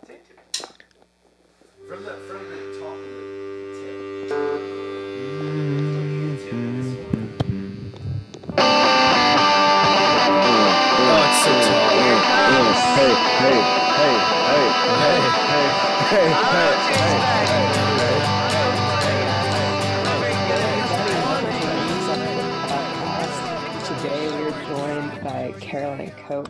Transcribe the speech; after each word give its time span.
that 0.00 0.06
tip. 0.06 0.38
From 1.88 2.04
the 2.04 2.12
from 2.12 2.42
the 2.48 2.56
top 2.78 2.96
of 2.96 3.00
the 3.02 3.24
tip. 3.78 4.00
Oh, 11.04 11.26
it's 11.28 11.38
so 11.44 11.52
tall. 11.68 11.88
Hey, 12.92 13.12
hey, 13.12 13.14
hey, 13.40 13.60
hey, 13.98 14.16
hey, 14.42 14.70
hey, 15.02 15.20
hey, 16.10 16.28
hey, 16.28 16.52
Today 16.92 18.01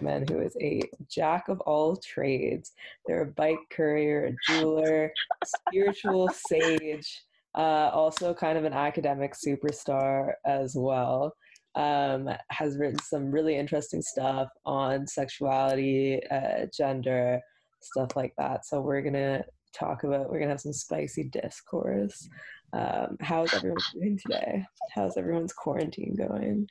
Coatman, 0.03 0.29
who 0.29 0.41
is 0.41 0.57
a 0.61 0.83
jack 1.09 1.49
of 1.49 1.61
all 1.61 1.97
trades. 1.97 2.73
They're 3.07 3.23
a 3.23 3.27
bike 3.27 3.59
courier, 3.71 4.27
a 4.27 4.53
jeweler, 4.53 5.13
spiritual 5.45 6.29
sage, 6.29 7.25
uh, 7.55 7.91
also 7.93 8.35
kind 8.35 8.59
of 8.59 8.65
an 8.65 8.73
academic 8.73 9.35
superstar 9.35 10.33
as 10.45 10.75
well. 10.77 11.35
Um, 11.75 12.29
has 12.51 12.77
written 12.77 12.99
some 12.99 13.31
really 13.31 13.57
interesting 13.57 14.03
stuff 14.03 14.49
on 14.67 15.07
sexuality, 15.07 16.21
uh, 16.31 16.67
gender, 16.77 17.41
stuff 17.81 18.15
like 18.15 18.35
that. 18.37 18.67
So 18.67 18.83
we're 18.83 19.01
gonna 19.01 19.43
talk 19.75 20.05
about. 20.05 20.31
We're 20.31 20.39
gonna 20.39 20.51
have 20.51 20.61
some 20.61 20.75
spicy 20.75 21.25
discourse. 21.25 22.29
Um, 22.75 23.17
how's 23.21 23.55
everyone 23.55 23.79
doing 23.95 24.19
today? 24.19 24.67
How's 24.95 25.17
everyone's 25.17 25.55
quarantine 25.55 26.15
going? 26.15 26.69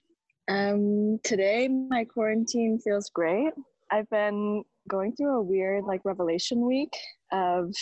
Um, 0.47 1.19
today 1.23 1.67
my 1.67 2.05
quarantine 2.05 2.79
feels 2.79 3.09
great. 3.09 3.53
I've 3.91 4.09
been 4.09 4.63
going 4.89 5.15
through 5.15 5.37
a 5.37 5.41
weird 5.41 5.83
like 5.83 6.01
revelation 6.03 6.65
week 6.65 6.93
of 7.31 7.73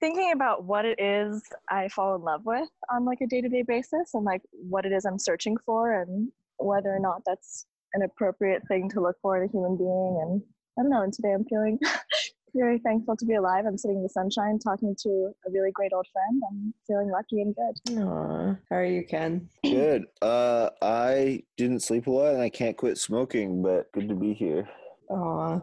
thinking 0.00 0.32
about 0.32 0.64
what 0.64 0.84
it 0.84 1.00
is 1.00 1.42
I 1.70 1.88
fall 1.88 2.14
in 2.16 2.22
love 2.22 2.42
with 2.44 2.68
on 2.92 3.04
like 3.04 3.20
a 3.22 3.26
day-to-day 3.26 3.62
basis 3.66 4.10
and 4.14 4.24
like 4.24 4.42
what 4.52 4.84
it 4.84 4.92
is 4.92 5.04
I'm 5.04 5.18
searching 5.18 5.56
for 5.64 6.00
and 6.02 6.30
whether 6.58 6.94
or 6.94 7.00
not 7.00 7.22
that's 7.24 7.66
an 7.94 8.02
appropriate 8.02 8.62
thing 8.68 8.90
to 8.90 9.00
look 9.00 9.16
for 9.22 9.36
in 9.36 9.48
a 9.48 9.52
human 9.52 9.76
being 9.76 10.20
and 10.22 10.42
I 10.78 10.82
don't 10.82 10.90
know, 10.90 11.02
and 11.02 11.12
today 11.12 11.32
I'm 11.32 11.44
feeling 11.44 11.78
very 12.54 12.78
thankful 12.78 13.16
to 13.16 13.24
be 13.24 13.34
alive. 13.34 13.64
I'm 13.66 13.78
sitting 13.78 13.98
in 13.98 14.02
the 14.02 14.08
sunshine 14.08 14.58
talking 14.58 14.94
to 15.02 15.34
a 15.46 15.50
really 15.50 15.70
great 15.72 15.92
old 15.92 16.06
friend. 16.12 16.42
I'm 16.48 16.74
feeling 16.86 17.10
lucky 17.10 17.42
and 17.42 17.54
good. 17.54 17.98
Aw, 18.00 18.56
how 18.70 18.76
are 18.76 18.84
you, 18.84 19.04
Ken? 19.04 19.48
Good. 19.62 20.04
Uh, 20.22 20.70
I 20.80 21.42
didn't 21.56 21.80
sleep 21.80 22.06
a 22.06 22.10
lot 22.10 22.32
and 22.34 22.42
I 22.42 22.50
can't 22.50 22.76
quit 22.76 22.98
smoking, 22.98 23.62
but 23.62 23.90
good 23.92 24.08
to 24.08 24.14
be 24.14 24.34
here. 24.34 24.68
Aw. 25.10 25.60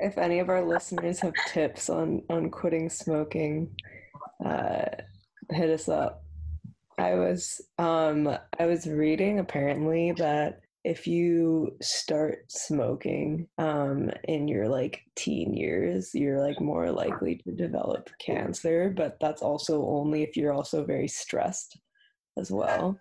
if 0.00 0.18
any 0.18 0.40
of 0.40 0.48
our 0.48 0.64
listeners 0.64 1.20
have 1.20 1.34
tips 1.48 1.88
on 1.88 2.22
on 2.28 2.50
quitting 2.50 2.90
smoking, 2.90 3.70
uh, 4.44 4.84
hit 5.50 5.70
us 5.70 5.88
up. 5.88 6.22
I 6.98 7.14
was 7.14 7.60
um 7.78 8.36
I 8.58 8.66
was 8.66 8.86
reading 8.86 9.38
apparently 9.38 10.12
that 10.12 10.60
if 10.86 11.04
you 11.04 11.76
start 11.82 12.44
smoking 12.48 13.48
um 13.58 14.08
in 14.24 14.46
your 14.46 14.68
like 14.68 15.02
teen 15.16 15.52
years, 15.52 16.10
you're 16.14 16.40
like 16.40 16.60
more 16.60 16.92
likely 16.92 17.40
to 17.44 17.50
develop 17.52 18.08
cancer, 18.20 18.94
but 18.96 19.18
that's 19.20 19.42
also 19.42 19.84
only 19.84 20.22
if 20.22 20.36
you're 20.36 20.52
also 20.52 20.84
very 20.84 21.08
stressed 21.08 21.78
as 22.38 22.52
well. 22.52 22.98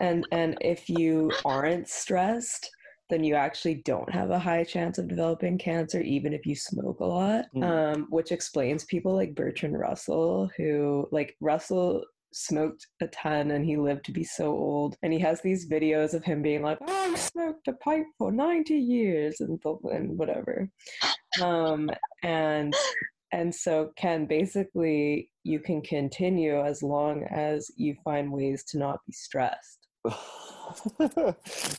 And 0.00 0.24
and 0.30 0.56
if 0.60 0.88
you 0.88 1.32
aren't 1.44 1.88
stressed, 1.88 2.70
then 3.10 3.24
you 3.24 3.34
actually 3.34 3.82
don't 3.84 4.12
have 4.12 4.30
a 4.30 4.38
high 4.38 4.62
chance 4.62 4.98
of 4.98 5.08
developing 5.08 5.58
cancer, 5.58 6.00
even 6.02 6.32
if 6.32 6.46
you 6.46 6.54
smoke 6.54 7.00
a 7.00 7.04
lot. 7.04 7.46
Mm. 7.56 7.64
Um, 7.64 8.06
which 8.10 8.30
explains 8.30 8.84
people 8.84 9.16
like 9.16 9.34
Bertrand 9.34 9.76
Russell, 9.76 10.48
who 10.56 11.08
like 11.10 11.36
Russell 11.40 12.04
smoked 12.36 12.86
a 13.00 13.06
ton 13.08 13.50
and 13.50 13.64
he 13.64 13.76
lived 13.76 14.04
to 14.04 14.12
be 14.12 14.22
so 14.22 14.48
old. 14.48 14.96
And 15.02 15.12
he 15.12 15.18
has 15.20 15.40
these 15.40 15.68
videos 15.68 16.14
of 16.14 16.24
him 16.24 16.42
being 16.42 16.62
like, 16.62 16.78
"Oh, 16.82 17.12
I 17.12 17.14
smoked 17.16 17.66
a 17.68 17.72
pipe 17.72 18.04
for 18.18 18.30
90 18.30 18.74
years 18.74 19.40
and, 19.40 19.60
blah- 19.60 19.76
blah," 19.80 19.92
and 19.92 20.18
whatever. 20.18 20.68
Um, 21.42 21.90
and 22.22 22.74
and 23.32 23.54
so 23.54 23.92
Ken, 23.96 24.26
basically 24.26 25.30
you 25.42 25.60
can 25.60 25.80
continue 25.82 26.60
as 26.60 26.82
long 26.82 27.24
as 27.24 27.70
you 27.76 27.96
find 28.04 28.32
ways 28.32 28.64
to 28.68 28.78
not 28.78 29.00
be 29.06 29.12
stressed. 29.12 29.88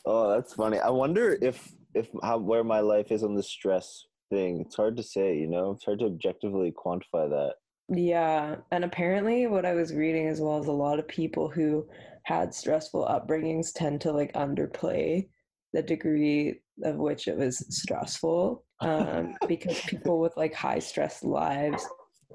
oh, 0.04 0.30
that's 0.34 0.54
funny. 0.54 0.78
I 0.78 0.90
wonder 0.90 1.38
if 1.40 1.72
if 1.94 2.08
how 2.22 2.38
where 2.38 2.64
my 2.64 2.80
life 2.80 3.10
is 3.10 3.22
on 3.22 3.34
the 3.34 3.42
stress 3.42 4.04
thing. 4.30 4.60
It's 4.60 4.76
hard 4.76 4.96
to 4.96 5.02
say, 5.02 5.36
you 5.36 5.46
know. 5.46 5.72
It's 5.72 5.84
hard 5.84 6.00
to 6.00 6.06
objectively 6.06 6.72
quantify 6.72 7.30
that. 7.30 7.54
Yeah, 7.88 8.56
and 8.70 8.84
apparently 8.84 9.46
what 9.46 9.64
I 9.64 9.74
was 9.74 9.94
reading 9.94 10.28
as 10.28 10.40
well 10.40 10.60
is 10.60 10.66
a 10.66 10.72
lot 10.72 10.98
of 10.98 11.08
people 11.08 11.48
who 11.48 11.88
had 12.24 12.54
stressful 12.54 13.06
upbringings 13.06 13.72
tend 13.72 14.02
to 14.02 14.12
like 14.12 14.32
underplay 14.34 15.28
the 15.72 15.82
degree 15.82 16.60
of 16.84 16.96
which 16.96 17.28
it 17.28 17.36
was 17.38 17.64
stressful. 17.74 18.64
Um, 18.80 19.34
because 19.48 19.80
people 19.82 20.20
with 20.20 20.36
like 20.36 20.52
high 20.52 20.80
stress 20.80 21.24
lives, 21.24 21.86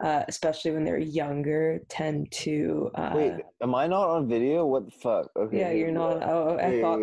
uh, 0.03 0.23
especially 0.27 0.71
when 0.71 0.83
they're 0.83 0.97
younger, 0.97 1.79
tend 1.87 2.31
to 2.31 2.89
uh, 2.95 3.11
Wait, 3.13 3.33
am 3.61 3.75
I 3.75 3.85
not 3.85 4.09
on 4.09 4.27
video? 4.27 4.65
What 4.65 4.85
the 4.85 4.91
fuck? 4.91 5.29
Okay. 5.37 5.59
yeah, 5.59 5.71
you're 5.71 5.91
not. 5.91 6.23
Oh, 6.23 6.57
I 6.59 6.63
Hey, 6.63 6.81
thought 6.81 6.99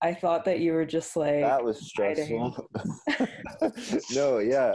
I 0.00 0.14
thought 0.14 0.44
that 0.44 0.60
you 0.60 0.72
were 0.72 0.86
just 0.86 1.16
like 1.16 1.40
that 1.40 1.64
was 1.64 1.84
stressful. 1.84 2.56
no, 4.14 4.38
yeah. 4.38 4.74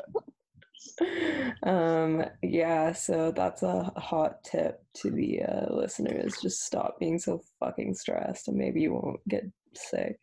um 1.63 2.23
yeah 2.41 2.91
so 2.91 3.31
that's 3.31 3.63
a 3.63 3.83
hot 3.97 4.44
tip 4.44 4.81
to 4.94 5.09
the 5.11 5.41
uh, 5.44 5.73
listeners 5.73 6.35
just 6.41 6.63
stop 6.63 6.99
being 6.99 7.17
so 7.19 7.41
fucking 7.59 7.94
stressed 7.94 8.47
and 8.47 8.57
maybe 8.57 8.81
you 8.81 8.93
won't 8.93 9.25
get 9.27 9.43
sick 9.73 10.19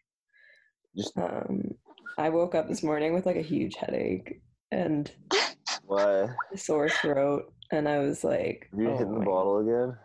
Just 0.96 1.16
um 1.18 1.62
i 2.18 2.28
woke 2.28 2.54
up 2.54 2.68
this 2.68 2.82
morning 2.82 3.14
with 3.14 3.26
like 3.26 3.36
a 3.36 3.42
huge 3.42 3.74
headache 3.76 4.40
and 4.70 5.10
why? 5.86 6.28
a 6.52 6.56
sore 6.56 6.88
throat 6.88 7.52
and 7.72 7.88
i 7.88 7.98
was 7.98 8.22
like 8.24 8.68
Have 8.72 8.80
you 8.80 8.88
oh 8.88 8.98
hitting 8.98 9.18
the 9.18 9.24
bottle 9.24 9.58
again? 9.58 9.96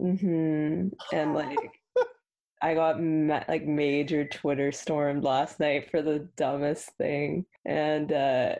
Mm-hmm. 0.00 1.16
and 1.16 1.34
like 1.34 1.58
i 2.62 2.74
got 2.74 3.02
ma- 3.02 3.44
like 3.48 3.66
major 3.66 4.24
twitter 4.24 4.70
stormed 4.72 5.24
last 5.24 5.60
night 5.60 5.90
for 5.90 6.02
the 6.02 6.28
dumbest 6.36 6.90
thing 6.98 7.44
and 7.64 8.12
uh 8.12 8.54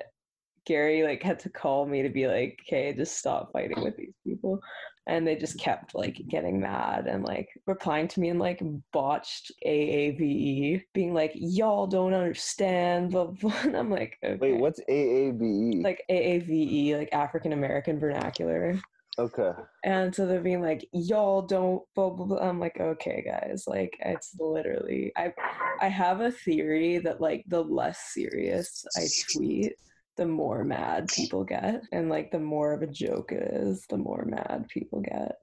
Gary 0.71 1.03
like 1.03 1.21
had 1.21 1.41
to 1.41 1.51
call 1.51 1.85
me 1.85 2.01
to 2.01 2.09
be 2.09 2.29
like, 2.29 2.57
"Okay, 2.63 2.93
just 2.93 3.17
stop 3.19 3.51
fighting 3.53 3.83
with 3.83 3.97
these 3.97 4.15
people," 4.25 4.61
and 5.09 5.27
they 5.27 5.35
just 5.35 5.59
kept 5.59 5.97
like 5.97 6.17
getting 6.29 6.61
mad 6.61 7.09
and 7.09 7.25
like 7.25 7.49
replying 7.67 8.07
to 8.07 8.21
me 8.21 8.29
in 8.29 8.39
like 8.39 8.63
botched 8.93 9.51
AAVE, 9.67 10.81
being 10.95 11.13
like, 11.13 11.33
"Y'all 11.35 11.89
don't 11.89 12.15
understand," 12.15 13.11
blah 13.11 13.25
blah. 13.27 13.53
And 13.65 13.77
I'm 13.77 13.91
like, 13.91 14.17
okay. 14.25 14.37
Wait, 14.37 14.61
what's 14.61 14.81
AABE? 14.89 15.83
like 15.83 16.05
AAVE, 16.09 16.99
like 16.99 17.13
African 17.13 17.53
American 17.53 17.99
vernacular. 17.99 18.79
okay. 19.19 19.51
And 19.85 20.15
so 20.15 20.25
they're 20.25 20.41
being 20.41 20.63
like, 20.63 20.87
y'all 20.93 21.43
don't 21.43 21.83
blah 21.97 22.11
blah 22.11 22.27
blah. 22.27 22.49
I'm 22.49 22.61
like, 22.61 22.79
okay, 22.81 23.25
guys, 23.27 23.65
like 23.67 23.93
it's 24.05 24.37
literally 24.39 25.13
I 25.17 25.33
I 25.81 25.89
have 25.89 26.21
a 26.21 26.31
theory 26.31 26.99
that 26.99 27.21
like 27.21 27.45
the 27.49 27.63
less 27.65 27.99
serious 28.15 28.85
I 28.97 29.07
tweet, 29.33 29.75
the 30.21 30.27
more 30.27 30.65
mad 30.65 31.09
people 31.09 31.45
get. 31.45 31.83
And 31.93 32.11
like 32.11 32.31
the 32.31 32.39
more 32.39 32.75
of 32.75 32.83
a 32.83 32.87
joke 32.87 33.33
it 33.33 33.43
is, 33.55 33.87
the 33.89 33.97
more 33.97 34.27
mad 34.27 34.67
people 34.69 35.01
get. 35.01 35.39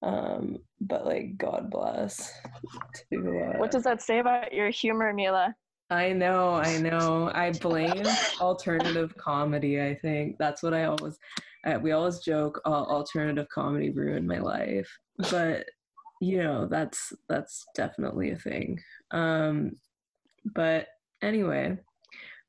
Um, 0.00 0.58
but 0.80 1.04
like 1.04 1.36
God 1.36 1.70
bless 1.72 2.32
to 3.12 3.18
uh, 3.18 3.58
What 3.58 3.72
does 3.72 3.82
that 3.82 4.00
say 4.00 4.20
about 4.20 4.52
your 4.52 4.70
humor, 4.70 5.12
Mila? 5.12 5.56
I 5.90 6.12
know, 6.12 6.54
I 6.54 6.78
know. 6.78 7.32
I 7.34 7.50
blame 7.50 8.04
alternative 8.40 9.12
comedy. 9.16 9.82
I 9.82 9.96
think 9.96 10.38
that's 10.38 10.62
what 10.62 10.72
I 10.72 10.84
always. 10.84 11.18
Uh, 11.66 11.80
we 11.82 11.90
always 11.90 12.20
joke, 12.20 12.60
uh, 12.64 12.68
alternative 12.68 13.48
comedy 13.52 13.90
ruined 13.90 14.28
my 14.28 14.38
life, 14.38 14.88
but 15.32 15.66
you 16.20 16.38
know 16.38 16.68
that's 16.68 17.12
that's 17.28 17.64
definitely 17.74 18.30
a 18.30 18.36
thing. 18.36 18.78
Um, 19.10 19.72
but 20.54 20.86
anyway, 21.22 21.76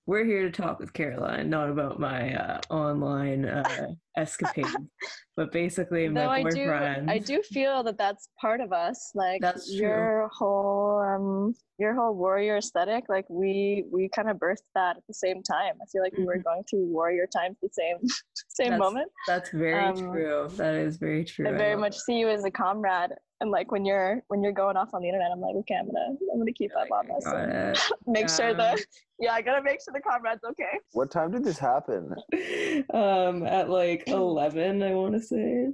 we're 0.05 0.25
here 0.25 0.43
to 0.43 0.51
talk 0.51 0.79
with 0.79 0.91
Caroline, 0.91 1.49
not 1.49 1.69
about 1.69 1.99
my 1.99 2.35
uh, 2.35 2.59
online 2.69 3.45
uh, 3.45 3.87
escapades, 4.17 4.75
but 5.37 5.51
basically 5.53 6.09
my 6.09 6.21
Though 6.21 6.29
I 6.29 6.43
do, 6.43 6.49
boyfriend. 6.49 7.09
I 7.09 7.19
do 7.19 7.41
feel 7.41 7.83
that 7.83 7.97
that's 7.97 8.27
part 8.39 8.59
of 8.59 8.73
us. 8.73 9.11
Like 9.15 9.39
That's 9.41 9.67
true. 9.71 9.87
your 9.87 10.29
whole, 10.33 10.99
um, 10.99 11.55
your 11.79 11.95
whole 11.95 12.13
warrior 12.15 12.57
aesthetic. 12.57 13.05
Like 13.07 13.25
we, 13.29 13.85
we 13.91 14.09
kind 14.09 14.29
of 14.29 14.37
birthed 14.37 14.67
that 14.75 14.97
at 14.97 15.03
the 15.07 15.13
same 15.13 15.41
time. 15.41 15.75
I 15.81 15.85
feel 15.89 16.03
like 16.03 16.17
we 16.17 16.25
were 16.25 16.37
going 16.37 16.63
through 16.69 16.85
warrior 16.85 17.25
times 17.25 17.55
the 17.61 17.69
same, 17.71 17.97
same 18.49 18.71
That's- 18.71 18.79
moment. 18.79 19.09
That's 19.27 19.51
very 19.51 19.79
um, 19.79 19.95
true. 19.95 20.49
That 20.57 20.75
is 20.75 20.97
very 20.97 21.23
true. 21.23 21.47
I 21.47 21.51
very 21.51 21.75
love 21.75 21.81
much 21.81 21.97
see 21.97 22.19
you 22.19 22.27
as 22.27 22.43
a 22.43 22.51
comrade 22.51 23.11
And 23.43 23.51
like 23.51 23.73
when 23.73 23.83
you're 23.83 24.21
when 24.29 24.41
you're 24.41 24.53
going 24.53 24.77
off 24.77 24.93
on 24.93 25.01
the 25.01 25.09
internet, 25.09 25.29
I'm 25.29 25.41
like, 25.41 25.53
okay, 25.57 25.75
I'm 25.75 25.85
gonna 25.87 26.15
I'm 26.31 26.39
gonna 26.39 26.53
keep 26.53 26.71
that 26.71 26.89
on 26.89 27.07
Got 27.07 27.13
myself. 27.13 27.49
it. 27.49 27.79
Make 28.07 28.29
sure 28.29 28.47
Yeah. 28.51 28.53
the 28.53 28.85
yeah, 29.19 29.33
I 29.33 29.41
gotta 29.41 29.61
make 29.61 29.81
sure 29.83 29.93
the 29.93 29.99
comrade's 29.99 30.45
okay. 30.51 30.79
What 30.93 31.11
time 31.11 31.31
did 31.31 31.43
this 31.43 31.59
happen? 31.59 32.15
um, 32.93 33.45
at 33.45 33.69
like 33.69 34.05
eleven, 34.07 34.81
I 34.81 34.93
want 34.93 35.15
to 35.15 35.19
say. 35.21 35.67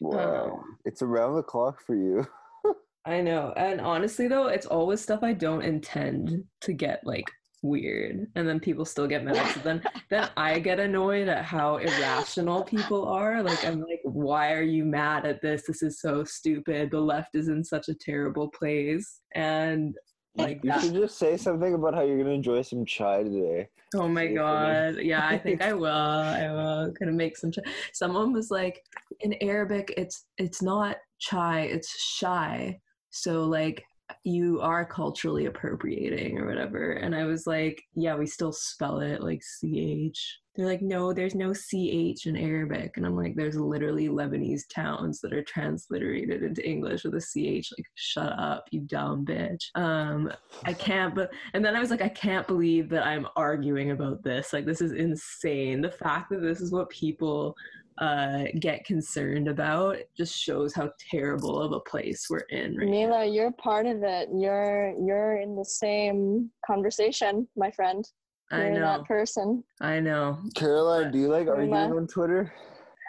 Wow, 0.00 0.44
Um, 0.54 0.78
it's 0.86 1.02
around 1.02 1.34
the 1.34 1.42
clock 1.42 1.82
for 1.86 1.94
you. 1.94 2.26
I 3.04 3.20
know. 3.20 3.52
And 3.54 3.78
honestly 3.78 4.26
though, 4.26 4.46
it's 4.46 4.64
always 4.66 5.02
stuff 5.02 5.22
I 5.22 5.34
don't 5.34 5.60
intend 5.62 6.42
to 6.62 6.72
get 6.72 7.00
like 7.04 7.30
weird. 7.62 8.26
And 8.34 8.46
then 8.46 8.60
people 8.60 8.84
still 8.84 9.06
get 9.06 9.24
mad. 9.24 9.54
So 9.54 9.60
then 9.60 9.82
then 10.10 10.28
I 10.36 10.58
get 10.58 10.80
annoyed 10.80 11.28
at 11.28 11.44
how 11.44 11.76
irrational 11.76 12.64
people 12.64 13.06
are. 13.06 13.42
Like 13.42 13.64
I'm 13.64 13.80
like, 13.80 14.00
why 14.04 14.52
are 14.52 14.62
you 14.62 14.84
mad 14.84 15.24
at 15.24 15.40
this? 15.40 15.64
This 15.66 15.82
is 15.82 16.00
so 16.00 16.24
stupid. 16.24 16.90
The 16.90 17.00
left 17.00 17.34
is 17.34 17.48
in 17.48 17.64
such 17.64 17.88
a 17.88 17.94
terrible 17.94 18.48
place. 18.48 19.20
And 19.34 19.94
like 20.34 20.60
You 20.62 20.70
that 20.70 20.82
should 20.82 20.94
just 20.94 21.18
say 21.18 21.36
something 21.36 21.74
about 21.74 21.94
how 21.94 22.02
you're 22.02 22.18
gonna 22.18 22.30
enjoy 22.30 22.62
some 22.62 22.84
chai 22.84 23.22
today. 23.22 23.68
Oh 23.94 24.08
my 24.08 24.22
Say 24.22 24.26
it 24.26 24.30
for 24.30 24.34
god. 24.36 24.96
Yeah, 25.02 25.26
I 25.26 25.38
think 25.38 25.62
I 25.62 25.72
will. 25.84 25.86
I 25.88 26.50
will. 26.50 26.92
Gonna 26.98 27.12
make 27.12 27.36
some 27.36 27.52
chai. 27.52 27.62
Someone 27.92 28.32
was 28.32 28.50
like, 28.50 28.82
in 29.20 29.34
Arabic 29.42 29.92
it's 29.96 30.24
it's 30.38 30.62
not 30.62 30.96
chai, 31.20 31.62
it's 31.62 32.02
shy. 32.02 32.78
So 33.10 33.44
like 33.44 33.84
you 34.24 34.60
are 34.60 34.84
culturally 34.84 35.46
appropriating 35.46 36.38
or 36.38 36.46
whatever. 36.46 36.92
And 36.92 37.14
I 37.14 37.24
was 37.24 37.46
like, 37.46 37.82
yeah, 37.94 38.14
we 38.14 38.26
still 38.26 38.52
spell 38.52 39.00
it 39.00 39.22
like 39.22 39.42
CH. 39.42 40.18
They're 40.54 40.66
like, 40.66 40.82
no, 40.82 41.14
there's 41.14 41.34
no 41.34 41.54
CH 41.54 42.26
in 42.26 42.36
Arabic. 42.36 42.96
And 42.96 43.06
I'm 43.06 43.16
like, 43.16 43.34
there's 43.34 43.56
literally 43.56 44.08
Lebanese 44.08 44.62
towns 44.72 45.20
that 45.20 45.32
are 45.32 45.42
transliterated 45.42 46.42
into 46.42 46.68
English 46.68 47.04
with 47.04 47.14
a 47.14 47.20
CH. 47.20 47.72
Like, 47.78 47.86
shut 47.94 48.38
up, 48.38 48.66
you 48.70 48.80
dumb 48.80 49.24
bitch. 49.24 49.64
Um, 49.74 50.30
I 50.64 50.74
can't, 50.74 51.14
but, 51.14 51.30
and 51.54 51.64
then 51.64 51.74
I 51.74 51.80
was 51.80 51.90
like, 51.90 52.02
I 52.02 52.10
can't 52.10 52.46
believe 52.46 52.90
that 52.90 53.06
I'm 53.06 53.26
arguing 53.34 53.92
about 53.92 54.22
this. 54.22 54.52
Like, 54.52 54.66
this 54.66 54.82
is 54.82 54.92
insane. 54.92 55.80
The 55.80 55.90
fact 55.90 56.28
that 56.30 56.42
this 56.42 56.60
is 56.60 56.70
what 56.70 56.90
people 56.90 57.56
uh, 57.98 58.44
get 58.58 58.84
concerned 58.84 59.48
about 59.48 59.96
it 59.96 60.10
just 60.16 60.36
shows 60.36 60.74
how 60.74 60.90
terrible 61.10 61.60
of 61.60 61.72
a 61.72 61.80
place 61.80 62.26
we're 62.30 62.38
in 62.50 62.76
right 62.76 62.86
now. 62.86 62.92
Mila, 62.92 63.24
you're 63.26 63.52
part 63.52 63.86
of 63.86 64.02
it. 64.02 64.28
You're 64.34 64.94
you're 65.00 65.36
in 65.36 65.56
the 65.56 65.64
same 65.64 66.50
conversation, 66.66 67.46
my 67.56 67.70
friend. 67.70 68.04
You're 68.50 68.60
I 68.60 68.70
know. 68.70 68.80
that 68.80 69.04
person. 69.04 69.64
I 69.80 70.00
know. 70.00 70.38
Caroline, 70.54 71.10
do 71.10 71.18
you 71.18 71.28
like 71.28 71.48
arguing 71.48 71.70
Rima. 71.70 71.96
on 71.96 72.06
Twitter? 72.06 72.52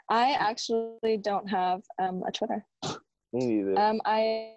I 0.10 0.32
actually 0.32 1.18
don't 1.22 1.48
have 1.50 1.82
um, 2.00 2.24
a 2.28 2.32
Twitter. 2.32 2.66
Me 3.34 3.46
neither. 3.46 3.80
Um, 3.80 4.02
I 4.06 4.54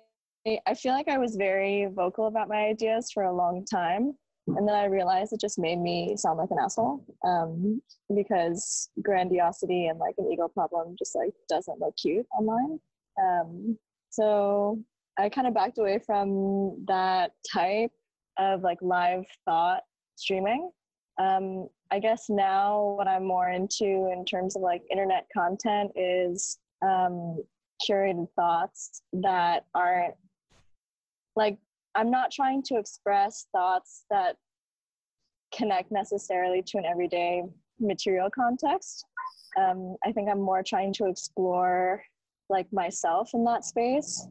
I 0.66 0.74
feel 0.74 0.92
like 0.92 1.08
I 1.08 1.18
was 1.18 1.34
very 1.34 1.88
vocal 1.92 2.26
about 2.26 2.48
my 2.48 2.66
ideas 2.66 3.10
for 3.12 3.24
a 3.24 3.34
long 3.34 3.64
time, 3.64 4.16
and 4.46 4.66
then 4.66 4.74
I 4.74 4.84
realized 4.84 5.32
it 5.32 5.40
just 5.40 5.58
made 5.58 5.78
me 5.78 6.16
sound 6.16 6.38
like 6.38 6.50
an 6.50 6.58
asshole. 6.60 7.04
Um, 7.24 7.82
because 8.14 8.90
grandiosity 9.02 9.86
and 9.86 9.98
like 9.98 10.14
an 10.18 10.30
ego 10.30 10.48
problem 10.48 10.94
just 10.98 11.16
like 11.16 11.32
doesn't 11.48 11.80
look 11.80 11.96
cute 11.96 12.26
online. 12.38 12.78
Um, 13.20 13.78
so 14.10 14.78
I 15.18 15.28
kind 15.28 15.46
of 15.46 15.54
backed 15.54 15.78
away 15.78 15.98
from 15.98 16.84
that 16.86 17.32
type 17.52 17.90
of 18.38 18.62
like 18.62 18.78
live 18.82 19.24
thought 19.44 19.82
streaming. 20.14 20.70
Um, 21.18 21.68
I 21.90 21.98
guess 21.98 22.26
now 22.28 22.94
what 22.96 23.08
I'm 23.08 23.26
more 23.26 23.48
into 23.50 24.10
in 24.12 24.24
terms 24.24 24.56
of 24.56 24.62
like 24.62 24.82
internet 24.90 25.26
content 25.36 25.90
is 25.96 26.58
um, 26.82 27.42
curated 27.88 28.28
thoughts 28.36 29.02
that 29.12 29.66
aren't 29.74 30.14
like 31.36 31.58
I'm 31.96 32.10
not 32.10 32.30
trying 32.30 32.62
to 32.64 32.76
express 32.78 33.46
thoughts 33.52 34.04
that 34.10 34.36
connect 35.54 35.90
necessarily 35.90 36.62
to 36.66 36.78
an 36.78 36.84
everyday 36.84 37.42
material 37.80 38.28
context. 38.32 39.04
Um, 39.58 39.96
I 40.04 40.12
think 40.12 40.28
I'm 40.30 40.40
more 40.40 40.62
trying 40.62 40.92
to 40.94 41.06
explore 41.06 42.02
like 42.50 42.66
myself 42.72 43.30
in 43.34 43.44
that 43.44 43.64
space. 43.64 44.28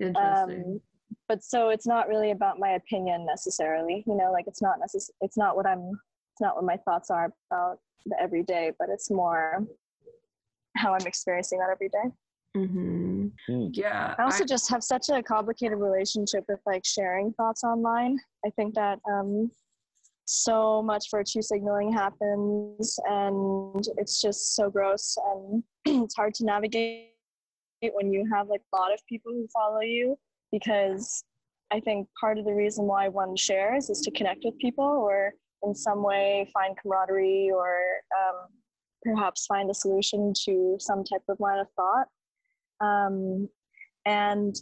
Interesting. 0.00 0.64
Um, 0.66 0.80
but 1.28 1.42
so 1.42 1.70
it's 1.70 1.86
not 1.86 2.08
really 2.08 2.30
about 2.30 2.58
my 2.58 2.70
opinion 2.70 3.24
necessarily, 3.24 4.04
you 4.06 4.14
know, 4.14 4.30
like 4.30 4.46
it's 4.46 4.60
not 4.60 4.76
necess- 4.80 5.10
it's 5.22 5.38
not 5.38 5.56
what 5.56 5.66
I'm 5.66 5.98
it's 6.32 6.40
not 6.40 6.56
what 6.56 6.64
my 6.64 6.76
thoughts 6.76 7.10
are 7.10 7.32
about 7.50 7.78
the 8.06 8.20
everyday, 8.20 8.72
but 8.78 8.88
it's 8.90 9.10
more 9.10 9.64
how 10.76 10.92
I'm 10.92 11.06
experiencing 11.06 11.60
that 11.60 11.70
every 11.70 11.88
day. 11.88 12.10
Hmm 12.54 13.28
Hmm. 13.48 13.66
Yeah. 13.72 14.14
I 14.18 14.22
also 14.22 14.44
I- 14.44 14.46
just 14.46 14.70
have 14.70 14.82
such 14.82 15.08
a 15.10 15.22
complicated 15.22 15.78
relationship 15.78 16.44
with 16.48 16.60
like 16.66 16.84
sharing 16.84 17.32
thoughts 17.32 17.64
online. 17.64 18.18
I 18.46 18.50
think 18.50 18.74
that 18.74 18.98
um, 19.10 19.50
so 20.26 20.82
much 20.82 21.10
virtue 21.10 21.42
signaling 21.42 21.92
happens, 21.92 22.98
and 23.08 23.84
it's 23.98 24.22
just 24.22 24.56
so 24.56 24.70
gross, 24.70 25.16
and 25.26 25.62
it's 25.84 26.14
hard 26.14 26.34
to 26.34 26.44
navigate 26.44 27.10
when 27.92 28.12
you 28.12 28.26
have 28.32 28.48
like 28.48 28.62
a 28.72 28.76
lot 28.76 28.92
of 28.92 29.00
people 29.06 29.32
who 29.32 29.46
follow 29.52 29.80
you. 29.80 30.16
Because 30.52 31.24
I 31.72 31.80
think 31.80 32.08
part 32.20 32.38
of 32.38 32.44
the 32.44 32.54
reason 32.54 32.84
why 32.86 33.08
one 33.08 33.36
shares 33.36 33.90
is 33.90 34.00
to 34.02 34.10
connect 34.12 34.40
with 34.44 34.56
people, 34.58 34.84
or 34.84 35.32
in 35.62 35.74
some 35.74 36.02
way 36.02 36.48
find 36.54 36.76
camaraderie, 36.80 37.50
or 37.52 37.76
um, 38.18 38.46
perhaps 39.02 39.46
find 39.46 39.70
a 39.70 39.74
solution 39.74 40.32
to 40.44 40.76
some 40.78 41.04
type 41.04 41.22
of 41.28 41.38
line 41.40 41.58
of 41.58 41.66
thought. 41.76 42.06
Um, 42.84 43.48
and 44.06 44.54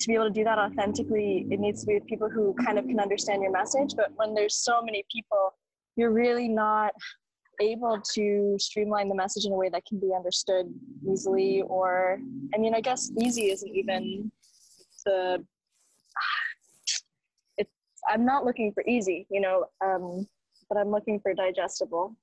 to 0.00 0.08
be 0.08 0.14
able 0.14 0.24
to 0.32 0.36
do 0.40 0.44
that 0.44 0.58
authentically, 0.58 1.46
it 1.50 1.58
needs 1.60 1.80
to 1.82 1.86
be 1.86 1.94
with 1.94 2.06
people 2.06 2.28
who 2.28 2.54
kind 2.64 2.78
of 2.78 2.84
can 2.86 3.00
understand 3.06 3.42
your 3.42 3.52
message. 3.60 3.90
But 3.96 4.08
when 4.16 4.34
there's 4.34 4.56
so 4.68 4.82
many 4.82 5.04
people, 5.14 5.44
you're 5.96 6.12
really 6.12 6.48
not 6.48 6.92
able 7.60 8.00
to 8.14 8.56
streamline 8.58 9.08
the 9.08 9.14
message 9.14 9.44
in 9.46 9.52
a 9.52 9.56
way 9.56 9.68
that 9.70 9.82
can 9.88 9.98
be 9.98 10.10
understood 10.14 10.66
easily. 11.10 11.62
Or, 11.62 12.18
I 12.54 12.58
mean, 12.58 12.74
I 12.74 12.80
guess 12.80 13.10
easy 13.26 13.50
isn't 13.50 13.74
even 13.74 14.30
the. 15.04 15.44
It's. 17.58 17.70
I'm 18.08 18.24
not 18.26 18.44
looking 18.44 18.72
for 18.72 18.82
easy, 18.86 19.26
you 19.30 19.40
know, 19.40 19.64
um, 19.84 20.26
but 20.68 20.76
I'm 20.78 20.90
looking 20.90 21.20
for 21.20 21.32
digestible, 21.34 22.14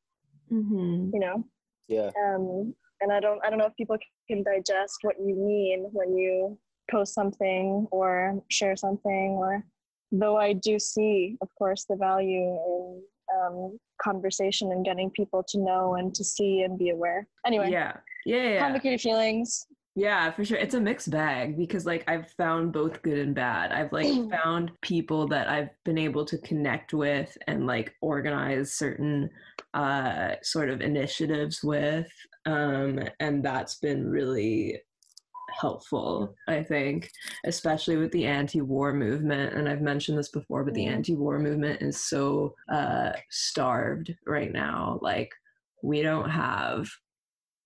Mhm. 0.52 1.12
you 1.14 1.20
know 1.20 1.44
yeah. 1.88 2.12
um, 2.26 2.76
and 3.04 3.12
I 3.12 3.20
don't 3.20 3.40
I 3.46 3.50
don't 3.50 3.60
know 3.60 3.66
if 3.68 3.76
people 3.76 3.98
can 4.30 4.44
digest 4.44 4.98
what 5.02 5.16
you 5.20 5.36
mean 5.36 5.90
when 5.92 6.18
you 6.18 6.58
post 6.90 7.14
something 7.14 7.88
or 7.92 8.42
share 8.50 8.76
something 8.76 9.32
or 9.38 9.64
though 10.12 10.38
I 10.38 10.54
do 10.54 10.80
see 10.80 11.38
of 11.42 11.50
course 11.58 11.86
the 11.88 11.96
value 11.96 12.42
in 12.42 13.02
um, 13.36 13.78
conversation 14.02 14.72
and 14.72 14.84
getting 14.86 15.10
people 15.12 15.44
to 15.50 15.60
know 15.60 15.96
and 15.96 16.14
to 16.16 16.24
see 16.24 16.62
and 16.62 16.77
be 16.77 16.89
aware 16.89 17.27
anyway 17.46 17.70
Yeah. 17.72 17.94
Yeah. 18.25 18.50
Yeah. 18.50 18.60
complicated 18.60 19.01
feelings 19.01 19.66
Yeah, 19.96 20.32
for 20.32 20.44
sure. 20.44 20.58
It's 20.58 20.74
a 20.74 20.82
mixed 20.82 21.12
bag 21.12 21.56
because 21.56 21.86
like 21.86 22.04
I've 22.08 22.32
found 22.32 22.74
both 22.74 23.04
good 23.04 23.20
and 23.20 23.36
bad. 23.36 23.72
I've 23.72 23.94
like 23.94 24.08
found 24.44 24.72
people 24.82 25.27
that 25.27 25.48
I've 25.48 25.70
been 25.86 26.00
able 26.00 26.25
to 26.25 26.38
connect 26.39 26.96
with 26.96 27.38
and 27.46 27.68
like 27.68 27.94
organize 28.01 28.74
certain 28.74 29.30
uh 29.75 30.36
sort 30.42 30.70
of 30.70 30.82
initiatives 30.82 31.63
with 31.63 32.12
um 32.46 33.00
and 33.20 33.44
that's 33.44 33.76
been 33.80 34.08
really 34.10 34.80
helpful 35.60 36.34
i 36.48 36.64
think 36.64 37.10
especially 37.46 37.96
with 37.96 38.12
the 38.12 38.26
anti-war 38.26 38.92
movement 38.94 39.54
and 39.54 39.70
i've 39.70 39.82
mentioned 39.82 40.18
this 40.18 40.30
before 40.30 40.64
but 40.64 40.74
the 40.74 40.86
Mhm. 40.86 40.94
anti-war 40.94 41.38
movement 41.40 41.82
is 41.82 42.04
so 42.04 42.56
uh 42.72 43.12
starved 43.30 44.16
right 44.26 44.52
now. 44.52 45.00
Like 45.02 45.32
we 45.84 46.02
don't 46.02 46.30
have 46.30 46.88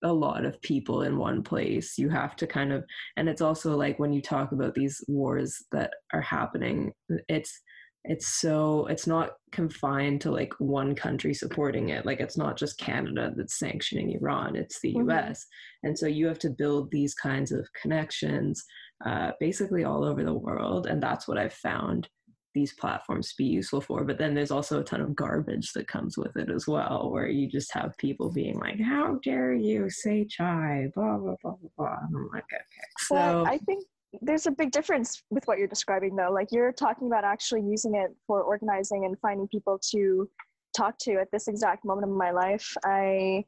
a 0.04 0.12
lot 0.12 0.44
of 0.44 0.60
people 0.62 1.02
in 1.02 1.16
one 1.18 1.42
place. 1.42 1.98
You 1.98 2.08
have 2.10 2.36
to 2.36 2.46
kind 2.46 2.72
of 2.72 2.84
and 3.16 3.28
it's 3.28 3.40
also 3.40 3.76
like 3.76 3.98
when 3.98 4.12
you 4.12 4.20
talk 4.22 4.52
about 4.52 4.74
these 4.74 5.02
wars 5.08 5.64
that 5.72 5.92
are 6.12 6.20
happening 6.20 6.92
it's 7.28 7.60
it's 8.08 8.40
so 8.40 8.86
it's 8.86 9.06
not 9.06 9.32
confined 9.52 10.20
to 10.20 10.30
like 10.30 10.52
one 10.58 10.94
country 10.94 11.32
supporting 11.32 11.90
it 11.90 12.04
like 12.04 12.20
it's 12.20 12.36
not 12.36 12.56
just 12.56 12.78
canada 12.78 13.32
that's 13.36 13.58
sanctioning 13.58 14.10
iran 14.12 14.56
it's 14.56 14.80
the 14.80 14.94
Mhm. 14.94 15.30
us 15.30 15.46
and 15.84 15.96
so 15.96 16.06
you 16.06 16.26
have 16.26 16.38
to 16.40 16.50
build 16.50 16.90
these 16.90 17.14
kinds 17.14 17.52
of 17.52 17.68
connections 17.80 18.64
uh, 19.06 19.30
basically 19.38 19.84
all 19.84 20.04
over 20.04 20.24
the 20.24 20.34
world 20.34 20.86
and 20.86 21.02
that's 21.02 21.28
what 21.28 21.38
i've 21.38 21.52
found 21.54 22.08
these 22.54 22.72
platforms 22.74 23.28
to 23.28 23.34
be 23.36 23.44
useful 23.44 23.80
for. 23.80 24.04
But 24.04 24.18
then 24.18 24.34
there's 24.34 24.50
also 24.50 24.80
a 24.80 24.84
ton 24.84 25.00
of 25.00 25.14
garbage 25.14 25.72
that 25.74 25.86
comes 25.86 26.16
with 26.16 26.36
it 26.36 26.50
as 26.50 26.66
well 26.66 27.10
where 27.12 27.28
you 27.28 27.48
just 27.48 27.72
have 27.74 27.96
people 27.98 28.32
being 28.32 28.58
like 28.58 28.80
how 28.80 29.20
dare 29.22 29.54
you 29.54 29.88
say 29.90 30.24
chai? 30.24 30.90
Blah 30.94 31.18
blah 31.18 31.36
blah 31.42 31.52
blah 31.52 31.70
blah. 31.76 31.96
And 32.08 32.16
i'm 32.16 32.28
like 32.32 32.44
okay. 32.44 32.62
So 32.98 33.14
Well, 33.14 33.46
I 33.46 33.58
think 33.58 33.84
there's 34.22 34.46
a 34.46 34.50
big 34.50 34.70
difference 34.70 35.22
with 35.30 35.44
what 35.46 35.58
you're 35.58 35.68
describing, 35.68 36.16
though. 36.16 36.30
Like 36.32 36.48
you're 36.50 36.72
talking 36.72 37.06
about 37.08 37.24
actually 37.24 37.62
using 37.62 37.94
it 37.94 38.14
for 38.26 38.42
organizing 38.42 39.04
and 39.04 39.18
finding 39.20 39.48
people 39.48 39.78
to 39.90 40.28
talk 40.76 40.96
to 41.00 41.14
at 41.14 41.30
this 41.32 41.48
exact 41.48 41.84
moment 41.84 42.10
of 42.10 42.16
my 42.16 42.30
life. 42.30 42.76
I 42.84 43.44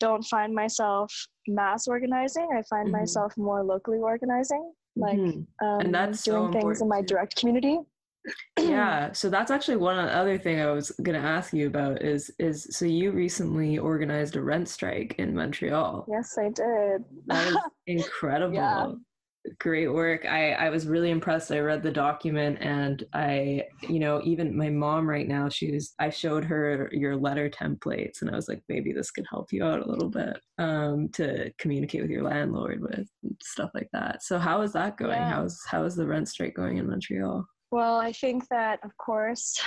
don't 0.00 0.22
find 0.24 0.54
myself 0.54 1.26
mass 1.46 1.86
organizing. 1.88 2.48
I 2.56 2.62
find 2.62 2.88
Mhm. 2.88 2.92
myself 2.92 3.36
more 3.36 3.62
locally 3.62 3.98
organizing, 3.98 4.72
like 4.96 5.18
Mhm. 5.18 5.46
um, 5.62 5.92
that's 5.92 6.24
so 6.24 6.48
doing 6.48 6.52
things 6.60 6.80
in 6.80 6.88
my 6.88 7.02
direct 7.02 7.36
community. 7.36 7.80
yeah 8.56 9.12
so 9.20 9.28
that's 9.28 9.50
actually 9.50 9.76
one 9.76 9.98
other 9.98 10.38
thing 10.38 10.60
i 10.60 10.70
was 10.70 10.92
going 11.02 11.20
to 11.20 11.26
ask 11.26 11.52
you 11.52 11.66
about 11.66 12.00
is 12.02 12.30
is 12.38 12.68
so 12.70 12.84
you 12.84 13.10
recently 13.10 13.78
organized 13.78 14.36
a 14.36 14.40
rent 14.40 14.68
strike 14.68 15.16
in 15.18 15.34
montreal 15.34 16.06
Yes, 16.08 16.38
I 16.38 16.50
did. 16.50 17.04
that 17.26 17.48
is 17.48 17.56
incredible 17.88 18.54
Yeah. 18.54 18.92
Great 19.58 19.88
work. 19.88 20.24
I 20.24 20.52
i 20.52 20.70
was 20.70 20.86
really 20.86 21.10
impressed. 21.10 21.50
I 21.50 21.58
read 21.58 21.82
the 21.82 21.90
document 21.90 22.58
and 22.60 23.04
i 23.12 23.64
you 23.88 23.98
know 23.98 24.20
even 24.24 24.56
my 24.56 24.70
mom 24.70 25.08
right 25.08 25.26
now 25.26 25.48
she 25.48 25.72
was 25.72 25.94
i 25.98 26.10
showed 26.10 26.44
her 26.44 26.88
your 26.92 27.16
letter 27.16 27.50
templates 27.50 28.20
and 28.22 28.30
i 28.30 28.36
was 28.36 28.48
like 28.48 28.62
maybe 28.68 28.92
this 28.92 29.10
could 29.10 29.26
help 29.28 29.52
you 29.52 29.64
out 29.64 29.80
a 29.80 29.90
little 29.90 30.08
bit 30.08 30.38
um 30.58 31.08
to 31.08 31.52
communicate 31.58 32.02
with 32.02 32.10
your 32.10 32.22
landlord 32.22 32.80
with 32.80 33.08
stuff 33.42 33.70
like 33.74 33.88
that. 33.92 34.22
So 34.22 34.38
how 34.38 34.62
is 34.62 34.72
that 34.72 34.96
going? 34.96 35.12
Yeah. 35.12 35.30
how's 35.30 35.60
how 35.66 35.84
is 35.84 35.96
the 35.96 36.06
rent 36.06 36.28
strike 36.28 36.54
going 36.54 36.78
in 36.78 36.88
montreal? 36.88 37.46
Well, 37.70 37.96
I 37.96 38.12
think 38.12 38.46
that, 38.48 38.80
of 38.84 38.96
course, 38.98 39.58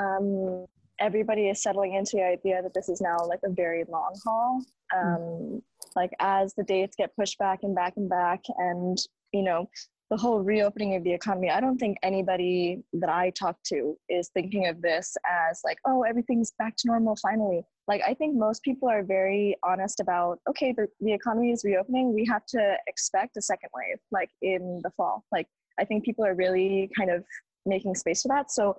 um, 0.00 0.64
everybody 0.98 1.48
is 1.48 1.62
settling 1.62 1.94
into 1.94 2.16
the 2.16 2.24
idea 2.24 2.62
that 2.62 2.72
this 2.74 2.88
is 2.88 3.00
now 3.00 3.18
like 3.26 3.40
a 3.44 3.50
very 3.50 3.84
long 3.88 4.14
haul. 4.24 4.62
Um, 4.96 5.62
like 5.94 6.10
as 6.20 6.54
the 6.54 6.64
dates 6.64 6.96
get 6.96 7.14
pushed 7.16 7.38
back 7.38 7.60
and 7.62 7.74
back 7.74 7.94
and 7.96 8.08
back, 8.08 8.40
and 8.58 8.98
you 9.32 9.42
know, 9.42 9.68
the 10.10 10.16
whole 10.16 10.40
reopening 10.40 10.96
of 10.96 11.04
the 11.04 11.12
economy. 11.12 11.50
I 11.50 11.60
don't 11.60 11.78
think 11.78 11.96
anybody 12.02 12.82
that 12.94 13.08
I 13.08 13.30
talk 13.30 13.56
to 13.66 13.96
is 14.08 14.28
thinking 14.34 14.66
of 14.66 14.82
this 14.82 15.16
as 15.30 15.60
like, 15.64 15.78
oh, 15.86 16.02
everything's 16.02 16.50
back 16.58 16.74
to 16.78 16.88
normal 16.88 17.16
finally. 17.22 17.62
Like 17.86 18.02
I 18.06 18.14
think 18.14 18.36
most 18.36 18.62
people 18.64 18.88
are 18.88 19.04
very 19.04 19.56
honest 19.62 20.00
about, 20.00 20.40
okay, 20.48 20.74
the, 20.76 20.88
the 21.00 21.12
economy 21.12 21.52
is 21.52 21.62
reopening. 21.64 22.12
We 22.12 22.26
have 22.26 22.44
to 22.46 22.74
expect 22.88 23.36
a 23.36 23.42
second 23.42 23.70
wave, 23.72 23.98
like 24.10 24.30
in 24.42 24.80
the 24.82 24.90
fall. 24.96 25.24
Like 25.30 25.46
I 25.78 25.84
think 25.84 26.04
people 26.04 26.26
are 26.26 26.34
really 26.34 26.90
kind 26.96 27.10
of 27.10 27.24
making 27.64 27.94
space 27.94 28.22
for 28.22 28.28
that. 28.28 28.50
So 28.50 28.76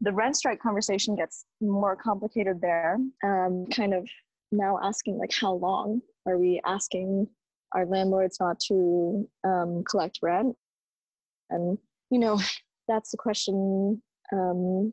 the 0.00 0.12
rent 0.12 0.36
strike 0.36 0.60
conversation 0.60 1.14
gets 1.14 1.44
more 1.60 1.94
complicated 1.94 2.62
there. 2.62 2.96
Um, 3.22 3.66
kind 3.66 3.92
of 3.92 4.08
now 4.50 4.78
asking 4.82 5.18
like, 5.18 5.32
how 5.38 5.52
long 5.52 6.00
are 6.26 6.38
we 6.38 6.58
asking 6.64 7.28
our 7.74 7.86
landlords 7.86 8.38
not 8.40 8.58
to 8.68 9.28
um, 9.44 9.84
collect 9.88 10.18
rent? 10.22 10.56
And 11.50 11.78
you 12.10 12.18
know, 12.18 12.40
that's 12.88 13.10
the 13.10 13.16
question 13.16 14.02
um, 14.32 14.92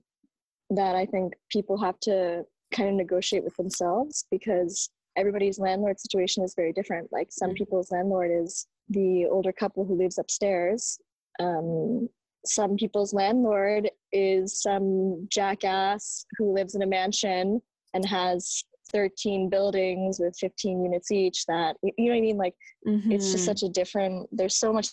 that 0.69 0.95
I 0.95 1.05
think 1.05 1.33
people 1.49 1.77
have 1.77 1.99
to 2.01 2.45
kind 2.73 2.89
of 2.89 2.95
negotiate 2.95 3.43
with 3.43 3.55
themselves 3.55 4.25
because 4.29 4.89
everybody's 5.15 5.57
landlord 5.59 5.99
situation 5.99 6.43
is 6.43 6.53
very 6.55 6.73
different. 6.73 7.11
Like 7.11 7.29
some 7.31 7.51
Mhm. 7.51 7.55
people's 7.57 7.91
landlord 7.91 8.31
is 8.31 8.67
the 8.89 9.25
older 9.25 9.51
couple 9.51 9.83
who 9.85 9.95
lives 9.95 10.17
upstairs. 10.17 10.99
Um, 11.39 12.09
some 12.45 12.75
people's 12.75 13.13
landlord 13.13 13.89
is 14.11 14.61
some 14.61 15.27
jackass 15.29 16.25
who 16.37 16.53
lives 16.53 16.75
in 16.75 16.81
a 16.81 16.87
mansion 16.87 17.61
and 17.93 18.05
has 18.05 18.63
13 18.91 19.49
buildings 19.49 20.19
with 20.19 20.35
15 20.39 20.83
units 20.83 21.11
each 21.11 21.45
that 21.45 21.75
you 21.83 21.91
know 21.97 22.11
what 22.13 22.17
i 22.17 22.21
mean? 22.21 22.37
Like 22.37 22.55
it's 22.85 23.31
just 23.31 23.43
Mhm. 23.43 23.45
such 23.45 23.63
a 23.63 23.69
different 23.69 24.27
there's 24.31 24.55
so 24.57 24.71
much 24.73 24.89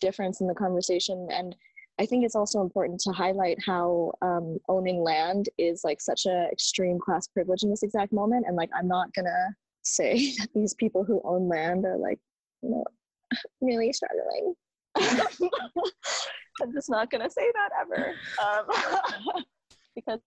difference 0.00 0.40
in 0.40 0.46
the 0.46 0.54
conversation. 0.54 1.28
And 1.30 1.54
i 2.00 2.06
think 2.06 2.24
it's 2.24 2.34
also 2.36 2.60
important 2.62 2.98
to 3.00 3.12
highlight 3.12 3.58
how 3.64 4.12
um, 4.22 4.58
owning 4.68 5.02
land 5.02 5.48
is 5.58 5.82
like 5.84 6.00
such 6.00 6.26
a 6.26 6.48
extreme 6.50 6.98
class 6.98 7.26
privilege 7.28 7.62
in 7.64 7.70
this 7.70 7.82
exact 7.82 8.12
moment. 8.12 8.46
And 8.46 8.56
like 8.56 8.70
i'm 8.76 8.88
not 8.88 9.12
gonna 9.14 9.54
say 9.82 10.12
that 10.38 10.48
these 10.54 10.74
people 10.74 11.04
who 11.04 11.20
own 11.24 11.48
land 11.48 11.84
are 11.84 11.98
like 11.98 12.18
you 12.62 12.70
know 12.70 12.84
really 13.60 13.92
struggling. 13.92 14.54
I'm 16.60 16.72
just 16.72 16.90
not 16.90 17.10
gonna 17.10 17.30
say 17.30 17.50
that 17.52 17.70
ever. 17.80 18.14
Um, 18.44 19.44
because 19.94 20.20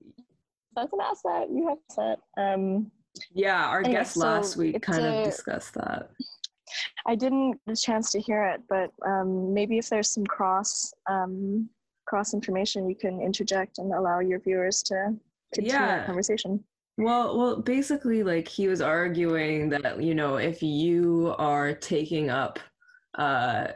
that's 0.75 0.91
an 0.93 0.99
asset 1.01 1.47
you 1.49 1.67
have 1.69 1.77
asset 1.91 2.19
um, 2.37 2.91
Yeah, 3.33 3.65
our 3.67 3.79
Anyway, 3.79 3.93
guest 3.93 4.17
last 4.17 4.57
week 4.57 4.81
kind 4.81 5.05
of 5.05 5.23
discussed 5.23 5.73
that. 5.75 6.09
I 7.05 7.15
didn't 7.15 7.51
get 7.65 7.73
a 7.73 7.75
chance 7.75 8.11
to 8.11 8.19
hear 8.19 8.43
it, 8.43 8.61
but 8.67 8.91
um, 9.05 9.53
maybe 9.53 9.77
if 9.77 9.89
there's 9.89 10.09
some 10.09 10.25
cross 10.25 10.93
um, 11.09 11.69
cross 12.07 12.33
information, 12.33 12.89
you 12.89 12.95
can 12.95 13.21
interject 13.21 13.77
and 13.77 13.93
allow 13.93 14.19
your 14.19 14.39
viewers 14.39 14.83
to 14.83 15.15
continue 15.53 15.73
Yeah. 15.73 15.87
that 15.87 16.05
conversation. 16.05 16.63
Well, 16.97 17.37
well, 17.37 17.61
basically, 17.61 18.23
like 18.23 18.47
he 18.47 18.67
was 18.67 18.81
arguing 18.81 19.69
that 19.69 20.01
you 20.01 20.15
know 20.15 20.37
if 20.37 20.63
you 20.63 21.35
are 21.37 21.73
taking 21.73 22.29
up 22.29 22.59
uh, 23.17 23.67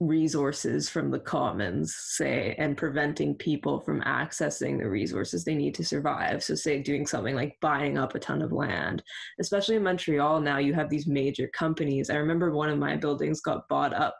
resources 0.00 0.88
from 0.88 1.10
the 1.10 1.18
commons, 1.18 1.94
say, 1.96 2.54
and 2.58 2.76
preventing 2.76 3.34
people 3.34 3.80
from 3.80 4.00
accessing 4.02 4.78
the 4.78 4.88
resources 4.88 5.44
they 5.44 5.54
need 5.54 5.74
to 5.74 5.84
survive, 5.84 6.42
so 6.42 6.54
say 6.54 6.80
doing 6.80 7.06
something 7.06 7.34
like 7.34 7.56
buying 7.60 7.98
up 7.98 8.14
a 8.14 8.18
ton 8.18 8.40
of 8.42 8.52
land, 8.52 9.02
especially 9.40 9.76
in 9.76 9.82
Montreal 9.82 10.40
now, 10.40 10.58
you 10.58 10.72
have 10.74 10.88
these 10.88 11.06
major 11.06 11.48
companies. 11.48 12.10
I 12.10 12.16
remember 12.16 12.52
one 12.52 12.70
of 12.70 12.78
my 12.78 12.96
buildings 12.96 13.40
got 13.40 13.68
bought 13.68 13.92
up 13.92 14.16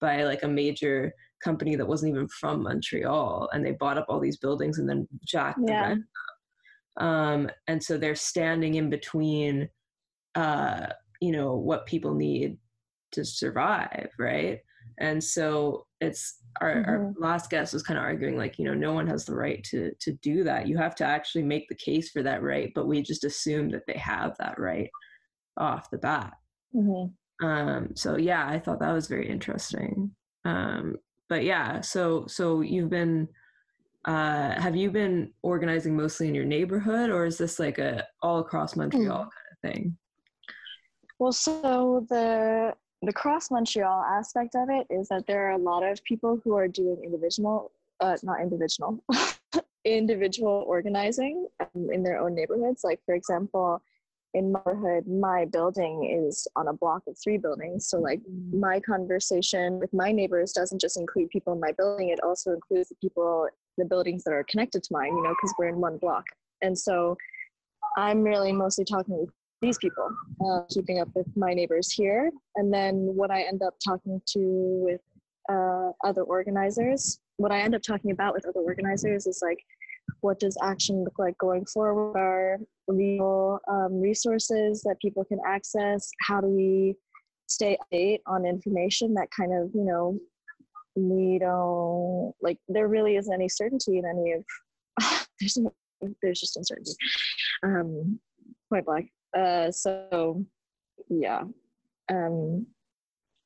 by 0.00 0.24
like 0.24 0.42
a 0.42 0.48
major 0.48 1.12
company 1.42 1.76
that 1.76 1.86
wasn't 1.88 2.10
even 2.10 2.28
from 2.28 2.62
Montreal, 2.62 3.48
and 3.52 3.64
they 3.64 3.72
bought 3.72 3.98
up 3.98 4.06
all 4.08 4.20
these 4.20 4.36
buildings 4.38 4.78
and 4.78 4.88
then 4.88 5.08
jacked 5.24 5.66
the 5.66 5.72
Yeah. 5.72 5.82
rent 5.88 6.04
um, 6.98 7.48
and 7.68 7.82
so 7.82 7.96
they're 7.96 8.14
standing 8.14 8.74
in 8.74 8.90
between 8.90 9.68
uh, 10.34 10.86
you 11.20 11.32
know 11.32 11.54
what 11.56 11.86
people 11.86 12.14
need 12.14 12.58
to 13.12 13.24
survive 13.24 14.10
right 14.18 14.60
and 14.98 15.22
so 15.22 15.86
it's 16.00 16.38
our, 16.60 16.84
our 16.86 17.14
last 17.18 17.50
guest 17.50 17.72
was 17.72 17.82
kind 17.82 17.98
of 17.98 18.04
arguing 18.04 18.36
like 18.36 18.58
you 18.58 18.64
know 18.64 18.74
no 18.74 18.92
one 18.92 19.06
has 19.06 19.24
the 19.24 19.34
right 19.34 19.62
to 19.64 19.92
to 20.00 20.12
do 20.22 20.44
that. 20.44 20.68
You 20.68 20.76
have 20.76 20.94
to 20.96 21.04
actually 21.04 21.44
make 21.44 21.68
the 21.68 21.74
case 21.74 22.10
for 22.10 22.22
that 22.22 22.42
right 22.42 22.72
but 22.74 22.86
we 22.86 23.02
just 23.02 23.24
assume 23.24 23.70
that 23.70 23.86
they 23.86 23.98
have 23.98 24.36
that 24.38 24.58
right 24.58 24.90
off 25.56 25.90
the 25.90 25.98
bat. 25.98 26.34
Hmm 26.72 27.06
um 27.42 27.88
so 27.96 28.16
yeah 28.16 28.46
i 28.46 28.56
thought 28.56 28.78
that 28.80 28.92
was 28.92 29.08
very 29.08 29.28
interesting. 29.28 30.10
Um 30.44 30.96
but 31.28 31.44
yeah 31.44 31.80
so 31.80 32.26
so 32.26 32.60
you've 32.60 32.90
been 32.90 33.28
uh 34.04 34.60
have 34.60 34.76
you 34.76 34.90
been 34.90 35.32
organizing 35.42 35.96
mostly 35.96 36.28
in 36.28 36.34
your 36.34 36.44
neighborhood 36.44 37.10
or 37.10 37.24
is 37.24 37.38
this 37.38 37.58
like 37.58 37.78
a 37.78 38.04
all 38.22 38.38
across 38.40 38.76
montreal 38.76 39.18
kind 39.18 39.30
of 39.52 39.58
thing? 39.62 39.96
Well, 41.22 41.32
so 41.32 42.04
the 42.08 42.74
the 43.02 43.12
cross 43.12 43.50
Montreal 43.50 44.02
aspect 44.02 44.54
of 44.54 44.68
it 44.70 44.86
is 44.88 45.08
that 45.08 45.26
there 45.26 45.48
are 45.48 45.52
a 45.52 45.58
lot 45.58 45.82
of 45.82 46.02
people 46.04 46.40
who 46.44 46.54
are 46.54 46.68
doing 46.68 47.00
individual, 47.02 47.72
uh, 48.00 48.16
not 48.22 48.40
individual, 48.40 49.02
individual 49.84 50.64
organizing 50.66 51.48
um, 51.60 51.90
in 51.92 52.04
their 52.04 52.20
own 52.20 52.34
neighborhoods. 52.34 52.84
Like 52.84 53.00
for 53.04 53.14
example, 53.14 53.82
in 54.34 54.52
my 54.52 54.60
neighborhood, 54.66 55.06
my 55.08 55.44
building 55.46 56.26
is 56.28 56.46
on 56.54 56.68
a 56.68 56.72
block 56.72 57.02
of 57.08 57.16
three 57.22 57.38
buildings. 57.38 57.88
So 57.88 57.98
like 57.98 58.20
my 58.52 58.78
conversation 58.80 59.80
with 59.80 59.92
my 59.92 60.12
neighbors 60.12 60.52
doesn't 60.52 60.80
just 60.80 60.96
include 60.96 61.30
people 61.30 61.52
in 61.52 61.60
my 61.60 61.72
building; 61.72 62.10
it 62.10 62.22
also 62.22 62.52
includes 62.52 62.88
the 62.88 62.94
people, 63.02 63.48
the 63.78 63.84
buildings 63.84 64.22
that 64.24 64.32
are 64.32 64.44
connected 64.44 64.84
to 64.84 64.92
mine. 64.92 65.14
You 65.16 65.24
know, 65.24 65.30
because 65.30 65.54
we're 65.58 65.68
in 65.68 65.80
one 65.80 65.98
block, 65.98 66.24
and 66.62 66.78
so 66.78 67.16
I'm 67.96 68.22
really 68.22 68.52
mostly 68.52 68.84
talking 68.84 69.18
with 69.18 69.30
these 69.62 69.78
people, 69.78 70.10
uh, 70.44 70.62
keeping 70.68 71.00
up 71.00 71.08
with 71.14 71.26
my 71.36 71.54
neighbors 71.54 71.90
here. 71.90 72.30
And 72.56 72.74
then 72.74 72.94
what 73.14 73.30
I 73.30 73.42
end 73.42 73.62
up 73.62 73.74
talking 73.82 74.20
to 74.34 74.38
with 74.40 75.00
uh, 75.48 75.90
other 76.04 76.22
organizers, 76.22 77.20
what 77.36 77.52
I 77.52 77.60
end 77.60 77.74
up 77.74 77.82
talking 77.82 78.10
about 78.10 78.34
with 78.34 78.44
other 78.46 78.60
organizers 78.60 79.26
is 79.26 79.40
like, 79.40 79.58
what 80.20 80.40
does 80.40 80.58
action 80.62 81.04
look 81.04 81.18
like 81.18 81.38
going 81.38 81.64
forward? 81.64 82.18
Are 82.18 82.58
legal 82.88 83.60
um, 83.70 84.00
resources 84.00 84.82
that 84.82 85.00
people 85.00 85.24
can 85.24 85.38
access? 85.46 86.10
How 86.20 86.40
do 86.40 86.48
we 86.48 86.96
stay 87.46 87.78
up 87.92 88.20
on 88.26 88.44
information 88.44 89.14
that 89.14 89.28
kind 89.36 89.52
of, 89.52 89.70
you 89.74 89.84
know, 89.84 90.18
we 90.96 91.38
don't 91.38 92.34
like, 92.42 92.58
there 92.68 92.88
really 92.88 93.16
isn't 93.16 93.32
any 93.32 93.48
certainty 93.48 93.98
in 93.98 94.04
any 94.04 94.32
of, 94.32 94.44
there's, 95.40 95.56
there's 96.20 96.40
just 96.40 96.56
uncertainty. 96.56 96.92
Um, 97.62 98.18
point 98.68 98.86
blank. 98.86 99.10
Uh, 99.36 99.70
so 99.70 100.44
yeah, 101.08 101.42
um, 102.10 102.66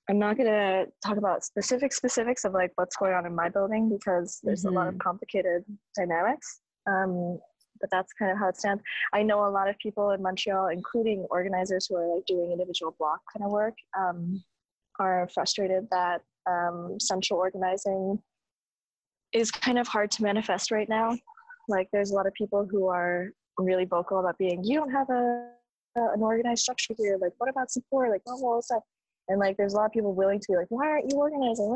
I'm 0.09 0.19
not 0.19 0.37
gonna 0.37 0.87
talk 1.05 1.17
about 1.17 1.45
specific 1.45 1.93
specifics 1.93 2.45
of 2.45 2.53
like 2.53 2.73
what's 2.77 2.97
going 2.97 3.15
on 3.15 3.27
in 3.27 3.35
my 3.35 3.49
building 3.49 3.89
because 3.89 4.41
there's 4.43 4.65
a 4.65 4.71
lot 4.71 4.89
of 4.89 4.99
complicated 4.99 5.65
dynamics. 5.97 6.61
Um, 6.87 7.39
but 7.81 7.91
that's 7.91 8.13
kind 8.15 8.31
of 8.31 8.39
how 8.39 8.49
it 8.49 8.57
stands. 8.57 8.83
I 9.13 9.23
know 9.23 9.47
a 9.47 9.51
lot 9.51 9.69
of 9.69 9.77
people 9.79 10.11
in 10.11 10.23
Montreal, 10.23 10.69
including 10.69 11.27
organizers 11.31 11.87
who 11.87 11.97
are 11.97 12.15
like 12.15 12.25
doing 12.27 12.53
individual 12.53 12.95
block 12.99 13.21
kind 13.33 13.45
of 13.45 13.51
work, 13.51 13.75
um, 13.99 14.43
are 14.99 15.29
frustrated 15.35 15.87
that 15.91 16.23
um, 16.49 16.97
central 16.99 17.39
organizing 17.39 18.19
is 19.33 19.51
kind 19.51 19.79
of 19.79 19.87
hard 19.87 20.11
to 20.13 20.23
manifest 20.23 20.71
right 20.71 20.89
now. 20.89 21.17
Like 21.69 21.89
there's 21.93 22.13
a 22.13 22.15
lot 22.15 22.27
of 22.27 22.33
people 22.35 22.67
who 22.71 22.89
are 22.89 23.31
really 23.59 23.85
vocal 23.85 24.21
about 24.21 24.39
being, 24.39 24.63
you 24.65 24.79
don't 24.79 24.91
have 24.91 25.11
a 25.11 25.51
an 25.97 26.23
organized 26.23 26.63
structure 26.63 26.95
here? 26.97 27.19
Like, 27.21 27.33
what 27.39 27.51
about 27.51 27.71
support? 27.71 28.11
Like, 28.11 28.23
all 28.27 28.45
all 28.45 28.57
this 28.57 28.67
stuff. 28.67 28.83
And 29.29 29.41
like, 29.41 29.57
there's 29.57 29.75
a 29.75 29.77
lot 29.77 29.87
of 29.87 29.93
people 29.93 30.15
willing 30.15 30.39
to 30.39 30.47
be 30.49 30.57
like, 30.57 30.67
why 30.69 30.87
aren't 30.87 31.11
you 31.11 31.19
organizing? 31.19 31.75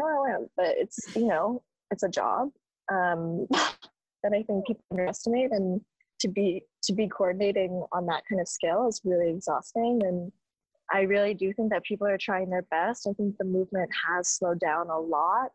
But 0.57 0.75
it's 0.79 0.99
you 1.17 1.27
know, 1.27 1.62
it's 1.91 2.03
a 2.03 2.09
job 2.09 2.50
um, 2.93 3.47
that 3.50 4.33
I 4.33 4.43
think 4.43 4.67
people 4.67 4.85
underestimate, 4.91 5.50
and 5.53 5.81
to 6.21 6.29
be 6.29 6.62
to 6.85 6.93
be 6.93 7.09
coordinating 7.09 7.85
on 7.93 8.07
that 8.07 8.23
kind 8.29 8.41
of 8.41 8.49
scale 8.49 8.87
is 8.89 9.00
really 9.05 9.31
exhausting. 9.31 10.00
And 10.05 10.33
I 10.93 11.03
really 11.03 11.35
do 11.35 11.53
think 11.53 11.71
that 11.71 11.85
people 11.85 12.07
are 12.07 12.19
trying 12.19 12.50
their 12.50 12.67
best. 12.71 13.07
I 13.07 13.12
think 13.12 13.37
the 13.39 13.45
movement 13.45 13.91
has 14.09 14.29
slowed 14.29 14.61
down 14.61 14.89
a 14.91 14.99
lot. 14.99 15.50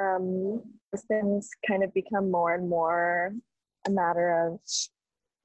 Um, 0.00 0.62
things 1.08 1.48
kind 1.68 1.84
of 1.84 1.94
become 1.94 2.30
more 2.30 2.54
and 2.54 2.68
more 2.68 3.32
a 3.86 3.90
matter 3.90 4.48
of 4.48 4.58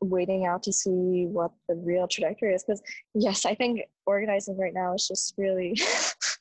waiting 0.02 0.46
out 0.46 0.64
to 0.64 0.74
see 0.74 1.26
what 1.28 1.52
the 1.68 1.76
real 1.76 2.08
trajectory 2.08 2.54
is. 2.54 2.64
Because 2.64 2.82
yes, 3.14 3.46
I 3.46 3.56
think 3.56 3.82
organizing 4.06 4.58
right 4.58 4.74
now 4.74 4.94
is 4.94 5.08
just 5.08 5.34
really 5.38 5.80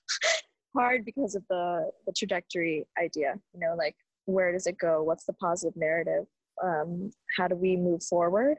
hard 0.77 1.05
because 1.05 1.35
of 1.35 1.45
the 1.49 1.91
the 2.07 2.13
trajectory 2.13 2.87
idea. 3.03 3.35
You 3.55 3.61
know, 3.61 3.75
like 3.77 3.97
where 4.27 4.53
does 4.53 4.67
it 4.67 4.79
go? 4.79 5.03
What's 5.03 5.25
the 5.25 5.33
positive 5.35 5.77
narrative? 5.77 6.27
Um, 6.63 7.11
how 7.37 7.49
do 7.49 7.57
we 7.57 7.77
move 7.77 8.03
forward? 8.03 8.59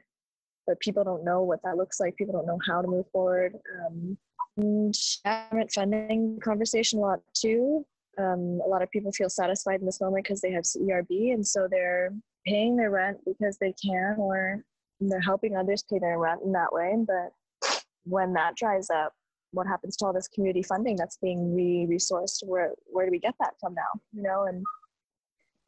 But 0.65 0.79
people 0.79 1.03
don't 1.03 1.25
know 1.25 1.43
what 1.43 1.61
that 1.63 1.77
looks 1.77 1.99
like. 1.99 2.15
People 2.15 2.33
don't 2.33 2.45
know 2.45 2.59
how 2.67 2.81
to 2.81 2.87
move 2.87 3.05
forward. 3.11 3.55
Um, 3.85 4.17
and 4.57 4.95
government 5.25 5.71
funding 5.71 6.39
conversation 6.43 6.99
a 6.99 7.01
lot 7.01 7.19
too. 7.33 7.85
Um, 8.17 8.59
a 8.65 8.67
lot 8.67 8.81
of 8.81 8.91
people 8.91 9.11
feel 9.11 9.29
satisfied 9.29 9.79
in 9.79 9.85
this 9.85 10.01
moment 10.01 10.25
because 10.25 10.41
they 10.41 10.51
have 10.51 10.63
CERB, 10.63 11.33
and 11.33 11.45
so 11.45 11.67
they're 11.69 12.11
paying 12.45 12.75
their 12.75 12.91
rent 12.91 13.17
because 13.25 13.57
they 13.57 13.73
can, 13.81 14.15
or 14.17 14.63
they're 14.99 15.21
helping 15.21 15.55
others 15.55 15.83
pay 15.89 15.99
their 15.99 16.19
rent 16.19 16.41
in 16.43 16.51
that 16.53 16.71
way. 16.73 16.93
But 17.05 17.81
when 18.03 18.33
that 18.33 18.55
dries 18.55 18.89
up, 18.89 19.13
what 19.51 19.67
happens 19.67 19.97
to 19.97 20.05
all 20.05 20.13
this 20.13 20.27
community 20.27 20.61
funding 20.61 20.95
that's 20.95 21.17
being 21.21 21.55
re-resourced? 21.55 22.43
Where 22.43 22.73
where 22.85 23.05
do 23.05 23.11
we 23.11 23.19
get 23.19 23.35
that 23.39 23.53
from 23.59 23.73
now? 23.73 24.01
You 24.13 24.23
know, 24.23 24.45
and 24.45 24.63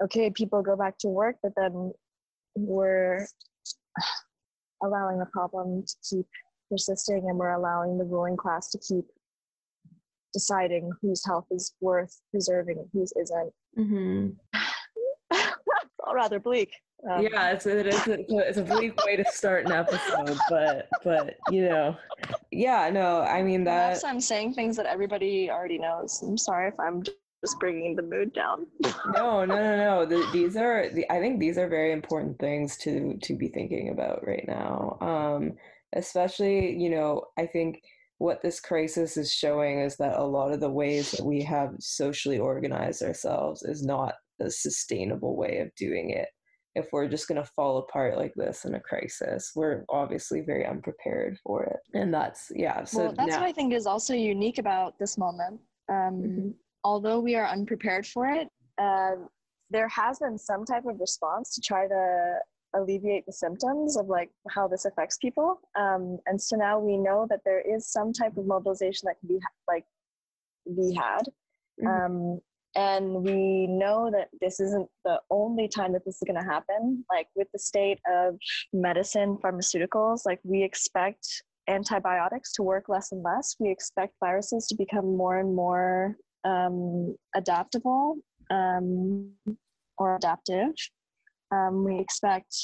okay, 0.03 0.29
people 0.29 0.61
go 0.61 0.75
back 0.75 0.97
to 0.99 1.07
work, 1.07 1.37
but 1.41 1.53
then 1.55 1.91
we're 2.55 3.25
allowing 4.83 5.19
the 5.19 5.25
problem 5.27 5.83
to 5.83 5.95
keep 6.07 6.27
persisting, 6.69 7.29
and 7.29 7.37
we're 7.37 7.53
allowing 7.53 7.97
the 7.97 8.05
ruling 8.05 8.37
class 8.37 8.69
to 8.71 8.79
keep 8.79 9.05
deciding 10.33 10.89
whose 11.01 11.25
health 11.25 11.45
is 11.51 11.73
worth 11.81 12.21
preserving 12.31 12.77
and 12.77 12.87
whose 12.93 13.13
isn't. 13.19 13.53
Mm-hmm. 13.77 14.29
it's 15.31 15.99
all 16.05 16.15
rather 16.15 16.39
bleak. 16.39 16.71
Um, 17.09 17.23
yeah, 17.23 17.51
it's 17.51 17.65
it 17.65 17.87
is 17.87 18.07
it's 18.07 18.31
a, 18.31 18.37
it's 18.37 18.57
a 18.57 18.63
bleak 18.63 18.95
way 19.05 19.15
to 19.15 19.25
start 19.31 19.65
an 19.65 19.71
episode, 19.71 20.37
but 20.49 20.87
but 21.03 21.35
you 21.49 21.67
know, 21.67 21.97
yeah, 22.51 22.89
no, 22.91 23.21
I 23.21 23.41
mean 23.41 23.63
that. 23.63 23.87
Perhaps 23.87 24.03
I'm 24.03 24.21
saying 24.21 24.53
things 24.53 24.77
that 24.77 24.85
everybody 24.85 25.49
already 25.49 25.79
knows. 25.79 26.21
I'm 26.21 26.37
sorry 26.37 26.67
if 26.67 26.79
I'm 26.79 27.01
just 27.03 27.59
bringing 27.59 27.95
the 27.95 28.03
mood 28.03 28.33
down. 28.33 28.67
no, 29.15 29.45
no, 29.45 29.55
no, 29.55 29.77
no. 29.77 30.05
The, 30.09 30.27
these 30.31 30.55
are 30.55 30.89
the, 30.93 31.09
I 31.11 31.19
think 31.19 31.39
these 31.39 31.57
are 31.57 31.67
very 31.67 31.91
important 31.91 32.37
things 32.37 32.77
to 32.77 33.17
to 33.23 33.35
be 33.35 33.47
thinking 33.47 33.89
about 33.89 34.25
right 34.25 34.45
now. 34.47 34.97
Um, 35.01 35.53
especially, 35.95 36.75
you 36.77 36.91
know, 36.91 37.25
I 37.37 37.47
think 37.47 37.81
what 38.19 38.43
this 38.43 38.59
crisis 38.59 39.17
is 39.17 39.33
showing 39.33 39.79
is 39.79 39.97
that 39.97 40.19
a 40.19 40.23
lot 40.23 40.53
of 40.53 40.59
the 40.59 40.69
ways 40.69 41.09
that 41.11 41.25
we 41.25 41.41
have 41.41 41.73
socially 41.79 42.37
organized 42.37 43.01
ourselves 43.01 43.63
is 43.63 43.83
not 43.83 44.13
a 44.39 44.51
sustainable 44.51 45.35
way 45.35 45.57
of 45.57 45.73
doing 45.75 46.11
it 46.11 46.27
if 46.75 46.87
we're 46.91 47.07
just 47.07 47.27
going 47.27 47.41
to 47.41 47.49
fall 47.55 47.79
apart 47.79 48.17
like 48.17 48.33
this 48.35 48.65
in 48.65 48.75
a 48.75 48.79
crisis. 48.79 49.51
We're 49.55 49.83
obviously 49.89 50.41
very 50.41 50.65
unprepared 50.65 51.37
for 51.43 51.63
it. 51.63 51.79
And 51.93 52.13
that's, 52.13 52.51
yeah. 52.55 52.83
So 52.85 52.99
well, 52.99 53.13
that's 53.17 53.31
now, 53.31 53.39
what 53.41 53.47
I 53.47 53.51
think 53.51 53.73
is 53.73 53.85
also 53.85 54.13
unique 54.13 54.57
about 54.57 54.97
this 54.99 55.17
moment. 55.17 55.59
Um, 55.89 56.21
Mhm. 56.21 56.53
Although 56.83 57.19
we 57.19 57.35
are 57.35 57.45
unprepared 57.45 58.07
for 58.07 58.27
it, 58.27 58.47
uh, 58.79 59.15
there 59.69 59.87
has 59.89 60.17
been 60.19 60.37
some 60.37 60.65
type 60.65 60.85
of 60.85 60.99
response 60.99 61.53
to 61.55 61.61
try 61.61 61.87
to 61.87 62.39
alleviate 62.73 63.25
the 63.25 63.31
symptoms 63.33 63.97
of 63.97 64.07
like 64.07 64.31
how 64.49 64.67
this 64.67 64.85
affects 64.85 65.17
people. 65.17 65.59
Um, 65.77 66.17
and 66.25 66.41
so 66.41 66.55
now 66.55 66.79
we 66.79 66.97
know 66.97 67.27
that 67.29 67.41
there 67.45 67.61
is 67.61 67.87
some 67.91 68.13
type 68.13 68.35
of 68.37 68.47
mobilization 68.47 69.05
that 69.07 69.19
can 69.19 69.27
be 69.27 69.39
ha- 69.39 69.49
like 69.67 69.85
be 70.75 70.95
had. 70.95 71.27
Mhm. 71.81 72.05
Um, 72.05 72.41
and 72.75 73.13
we 73.23 73.67
know 73.67 74.09
that 74.11 74.29
this 74.39 74.59
isn't 74.59 74.87
the 75.03 75.19
only 75.29 75.67
time 75.67 75.93
that 75.93 76.05
this 76.05 76.15
is 76.15 76.23
going 76.25 76.39
to 76.39 76.47
happen. 76.47 77.03
Like 77.09 77.27
with 77.35 77.47
the 77.51 77.59
state 77.59 77.99
of 78.09 78.37
medicine, 78.71 79.37
pharmaceuticals, 79.37 80.21
like 80.25 80.39
we 80.43 80.63
expect 80.63 81.43
antibiotics 81.67 82.53
to 82.53 82.63
work 82.63 82.89
less 82.89 83.11
and 83.11 83.23
less. 83.23 83.55
We 83.59 83.69
expect 83.69 84.15
viruses 84.19 84.67
to 84.67 84.75
become 84.75 85.17
more 85.17 85.39
and 85.39 85.55
more 85.55 86.15
um, 86.43 87.15
adaptable 87.35 88.17
um, 88.49 89.31
or 89.97 90.15
adaptive. 90.15 90.73
Um, 91.51 91.83
we 91.83 91.99
expect, 91.99 92.55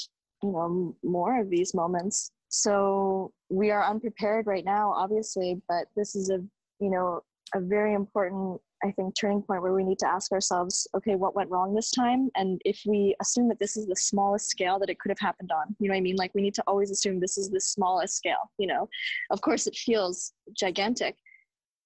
you 0.42 0.52
know, 0.52 0.96
more 1.02 1.40
of 1.40 1.50
these 1.50 1.74
moments. 1.74 2.30
So 2.48 3.32
we 3.50 3.70
are 3.70 3.84
unprepared 3.84 4.46
right 4.46 4.64
now, 4.64 4.92
obviously, 4.92 5.60
but 5.68 5.86
this 5.96 6.16
is 6.16 6.30
a, 6.30 6.38
you 6.80 6.90
know, 6.90 7.20
a 7.54 7.60
very 7.60 7.94
important, 7.94 8.60
I 8.84 8.92
think, 8.92 9.14
turning 9.16 9.42
point 9.42 9.62
where 9.62 9.72
we 9.72 9.84
need 9.84 9.98
to 10.00 10.08
ask 10.08 10.30
ourselves, 10.32 10.86
okay, 10.96 11.16
what 11.16 11.34
went 11.34 11.50
wrong 11.50 11.74
this 11.74 11.90
time? 11.90 12.30
And 12.36 12.60
if 12.64 12.80
we 12.86 13.14
assume 13.20 13.48
that 13.48 13.58
this 13.58 13.76
is 13.76 13.86
the 13.86 13.96
smallest 13.96 14.48
scale 14.48 14.78
that 14.78 14.90
it 14.90 14.98
could 15.00 15.10
have 15.10 15.18
happened 15.18 15.50
on, 15.50 15.74
you 15.80 15.88
know 15.88 15.94
what 15.94 15.98
I 15.98 16.02
mean? 16.02 16.16
Like 16.16 16.32
we 16.34 16.42
need 16.42 16.54
to 16.54 16.64
always 16.66 16.90
assume 16.90 17.18
this 17.18 17.38
is 17.38 17.50
the 17.50 17.60
smallest 17.60 18.16
scale, 18.16 18.50
you 18.58 18.66
know? 18.66 18.88
Of 19.30 19.40
course, 19.40 19.66
it 19.66 19.76
feels 19.76 20.32
gigantic, 20.52 21.16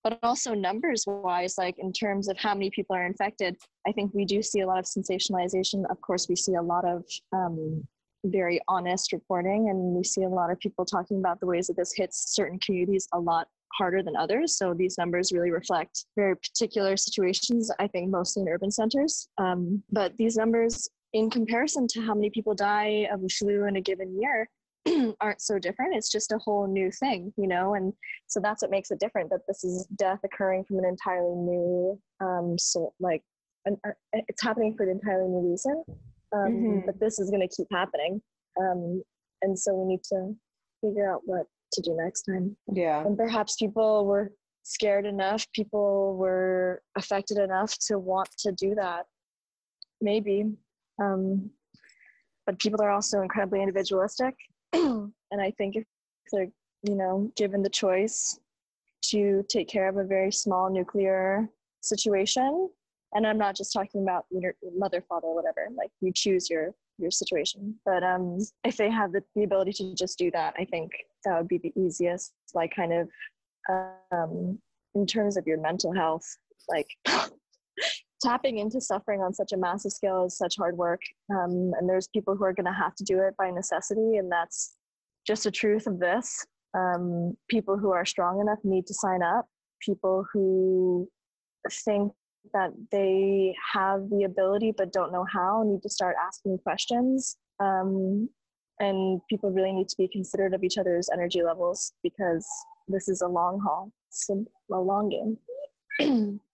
but 0.04 0.18
also 0.22 0.54
numbers 0.54 1.04
wise, 1.06 1.56
like 1.56 1.78
in 1.78 1.92
terms 1.92 2.28
of 2.28 2.36
how 2.38 2.54
many 2.54 2.70
people 2.70 2.96
are 2.96 3.06
infected, 3.06 3.56
I 3.86 3.92
think 3.92 4.12
we 4.12 4.24
do 4.24 4.42
see 4.42 4.60
a 4.60 4.66
lot 4.66 4.78
of 4.78 4.84
sensationalization. 4.84 5.90
Of 5.90 6.00
course, 6.00 6.28
we 6.28 6.36
see 6.36 6.54
a 6.54 6.62
lot 6.62 6.84
of 6.84 7.04
um, 7.32 7.86
very 8.24 8.60
honest 8.68 9.12
reporting, 9.12 9.70
and 9.70 9.78
we 9.78 10.04
see 10.04 10.24
a 10.24 10.28
lot 10.28 10.50
of 10.50 10.58
people 10.60 10.84
talking 10.84 11.18
about 11.18 11.40
the 11.40 11.46
ways 11.46 11.68
that 11.68 11.76
this 11.76 11.92
hits 11.94 12.34
certain 12.34 12.58
communities 12.58 13.08
a 13.12 13.18
lot 13.18 13.48
harder 13.76 14.02
than 14.02 14.16
others. 14.16 14.56
So 14.56 14.74
these 14.74 14.96
numbers 14.98 15.32
really 15.32 15.50
reflect 15.50 16.06
very 16.16 16.36
particular 16.36 16.96
situations, 16.96 17.70
I 17.78 17.86
think 17.88 18.10
mostly 18.10 18.42
in 18.42 18.48
urban 18.48 18.70
centers. 18.70 19.28
Um, 19.38 19.82
but 19.90 20.16
these 20.18 20.36
numbers, 20.36 20.88
in 21.12 21.30
comparison 21.30 21.86
to 21.88 22.00
how 22.00 22.14
many 22.14 22.30
people 22.30 22.54
die 22.54 23.08
of 23.12 23.20
flu 23.30 23.66
in 23.66 23.76
a 23.76 23.80
given 23.80 24.18
year, 24.20 24.48
aren't 25.20 25.40
so 25.40 25.58
different. 25.58 25.94
It's 25.94 26.10
just 26.10 26.32
a 26.32 26.38
whole 26.38 26.66
new 26.66 26.90
thing, 26.90 27.32
you 27.36 27.46
know? 27.46 27.74
And 27.74 27.92
so 28.26 28.40
that's 28.40 28.62
what 28.62 28.70
makes 28.70 28.90
it 28.90 28.98
different 28.98 29.30
that 29.30 29.46
this 29.46 29.62
is 29.62 29.86
death 29.96 30.18
occurring 30.24 30.64
from 30.64 30.78
an 30.78 30.84
entirely 30.84 31.36
new, 31.36 32.00
um, 32.20 32.56
so 32.58 32.92
like, 32.98 33.22
an, 33.64 33.76
uh, 33.86 33.90
it's 34.12 34.42
happening 34.42 34.74
for 34.76 34.82
an 34.82 34.90
entirely 34.90 35.28
new 35.28 35.50
reason. 35.50 35.84
Um, 36.34 36.52
Mhm. 36.54 36.86
But 36.86 36.98
this 36.98 37.18
is 37.20 37.30
going 37.30 37.46
to 37.46 37.54
keep 37.56 37.68
happening. 37.70 38.20
Um, 38.60 39.02
and 39.42 39.58
so 39.58 39.74
we 39.74 39.84
need 39.86 40.02
to 40.04 40.34
figure 40.80 41.12
out 41.12 41.20
what 41.26 41.46
to 41.72 41.82
do 41.82 41.94
next 41.96 42.22
time. 42.22 42.56
yeah. 42.72 43.04
And 43.04 43.16
perhaps 43.16 43.56
people 43.56 44.06
were 44.06 44.32
scared 44.62 45.06
enough, 45.06 45.46
people 45.52 46.16
were 46.16 46.82
affected 46.96 47.38
enough 47.38 47.76
to 47.86 47.98
want 47.98 48.28
to 48.38 48.52
do 48.52 48.74
that. 48.74 49.06
Maybe. 50.00 50.44
Um, 51.00 51.50
but 52.46 52.58
people 52.58 52.82
are 52.82 52.90
also 52.90 53.22
incredibly 53.22 53.60
individualistic. 53.60 54.34
and 54.72 55.12
I 55.40 55.52
think 55.52 55.76
if 55.76 55.84
they're, 56.32 56.48
you 56.82 56.96
know, 56.96 57.30
given 57.36 57.62
the 57.62 57.70
choice 57.70 58.38
to 59.06 59.44
take 59.48 59.68
care 59.68 59.88
of 59.88 59.96
a 59.96 60.04
very 60.04 60.32
small 60.32 60.70
nuclear 60.70 61.48
situation, 61.82 62.68
and 63.14 63.26
I'm 63.26 63.38
not 63.38 63.56
just 63.56 63.72
talking 63.72 64.02
about 64.02 64.24
your 64.30 64.54
mother, 64.76 65.02
father, 65.08 65.28
whatever, 65.28 65.68
like 65.76 65.90
you 66.00 66.12
choose 66.14 66.48
your 66.48 66.74
your 66.98 67.10
situation. 67.10 67.74
But 67.84 68.02
um, 68.02 68.38
if 68.64 68.76
they 68.76 68.90
have 68.90 69.12
the, 69.12 69.22
the 69.34 69.44
ability 69.44 69.72
to 69.72 69.94
just 69.94 70.18
do 70.18 70.30
that, 70.32 70.54
I 70.58 70.64
think 70.64 70.92
that 71.24 71.38
would 71.38 71.48
be 71.48 71.58
the 71.58 71.72
easiest, 71.76 72.32
like 72.54 72.74
kind 72.74 72.92
of 72.92 73.08
um, 74.12 74.58
in 74.94 75.06
terms 75.06 75.36
of 75.36 75.46
your 75.46 75.60
mental 75.60 75.92
health, 75.92 76.24
like 76.68 76.88
tapping 78.22 78.58
into 78.58 78.80
suffering 78.80 79.20
on 79.20 79.32
such 79.32 79.52
a 79.52 79.56
massive 79.56 79.92
scale 79.92 80.24
is 80.24 80.36
such 80.36 80.56
hard 80.56 80.76
work. 80.76 81.00
Um, 81.30 81.72
and 81.78 81.88
there's 81.88 82.08
people 82.08 82.36
who 82.36 82.44
are 82.44 82.52
going 82.52 82.66
to 82.66 82.72
have 82.72 82.94
to 82.96 83.04
do 83.04 83.20
it 83.20 83.36
by 83.36 83.50
necessity, 83.50 84.16
and 84.16 84.30
that's 84.30 84.76
just 85.26 85.44
the 85.44 85.50
truth 85.50 85.86
of 85.86 85.98
this. 85.98 86.44
Um, 86.74 87.36
people 87.48 87.76
who 87.76 87.90
are 87.90 88.04
strong 88.04 88.40
enough 88.40 88.58
need 88.64 88.86
to 88.86 88.94
sign 88.94 89.22
up. 89.22 89.46
People 89.80 90.24
who 90.32 91.08
think 91.70 92.12
that 92.54 92.70
they 92.90 93.54
have 93.72 94.08
the 94.10 94.24
ability 94.24 94.72
but 94.76 94.92
don't 94.92 95.12
know 95.12 95.24
how 95.32 95.62
need 95.64 95.82
to 95.82 95.88
start 95.88 96.16
asking 96.20 96.58
questions. 96.58 97.36
Um, 97.60 98.28
and 98.82 99.20
people 99.30 99.50
really 99.50 99.72
need 99.72 99.88
to 99.88 99.96
be 99.96 100.08
considerate 100.08 100.52
of 100.52 100.64
each 100.64 100.76
other's 100.76 101.08
energy 101.12 101.42
levels 101.42 101.92
because 102.02 102.46
this 102.88 103.08
is 103.08 103.22
a 103.22 103.28
long 103.28 103.60
haul. 103.60 103.90
It's 104.08 104.28
a, 104.28 104.76
long 104.76 105.08
game. 105.08 106.40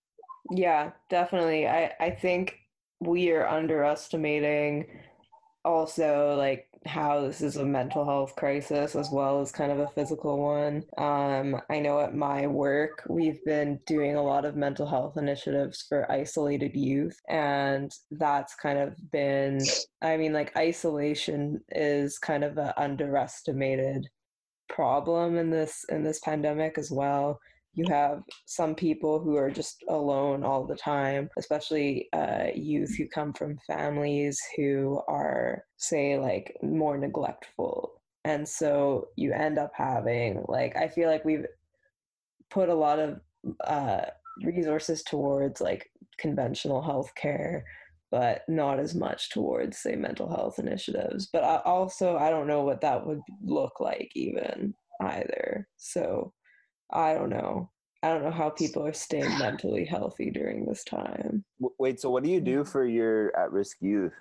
Yeah, 0.51 0.93
definitely. 1.11 1.69
I, 1.69 1.93
I 2.01 2.11
think 2.11 2.59
we 3.01 3.31
are 3.33 3.47
underestimating 3.47 4.87
also 5.65 6.37
like 6.37 6.68
how 6.87 7.23
this 7.23 7.41
is 7.41 7.57
a 7.57 7.65
mental 7.65 8.05
health 8.05 8.35
crisis 8.37 8.95
as 8.95 9.11
well 9.11 9.41
as 9.41 9.53
kind 9.53 9.73
of 9.73 9.79
a 9.79 9.89
physical 9.89 10.39
one. 10.39 10.85
Um, 10.97 11.61
I 11.71 11.81
know 11.81 12.01
at 12.01 12.15
my 12.15 12.47
work, 12.47 13.03
we've 13.09 13.43
been 13.45 13.81
doing 13.87 14.17
a 14.17 14.23
lot 14.23 14.45
of 14.45 14.57
mental 14.57 14.87
health 14.87 15.17
initiatives 15.17 15.85
for 15.89 16.11
isolated 16.11 16.75
youth, 16.75 17.19
and 17.29 17.93
that's 18.11 18.55
kind 18.55 18.79
of 18.79 18.95
been, 19.11 19.61
I 20.03 20.17
mean, 20.17 20.33
like 20.33 20.57
isolation 20.57 21.61
is 21.71 22.19
kind 22.19 22.45
of 22.45 22.59
an 22.59 22.73
underestimated 22.77 24.09
problem 24.69 25.39
in 25.39 25.51
this 25.51 25.85
in 25.89 26.05
this 26.05 26.21
pandemic 26.21 26.77
as 26.77 26.91
well 26.91 27.41
you 27.75 27.85
have 27.89 28.23
some 28.47 28.75
people 28.75 29.21
who 29.21 29.37
are 29.37 29.51
just 29.51 29.85
alone 29.89 30.43
all 30.43 30.67
the 30.67 30.77
time, 30.77 31.29
especially 31.39 32.09
uh, 32.13 32.47
youth 32.55 32.97
who 32.97 33.07
come 33.09 33.33
from 33.33 33.59
families 33.67 34.41
who 34.57 35.01
are, 35.07 35.63
say, 35.77 36.19
like 36.19 36.57
more 36.63 36.99
neglectful. 36.99 38.01
And 38.25 38.49
so 38.49 39.09
you 39.17 39.33
end 39.33 39.59
up 39.59 39.71
having, 39.75 40.45
like, 40.49 40.77
I 40.77 40.89
feel 40.89 41.09
like 41.09 41.25
we've 41.25 41.47
put 42.51 42.69
a 42.69 42.75
lot 42.75 42.99
of 42.99 43.21
uh, 43.65 44.07
resources 44.43 45.03
towards 45.03 45.61
like 45.61 45.89
conventional 46.19 46.83
healthcare, 46.83 47.63
but 48.11 48.43
not 48.49 48.81
as 48.81 48.95
much 48.95 49.31
towards, 49.31 49.79
say, 49.79 49.95
mental 49.95 50.29
health 50.29 50.59
initiatives. 50.59 51.29
But 51.33 51.45
I 51.45 51.61
also, 51.65 52.17
I 52.17 52.31
don't 52.31 52.49
know 52.49 52.63
what 52.63 52.81
that 52.81 53.07
would 53.07 53.21
look 53.45 53.81
like 53.81 54.11
even 54.15 54.75
either. 55.01 55.69
So 55.77 56.33
I 56.91 57.15
don't 57.15 57.31
know. 57.31 57.71
I 58.03 58.09
don't 58.09 58.23
know 58.23 58.31
how 58.31 58.51
people 58.51 58.87
are 58.87 58.93
staying 58.93 59.39
mentally 59.39 59.85
healthy 59.85 60.31
during 60.31 60.65
this 60.65 60.85
time. 60.85 61.45
Wait, 61.79 62.01
so 62.01 62.11
what 62.11 62.25
do 62.25 62.31
you 62.31 62.41
do 62.41 62.65
for 62.65 62.85
your 62.85 63.37
at-risk 63.37 63.79
youth? 63.81 64.15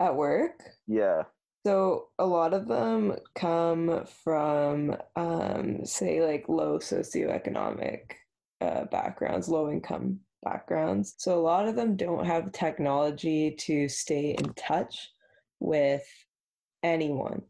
At 0.00 0.16
work? 0.16 0.62
Yeah. 0.86 1.24
So 1.66 2.08
a 2.18 2.26
lot 2.26 2.52
of 2.52 2.68
them 2.68 3.16
come 3.34 4.04
from, 4.22 4.96
um, 5.16 5.84
say, 5.84 6.22
like 6.22 6.48
low 6.48 6.78
socioeconomic 6.78 8.12
uh, 8.60 8.84
backgrounds, 8.86 9.48
low 9.48 9.70
income 9.70 10.20
backgrounds. 10.42 11.14
So 11.16 11.38
a 11.38 11.40
lot 11.40 11.66
of 11.66 11.74
them 11.74 11.96
don't 11.96 12.26
have 12.26 12.52
technology 12.52 13.52
to 13.60 13.88
stay 13.88 14.36
in 14.38 14.52
touch 14.54 15.10
with 15.58 16.06
anyone. 16.82 17.42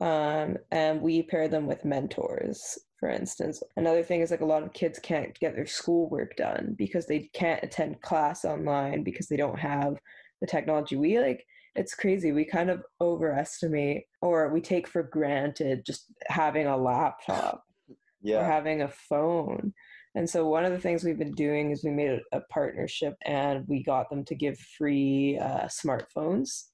Um, 0.00 0.56
and 0.72 1.00
we 1.00 1.22
pair 1.22 1.46
them 1.46 1.66
with 1.66 1.84
mentors 1.84 2.78
for 3.02 3.10
instance. 3.10 3.60
Another 3.76 4.04
thing 4.04 4.20
is 4.20 4.30
like 4.30 4.42
a 4.42 4.46
lot 4.46 4.62
of 4.62 4.72
kids 4.72 5.00
can't 5.00 5.36
get 5.40 5.56
their 5.56 5.66
schoolwork 5.66 6.36
done 6.36 6.76
because 6.78 7.04
they 7.04 7.28
can't 7.34 7.60
attend 7.64 8.00
class 8.00 8.44
online 8.44 9.02
because 9.02 9.26
they 9.26 9.36
don't 9.36 9.58
have 9.58 9.96
the 10.40 10.46
technology. 10.46 10.94
We 10.94 11.18
like 11.18 11.44
it's 11.74 11.96
crazy. 11.96 12.30
We 12.30 12.44
kind 12.44 12.70
of 12.70 12.84
overestimate 13.00 14.04
or 14.20 14.52
we 14.52 14.60
take 14.60 14.86
for 14.86 15.02
granted 15.02 15.84
just 15.84 16.12
having 16.28 16.68
a 16.68 16.76
laptop 16.76 17.64
Yeah. 18.22 18.42
or 18.42 18.44
having 18.44 18.82
a 18.82 18.88
phone. 18.88 19.74
And 20.14 20.30
so 20.30 20.46
one 20.46 20.64
of 20.64 20.70
the 20.70 20.78
things 20.78 21.02
we've 21.02 21.18
been 21.18 21.34
doing 21.34 21.72
is 21.72 21.82
we 21.82 21.90
made 21.90 22.20
a, 22.32 22.36
a 22.36 22.40
partnership 22.52 23.14
and 23.24 23.66
we 23.66 23.82
got 23.82 24.10
them 24.10 24.24
to 24.26 24.36
give 24.36 24.56
free 24.78 25.40
uh, 25.42 25.66
smartphones 25.66 26.66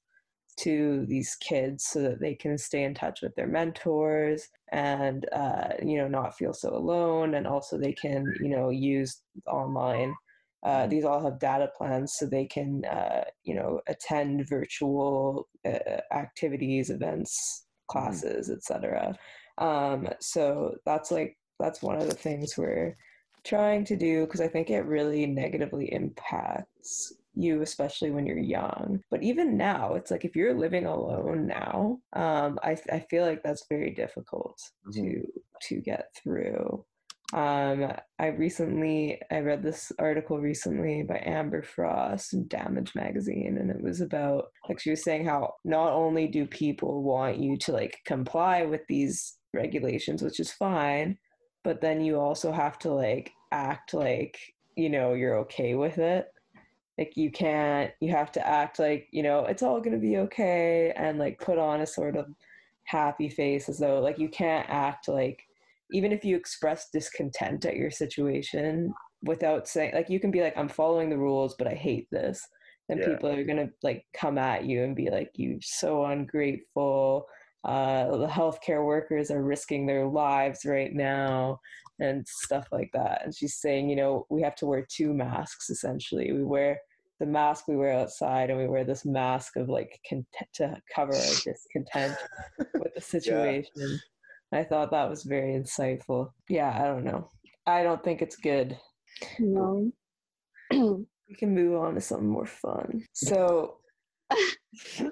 to 0.58 1.06
these 1.06 1.36
kids 1.36 1.84
so 1.84 2.02
that 2.02 2.20
they 2.20 2.34
can 2.34 2.58
stay 2.58 2.84
in 2.84 2.94
touch 2.94 3.22
with 3.22 3.34
their 3.34 3.46
mentors 3.46 4.48
and 4.72 5.26
uh, 5.32 5.68
you 5.82 5.96
know 5.96 6.08
not 6.08 6.36
feel 6.36 6.52
so 6.52 6.74
alone 6.74 7.34
and 7.34 7.46
also 7.46 7.78
they 7.78 7.92
can 7.92 8.24
you 8.40 8.48
know 8.48 8.70
use 8.70 9.22
online 9.46 10.14
uh, 10.64 10.86
these 10.88 11.04
all 11.04 11.22
have 11.22 11.38
data 11.38 11.70
plans 11.76 12.14
so 12.16 12.26
they 12.26 12.44
can 12.44 12.84
uh, 12.84 13.24
you 13.44 13.54
know 13.54 13.80
attend 13.86 14.46
virtual 14.48 15.48
uh, 15.64 16.00
activities 16.12 16.90
events 16.90 17.66
classes 17.88 18.50
etc 18.50 19.16
um, 19.58 20.08
so 20.20 20.74
that's 20.84 21.10
like 21.10 21.36
that's 21.58 21.82
one 21.82 21.96
of 21.96 22.08
the 22.08 22.14
things 22.14 22.54
we're 22.56 22.96
trying 23.44 23.84
to 23.84 23.96
do 23.96 24.24
because 24.24 24.40
i 24.40 24.48
think 24.48 24.68
it 24.68 24.84
really 24.84 25.24
negatively 25.24 25.92
impacts 25.92 27.12
you 27.38 27.62
especially 27.62 28.10
when 28.10 28.26
you're 28.26 28.38
young. 28.38 29.00
But 29.10 29.22
even 29.22 29.56
now 29.56 29.94
it's 29.94 30.10
like 30.10 30.24
if 30.24 30.34
you're 30.36 30.54
living 30.54 30.86
alone 30.86 31.46
now 31.46 31.98
um, 32.14 32.58
I, 32.62 32.76
I 32.92 33.00
feel 33.10 33.24
like 33.24 33.42
that's 33.42 33.66
very 33.68 33.90
difficult 33.92 34.58
Mhm. 34.86 34.92
to 34.94 35.26
to 35.68 35.80
get 35.80 36.06
through. 36.16 36.84
Um, 37.34 37.92
i 38.18 38.28
recently 38.28 39.20
i 39.30 39.40
read 39.40 39.62
this 39.62 39.92
article 39.98 40.38
recently 40.38 41.02
by 41.02 41.22
amber 41.26 41.62
frost 41.62 42.32
in 42.32 42.48
damage 42.48 42.94
magazine 42.94 43.58
and 43.60 43.70
it 43.70 43.82
was 43.82 44.00
about 44.00 44.46
like 44.66 44.80
she 44.80 44.88
was 44.90 45.04
saying 45.04 45.26
how 45.26 45.52
not 45.62 45.92
only 45.92 46.26
do 46.26 46.46
people 46.46 47.02
want 47.02 47.36
you 47.36 47.58
to 47.58 47.72
like 47.72 47.98
comply 48.06 48.64
with 48.64 48.80
these 48.88 49.36
regulations 49.52 50.22
which 50.22 50.40
is 50.40 50.50
fine 50.52 51.18
but 51.64 51.82
then 51.82 52.00
you 52.00 52.18
also 52.18 52.50
have 52.50 52.78
to 52.78 52.90
like 52.94 53.30
act 53.52 53.92
like 53.92 54.38
you 54.76 54.88
know 54.88 55.12
you're 55.12 55.36
okay 55.40 55.74
with 55.74 55.98
it 55.98 56.28
like 56.98 57.16
you 57.16 57.30
can't 57.30 57.92
you 58.00 58.10
have 58.10 58.32
to 58.32 58.46
act 58.46 58.78
like 58.78 59.06
you 59.12 59.22
know 59.22 59.44
it's 59.44 59.62
all 59.62 59.80
going 59.80 59.92
to 59.92 59.98
be 59.98 60.18
okay 60.18 60.92
and 60.96 61.18
like 61.18 61.38
put 61.38 61.56
on 61.58 61.80
a 61.80 61.86
sort 61.86 62.16
of 62.16 62.26
happy 62.84 63.28
face 63.28 63.68
as 63.68 63.78
though 63.78 64.00
like 64.00 64.18
you 64.18 64.28
can't 64.28 64.68
act 64.68 65.08
like 65.08 65.42
even 65.92 66.12
if 66.12 66.24
you 66.24 66.36
express 66.36 66.88
discontent 66.92 67.64
at 67.64 67.76
your 67.76 67.90
situation 67.90 68.92
without 69.22 69.68
saying 69.68 69.94
like 69.94 70.10
you 70.10 70.18
can 70.18 70.30
be 70.30 70.42
like 70.42 70.56
i'm 70.56 70.68
following 70.68 71.08
the 71.08 71.16
rules 71.16 71.54
but 71.58 71.68
i 71.68 71.74
hate 71.74 72.08
this 72.10 72.44
then 72.88 72.98
Yeah. 72.98 73.08
people 73.10 73.30
are 73.30 73.44
going 73.44 73.58
to 73.58 73.70
like 73.82 74.04
come 74.14 74.38
at 74.38 74.64
you 74.64 74.82
and 74.82 74.96
be 74.96 75.10
like 75.10 75.30
you 75.34 75.58
so 75.60 76.04
ungrateful 76.06 77.26
uh 77.64 78.16
the 78.16 78.26
healthcare 78.26 78.84
workers 78.84 79.30
are 79.30 79.42
risking 79.42 79.86
their 79.86 80.06
lives 80.06 80.60
right 80.64 80.94
now 80.94 81.60
and 82.00 82.26
stuff 82.26 82.68
like 82.70 82.90
that 82.92 83.22
and 83.24 83.34
she's 83.34 83.56
saying 83.56 83.90
you 83.90 83.96
know 83.96 84.24
we 84.30 84.40
have 84.40 84.54
to 84.54 84.66
wear 84.66 84.86
two 84.88 85.12
masks 85.12 85.68
essentially 85.68 86.32
we 86.32 86.44
wear 86.44 86.80
the 87.20 87.26
mask 87.26 87.68
we 87.68 87.76
wear 87.76 87.92
outside 87.92 88.50
and 88.50 88.58
we 88.58 88.66
wear 88.66 88.84
this 88.84 89.04
mask 89.04 89.56
of 89.56 89.68
like 89.68 89.98
content 90.08 90.48
to 90.54 90.76
cover 90.94 91.14
our 91.14 91.20
discontent 91.44 92.16
with 92.74 92.94
the 92.94 93.00
situation. 93.00 94.00
I 94.52 94.64
thought 94.64 94.90
that 94.92 95.10
was 95.10 95.24
very 95.24 95.52
insightful. 95.52 96.30
Yeah 96.48 96.74
i 96.74 96.86
don't 96.86 97.04
know. 97.04 97.28
I 97.66 97.82
don't 97.82 98.02
think 98.02 98.22
it's 98.22 98.36
good. 98.36 98.78
No. 99.38 99.92
we 100.70 101.34
can 101.36 101.54
move 101.54 101.80
on 101.80 101.94
to 101.94 102.00
something 102.00 102.28
more 102.28 102.46
fun. 102.46 103.04
So 103.12 103.78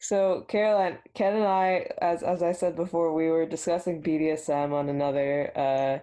so 0.00 0.44
caroline 0.48 0.98
ken 1.14 1.36
and 1.36 1.44
i 1.44 1.86
as 2.00 2.22
as 2.22 2.42
i 2.42 2.52
said 2.52 2.76
before 2.76 3.14
we 3.14 3.28
were 3.28 3.46
discussing 3.46 4.02
bdsm 4.02 4.72
on 4.72 4.88
another 4.88 5.50
uh 5.56 5.98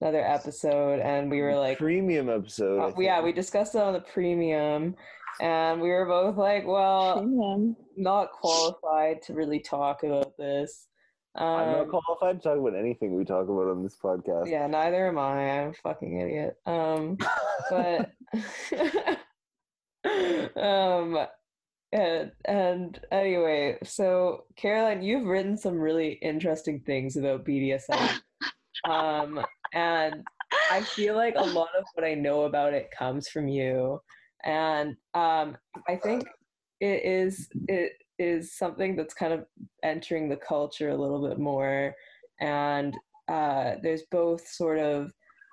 another 0.00 0.24
episode 0.24 1.00
and 1.00 1.30
we 1.30 1.40
were 1.40 1.56
like 1.56 1.78
premium 1.78 2.28
episode. 2.28 2.80
Uh, 2.80 2.92
yeah 3.00 3.20
we 3.22 3.32
discussed 3.32 3.74
it 3.74 3.80
on 3.80 3.92
the 3.92 4.00
premium 4.00 4.94
and 5.40 5.80
we 5.80 5.88
were 5.88 6.06
both 6.06 6.36
like 6.36 6.66
well 6.66 7.18
Premium. 7.18 7.76
not 7.96 8.32
qualified 8.32 9.22
to 9.22 9.34
really 9.34 9.60
talk 9.60 10.02
about 10.02 10.36
this 10.36 10.86
I'm 11.36 11.72
not 11.72 11.80
um, 11.80 11.88
qualified 11.90 12.40
to 12.40 12.48
talk 12.48 12.58
about 12.58 12.78
anything 12.78 13.16
we 13.16 13.24
talk 13.24 13.48
about 13.48 13.68
on 13.68 13.82
this 13.82 13.96
podcast. 13.96 14.48
yeah 14.48 14.66
neither 14.66 15.08
am 15.08 15.18
i 15.18 15.60
i'm 15.60 15.70
a 15.70 15.74
fucking 15.74 16.20
idiot 16.20 16.56
um 16.66 17.18
but 17.70 18.12
um 20.56 21.26
and, 21.92 22.32
and 22.44 23.00
anyway 23.12 23.78
so 23.84 24.44
caroline 24.56 25.02
you've 25.02 25.26
written 25.26 25.56
some 25.56 25.78
really 25.78 26.12
interesting 26.22 26.80
things 26.80 27.16
about 27.16 27.44
bdsm 27.44 28.20
um 28.88 29.44
and 29.72 30.22
i 30.70 30.80
feel 30.80 31.14
like 31.14 31.34
a 31.36 31.44
lot 31.44 31.68
of 31.78 31.84
what 31.94 32.06
i 32.06 32.14
know 32.14 32.42
about 32.42 32.74
it 32.74 32.90
comes 32.96 33.28
from 33.28 33.48
you 33.48 33.98
and 34.44 34.96
um 35.14 35.56
i 35.88 35.96
think 35.96 36.24
it 36.80 37.04
is 37.04 37.48
it 37.68 37.92
is 38.18 38.56
something 38.56 38.94
that's 38.94 39.14
kind 39.14 39.32
of 39.32 39.44
entering 39.82 40.28
the 40.28 40.36
culture 40.36 40.90
a 40.90 40.96
little 40.96 41.26
bit 41.26 41.38
more 41.38 41.94
and 42.40 42.94
uh 43.28 43.74
there's 43.82 44.04
both 44.10 44.46
sort 44.46 44.78
of 44.78 45.10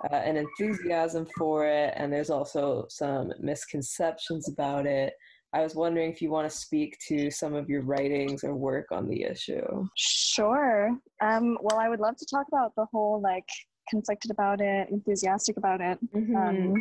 uh, 0.10 0.16
an 0.16 0.38
enthusiasm 0.38 1.28
for 1.38 1.68
it, 1.68 1.94
and 1.96 2.12
there's 2.12 2.30
also 2.30 2.86
some 2.90 3.32
misconceptions 3.40 4.50
about 4.50 4.86
it. 4.86 5.14
I 5.54 5.62
was 5.62 5.76
wondering 5.76 6.10
if 6.10 6.22
you 6.22 6.30
want 6.32 6.50
to 6.50 6.56
speak 6.56 6.98
to 7.08 7.30
some 7.30 7.54
of 7.54 7.70
your 7.70 7.82
writings 7.82 8.44
or 8.44 8.56
work 8.56 8.88
on 8.92 9.08
the 9.10 9.24
issue. 9.24 9.86
Sure. 9.98 10.98
Um, 11.22 11.58
well, 11.62 11.78
I 11.78 11.90
would 11.90 12.00
love 12.00 12.16
to 12.18 12.26
talk 12.26 12.48
about 12.48 12.74
the 12.78 12.86
whole 12.92 13.22
like 13.22 13.48
conflicted 13.90 14.32
about 14.32 14.62
it, 14.62 14.90
enthusiastic 14.90 15.58
about 15.58 15.82
it, 15.82 16.00
Mm-hmm. 16.16 16.36
um, 16.36 16.74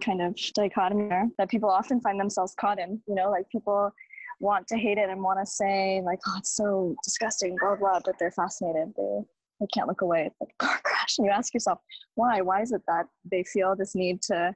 kind 0.00 0.22
of 0.22 0.34
dichotomy 0.54 1.08
that 1.38 1.48
people 1.50 1.68
often 1.70 2.00
find 2.00 2.18
themselves 2.18 2.54
caught 2.58 2.78
in. 2.78 3.00
You 3.06 3.14
know, 3.14 3.30
like 3.30 3.48
people 3.50 3.92
want 4.40 4.66
to 4.68 4.76
hate 4.76 4.98
it 4.98 5.10
and 5.10 5.22
want 5.22 5.38
to 5.40 5.46
say 5.46 6.00
like, 6.04 6.18
"Oh, 6.26 6.36
it's 6.38 6.56
so 6.56 6.96
disgusting," 7.04 7.56
blah 7.60 7.76
blah, 7.76 8.00
but 8.04 8.14
they're 8.18 8.32
fascinated. 8.32 8.94
They 8.96 9.20
they 9.60 9.66
can't 9.74 9.86
look 9.86 10.00
away. 10.00 10.26
It's 10.30 10.40
like 10.40 10.54
car 10.58 10.80
crash, 10.82 11.18
and 11.18 11.26
you 11.26 11.30
ask 11.30 11.52
yourself, 11.52 11.78
why? 12.14 12.40
Why 12.40 12.62
is 12.62 12.72
it 12.72 12.82
that 12.88 13.06
they 13.30 13.44
feel 13.44 13.76
this 13.76 13.94
need 13.94 14.22
to 14.22 14.54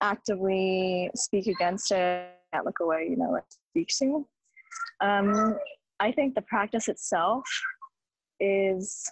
actively 0.00 1.10
speak 1.14 1.46
against 1.46 1.92
it, 1.92 2.28
can't 2.52 2.64
look 2.64 2.80
away? 2.80 3.06
You 3.08 3.16
know, 3.16 3.30
like 3.30 3.44
speak 3.70 3.88
to. 3.98 4.26
Um, 5.00 5.58
I 6.00 6.12
think 6.12 6.34
the 6.34 6.42
practice 6.42 6.88
itself 6.88 7.44
is 8.40 9.10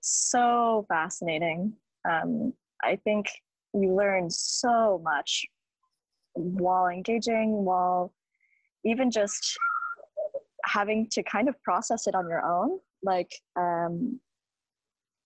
so 0.00 0.86
fascinating. 0.88 1.74
Um, 2.08 2.54
I 2.82 2.96
think 2.96 3.26
you 3.74 3.94
learn 3.94 4.30
so 4.30 5.00
much 5.04 5.44
while 6.34 6.88
engaging, 6.88 7.64
while 7.64 8.12
even 8.84 9.10
just 9.10 9.56
having 10.64 11.08
to 11.10 11.22
kind 11.22 11.48
of 11.48 11.60
process 11.62 12.06
it 12.06 12.14
on 12.14 12.28
your 12.28 12.44
own. 12.44 12.78
Like, 13.02 13.30
um, 13.56 14.20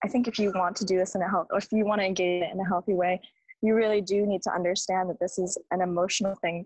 I 0.03 0.07
think 0.07 0.27
if 0.27 0.37
you 0.37 0.51
want 0.53 0.75
to 0.77 0.85
do 0.85 0.97
this 0.97 1.15
in 1.15 1.21
a 1.21 1.29
health, 1.29 1.47
or 1.51 1.57
if 1.57 1.67
you 1.71 1.85
want 1.85 2.01
to 2.01 2.05
engage 2.05 2.43
it 2.43 2.51
in 2.51 2.59
a 2.59 2.67
healthy 2.67 2.93
way, 2.93 3.21
you 3.65 3.75
really 3.75 4.01
do 4.01 4.25
need 4.25 4.41
to 4.43 4.51
understand 4.51 5.09
that 5.09 5.19
this 5.19 5.37
is 5.37 5.57
an 5.71 5.81
emotional 5.81 6.35
thing. 6.41 6.65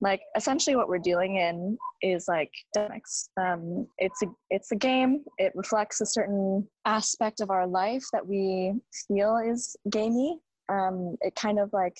Like, 0.00 0.22
essentially, 0.36 0.74
what 0.74 0.88
we're 0.88 0.98
dealing 0.98 1.36
in 1.36 1.78
is 2.02 2.26
like 2.26 2.50
dynamics. 2.74 3.28
Um, 3.40 3.86
it's 3.98 4.20
a 4.22 4.26
it's 4.50 4.72
a 4.72 4.76
game. 4.76 5.24
It 5.38 5.52
reflects 5.54 6.00
a 6.00 6.06
certain 6.06 6.66
aspect 6.84 7.40
of 7.40 7.50
our 7.50 7.66
life 7.66 8.02
that 8.12 8.26
we 8.26 8.74
feel 9.06 9.36
is 9.36 9.76
gamey. 9.90 10.40
Um, 10.68 11.16
it 11.20 11.34
kind 11.36 11.60
of 11.60 11.72
like 11.72 11.96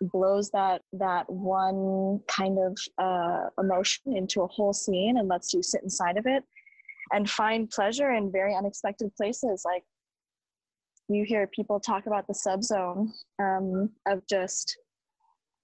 blows 0.00 0.50
that 0.50 0.82
that 0.94 1.28
one 1.30 2.20
kind 2.26 2.58
of 2.58 2.76
uh, 2.98 3.48
emotion 3.58 4.16
into 4.16 4.42
a 4.42 4.46
whole 4.46 4.72
scene 4.72 5.18
and 5.18 5.28
lets 5.28 5.52
you 5.52 5.62
sit 5.62 5.82
inside 5.82 6.16
of 6.16 6.26
it 6.26 6.42
and 7.12 7.28
find 7.28 7.70
pleasure 7.70 8.12
in 8.12 8.32
very 8.32 8.54
unexpected 8.54 9.14
places 9.16 9.62
like 9.64 9.84
you 11.14 11.24
hear 11.24 11.46
people 11.46 11.80
talk 11.80 12.06
about 12.06 12.26
the 12.26 12.34
subzone 12.34 13.08
um, 13.40 13.90
of 14.06 14.22
just 14.28 14.76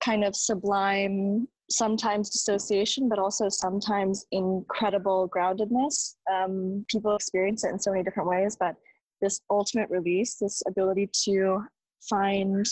kind 0.03 0.25
of 0.25 0.35
sublime 0.35 1.47
sometimes 1.71 2.31
dissociation 2.31 3.09
but 3.09 3.19
also 3.19 3.49
sometimes 3.49 4.25
incredible 4.33 5.29
groundedness. 5.35 6.15
Um, 6.33 6.85
people 6.89 7.15
experience 7.15 7.65
it 7.65 7.71
in 7.71 7.79
so 7.79 7.91
many 7.91 8.03
different 8.03 8.29
ways 8.29 8.57
but 8.59 8.75
this 9.21 9.41
ultimate 9.51 9.91
release 9.91 10.37
this 10.41 10.63
ability 10.67 11.11
to 11.25 11.61
find 12.09 12.65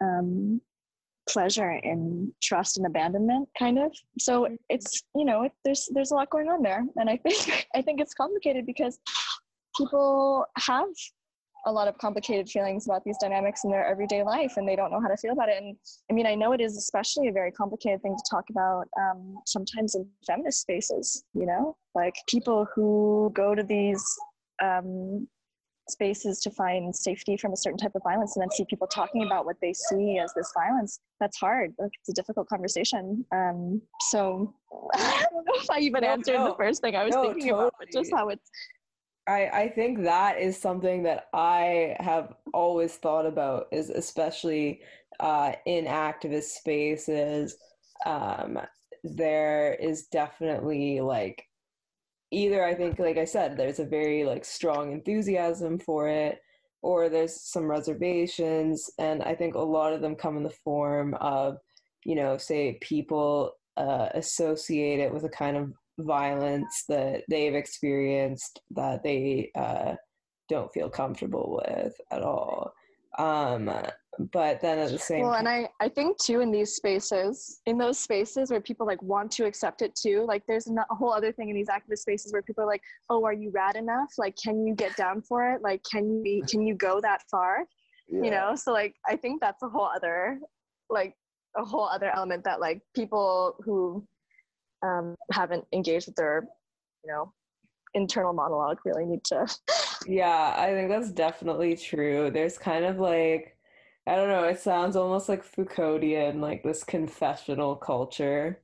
um, 0.00 0.60
pleasure 1.28 1.72
in 1.82 2.32
trust 2.42 2.78
and 2.78 2.86
abandonment 2.86 3.48
kind 3.58 3.78
of. 3.78 3.92
So 4.18 4.48
it's 4.68 5.02
you 5.14 5.24
know 5.24 5.42
it, 5.42 5.52
there's 5.64 5.88
there's 5.92 6.10
a 6.10 6.14
lot 6.14 6.30
going 6.30 6.48
on 6.48 6.62
there 6.62 6.84
and 6.96 7.10
i 7.10 7.16
think 7.16 7.68
i 7.74 7.82
think 7.82 8.00
it's 8.00 8.14
complicated 8.14 8.66
because 8.66 8.98
people 9.76 10.44
have 10.56 10.88
a 11.66 11.72
lot 11.72 11.88
of 11.88 11.98
complicated 11.98 12.48
feelings 12.48 12.86
about 12.86 13.04
these 13.04 13.18
dynamics 13.18 13.64
in 13.64 13.70
their 13.70 13.86
everyday 13.86 14.22
life 14.22 14.54
and 14.56 14.66
they 14.68 14.76
don't 14.76 14.90
know 14.90 15.00
how 15.00 15.08
to 15.08 15.16
feel 15.16 15.32
about 15.32 15.48
it. 15.48 15.62
And 15.62 15.76
i 16.10 16.12
mean 16.12 16.26
i 16.26 16.34
know 16.34 16.52
it 16.52 16.60
is 16.60 16.76
especially 16.76 17.28
a 17.28 17.32
very 17.32 17.52
complicated 17.52 18.02
thing 18.02 18.16
to 18.16 18.24
talk 18.30 18.44
about 18.50 18.86
um, 18.98 19.38
sometimes 19.46 19.94
in 19.94 20.06
feminist 20.26 20.60
spaces 20.60 21.24
you 21.34 21.46
know? 21.46 21.76
Like 21.94 22.14
people 22.28 22.66
who 22.74 23.30
go 23.34 23.54
to 23.54 23.62
these 23.62 24.04
um, 24.62 25.26
spaces 25.88 26.40
to 26.40 26.50
find 26.50 26.94
safety 26.94 27.36
from 27.36 27.52
a 27.52 27.56
certain 27.56 27.78
type 27.78 27.92
of 27.94 28.02
violence 28.02 28.36
and 28.36 28.42
then 28.42 28.50
see 28.50 28.64
people 28.68 28.86
talking 28.86 29.24
about 29.24 29.46
what 29.46 29.56
they 29.62 29.72
see 29.72 30.18
as 30.18 30.32
this 30.34 30.52
violence 30.54 31.00
that's 31.18 31.38
hard. 31.38 31.74
Like 31.78 31.90
it's 32.00 32.10
a 32.10 32.12
difficult 32.12 32.48
conversation. 32.48 33.24
Um, 33.32 33.80
so 34.10 34.54
i 34.94 35.24
don't 35.32 35.44
know 35.44 35.52
if 35.56 35.70
i 35.70 35.78
even 35.78 36.02
No, 36.02 36.08
answered 36.08 36.34
no. 36.34 36.48
the 36.48 36.54
first 36.56 36.82
thing 36.82 36.94
i 36.94 37.04
was 37.04 37.14
No, 37.14 37.22
thinking 37.22 37.50
about 37.50 37.74
but 37.78 37.90
just 37.90 38.12
how 38.14 38.28
it's 38.28 38.50
I, 39.28 39.50
I 39.52 39.68
think 39.68 40.02
that 40.04 40.38
is 40.40 40.58
something 40.58 41.02
that 41.02 41.26
I 41.34 41.96
have 42.00 42.34
always 42.54 42.96
thought 42.96 43.26
about 43.26 43.66
is 43.70 43.90
especially 43.90 44.80
uh, 45.20 45.52
in 45.66 45.84
activist 45.84 46.54
spaces. 46.56 47.56
Um, 48.06 48.58
there 49.04 49.74
is 49.74 50.06
definitely 50.06 51.00
like 51.00 51.44
either 52.30 52.64
I 52.64 52.74
think 52.74 52.98
like 52.98 53.18
I 53.18 53.26
said, 53.26 53.56
there's 53.56 53.78
a 53.78 53.84
very 53.84 54.24
like 54.24 54.44
strong 54.44 54.92
enthusiasm 54.92 55.78
for 55.78 56.08
it, 56.08 56.40
or 56.80 57.08
there's 57.08 57.40
some 57.40 57.70
reservations, 57.70 58.90
and 58.98 59.22
I 59.22 59.34
think 59.34 59.54
a 59.54 59.60
lot 59.60 59.92
of 59.92 60.00
them 60.00 60.14
come 60.14 60.36
in 60.38 60.42
the 60.42 60.50
form 60.50 61.14
of, 61.20 61.58
you 62.04 62.14
know, 62.14 62.38
say 62.38 62.78
people 62.80 63.52
uh, 63.76 64.08
associate 64.14 65.00
it 65.00 65.12
with 65.12 65.24
a 65.24 65.28
kind 65.28 65.56
of 65.56 65.72
violence 65.98 66.84
that 66.88 67.24
they've 67.28 67.54
experienced 67.54 68.60
that 68.70 69.02
they 69.02 69.50
uh, 69.54 69.94
don't 70.48 70.72
feel 70.72 70.88
comfortable 70.88 71.60
with 71.64 71.94
at 72.10 72.22
all. 72.22 72.72
Um, 73.18 73.70
but 74.32 74.60
then 74.60 74.78
at 74.78 74.90
the 74.90 74.98
same 74.98 75.22
well 75.22 75.34
and 75.34 75.48
i 75.48 75.68
i 75.80 75.88
think 75.88 76.18
too 76.18 76.40
in 76.40 76.50
these 76.50 76.74
spaces 76.74 77.60
in 77.66 77.78
those 77.78 77.98
spaces 77.98 78.50
where 78.50 78.60
people 78.60 78.86
like 78.86 79.00
want 79.02 79.30
to 79.30 79.44
accept 79.44 79.80
it 79.80 79.94
too 79.94 80.24
like 80.26 80.42
there's 80.46 80.66
a 80.66 80.94
whole 80.94 81.12
other 81.12 81.30
thing 81.30 81.48
in 81.48 81.54
these 81.54 81.68
activist 81.68 81.98
spaces 81.98 82.32
where 82.32 82.42
people 82.42 82.64
are 82.64 82.66
like 82.66 82.82
oh 83.10 83.24
are 83.24 83.32
you 83.32 83.50
rad 83.50 83.76
enough? 83.76 84.12
Like 84.18 84.36
can 84.42 84.66
you 84.66 84.74
get 84.74 84.96
down 84.96 85.22
for 85.22 85.50
it? 85.52 85.62
Like 85.62 85.82
can 85.90 86.10
you 86.10 86.22
be, 86.22 86.42
can 86.48 86.66
you 86.66 86.74
go 86.74 87.00
that 87.00 87.22
far? 87.30 87.64
You 88.10 88.30
know 88.30 88.54
so 88.56 88.72
like 88.72 88.94
i 89.06 89.14
think 89.14 89.38
that's 89.40 89.62
a 89.62 89.68
whole 89.68 89.90
other 89.94 90.40
like 90.88 91.14
a 91.56 91.64
whole 91.64 91.86
other 91.86 92.10
element 92.14 92.42
that 92.44 92.58
like 92.58 92.80
people 92.94 93.56
who 93.62 94.02
um, 94.82 95.14
haven't 95.32 95.64
engaged 95.72 96.06
with 96.06 96.16
their 96.16 96.44
you 97.04 97.12
know 97.12 97.32
internal 97.94 98.32
monologue 98.32 98.78
really 98.84 99.06
need 99.06 99.24
to 99.24 99.46
Yeah, 100.06 100.54
I 100.56 100.72
think 100.72 100.88
that's 100.88 101.10
definitely 101.10 101.76
true. 101.76 102.30
There's 102.30 102.56
kind 102.56 102.84
of 102.84 102.98
like, 102.98 103.56
I 104.06 104.16
don't 104.16 104.28
know, 104.28 104.44
it 104.44 104.60
sounds 104.60 104.96
almost 104.96 105.28
like 105.28 105.44
Foucauldian, 105.44 106.40
like 106.40 106.62
this 106.62 106.84
confessional 106.84 107.76
culture 107.76 108.60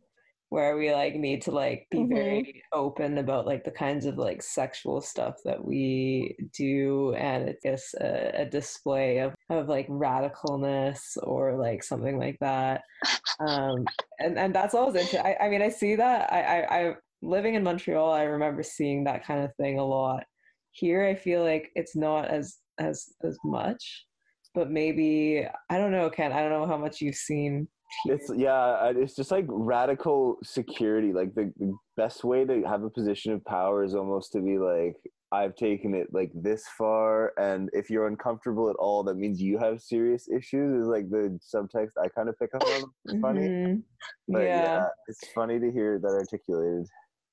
where 0.55 0.77
we 0.77 0.93
like 0.93 1.17
need 1.17 1.43
to 1.43 1.51
like 1.51 1.89
be 1.91 1.99
Mhm. 1.99 2.15
very 2.15 2.63
open 2.73 3.19
about 3.19 3.45
like 3.45 3.65
the 3.65 3.73
kinds 3.73 4.07
of 4.07 4.17
like 4.19 4.41
sexual 4.41 5.01
stuff 5.01 5.35
that 5.45 5.65
we 5.65 6.37
do 6.53 7.13
and 7.15 7.49
it's 7.49 7.63
just 7.65 7.95
a, 7.95 8.43
a 8.43 8.45
display 8.47 9.19
of, 9.19 9.35
of 9.51 9.69
like 9.69 9.89
radicalness 9.89 11.17
or 11.25 11.57
like 11.57 11.83
something 11.83 12.19
like 12.19 12.39
that. 12.41 12.83
Um, 13.41 13.85
and, 14.21 14.39
and 14.39 14.55
that's 14.55 14.75
always 14.75 14.95
interesting. 14.95 15.27
I, 15.27 15.47
I 15.47 15.49
mean, 15.49 15.61
I 15.63 15.71
see 15.71 15.97
that. 15.97 16.33
I, 16.33 16.41
I, 16.43 16.79
I 16.81 16.95
living 17.21 17.57
in 17.57 17.65
Montreal, 17.65 18.13
I 18.13 18.23
remember 18.23 18.63
seeing 18.63 19.05
that 19.05 19.25
kind 19.27 19.43
of 19.45 19.51
thing 19.57 19.79
a 19.81 19.85
lot 19.85 20.23
here 20.73 21.05
i 21.05 21.15
feel 21.15 21.43
like 21.45 21.71
it's 21.77 21.95
not 21.95 22.27
as 22.29 22.59
as 22.79 23.13
as 23.23 23.39
much 23.45 24.07
but 24.57 24.71
maybe 24.73 25.47
i 25.71 25.79
don't 25.79 25.93
know 25.93 26.11
ken 26.11 26.33
i 26.33 26.41
don't 26.41 26.51
know 26.51 26.67
how 26.67 26.77
much 26.77 27.01
you've 27.01 27.15
seen. 27.15 27.69
It's 28.07 28.31
yeah, 28.35 28.93
it's 28.95 29.15
just 29.17 29.31
like 29.31 29.47
radical 29.49 30.37
security. 30.43 31.13
Like 31.13 31.35
the, 31.35 31.53
the 31.59 31.75
best 31.97 32.25
way 32.25 32.45
to 32.45 32.63
have 32.65 32.83
a 32.83 32.91
position 32.91 33.33
of 33.33 33.45
power 33.45 33.85
is 33.85 33.95
almost 33.95 34.33
to 34.33 34.41
be 34.41 34.59
like, 34.59 34.97
I've 35.33 35.57
taken 35.57 35.95
it 35.95 36.09
like 36.13 36.31
this 36.35 36.65
far, 36.79 37.33
and 37.39 37.69
if 37.73 37.91
you're 37.91 38.07
uncomfortable 38.07 38.71
at 38.71 38.77
all, 38.77 39.03
that 39.05 39.17
means 39.17 39.41
you 39.43 39.59
have 39.59 39.81
serious 39.81 40.29
issues. 40.29 40.83
Is 40.83 40.87
like 40.87 41.11
the 41.11 41.39
subtext 41.55 41.93
I 42.03 42.09
kind 42.09 42.29
of 42.29 42.39
pick 42.39 42.55
up 42.55 42.63
on. 42.63 42.85
It's 43.07 43.21
funny, 43.21 43.49
Mhm. 43.49 43.83
but 44.29 44.41
yeah. 44.43 44.63
yeah. 44.63 44.87
it's 45.09 45.27
funny 45.35 45.59
to 45.59 45.71
hear 45.73 45.99
that 45.99 46.09
articulated. 46.09 46.87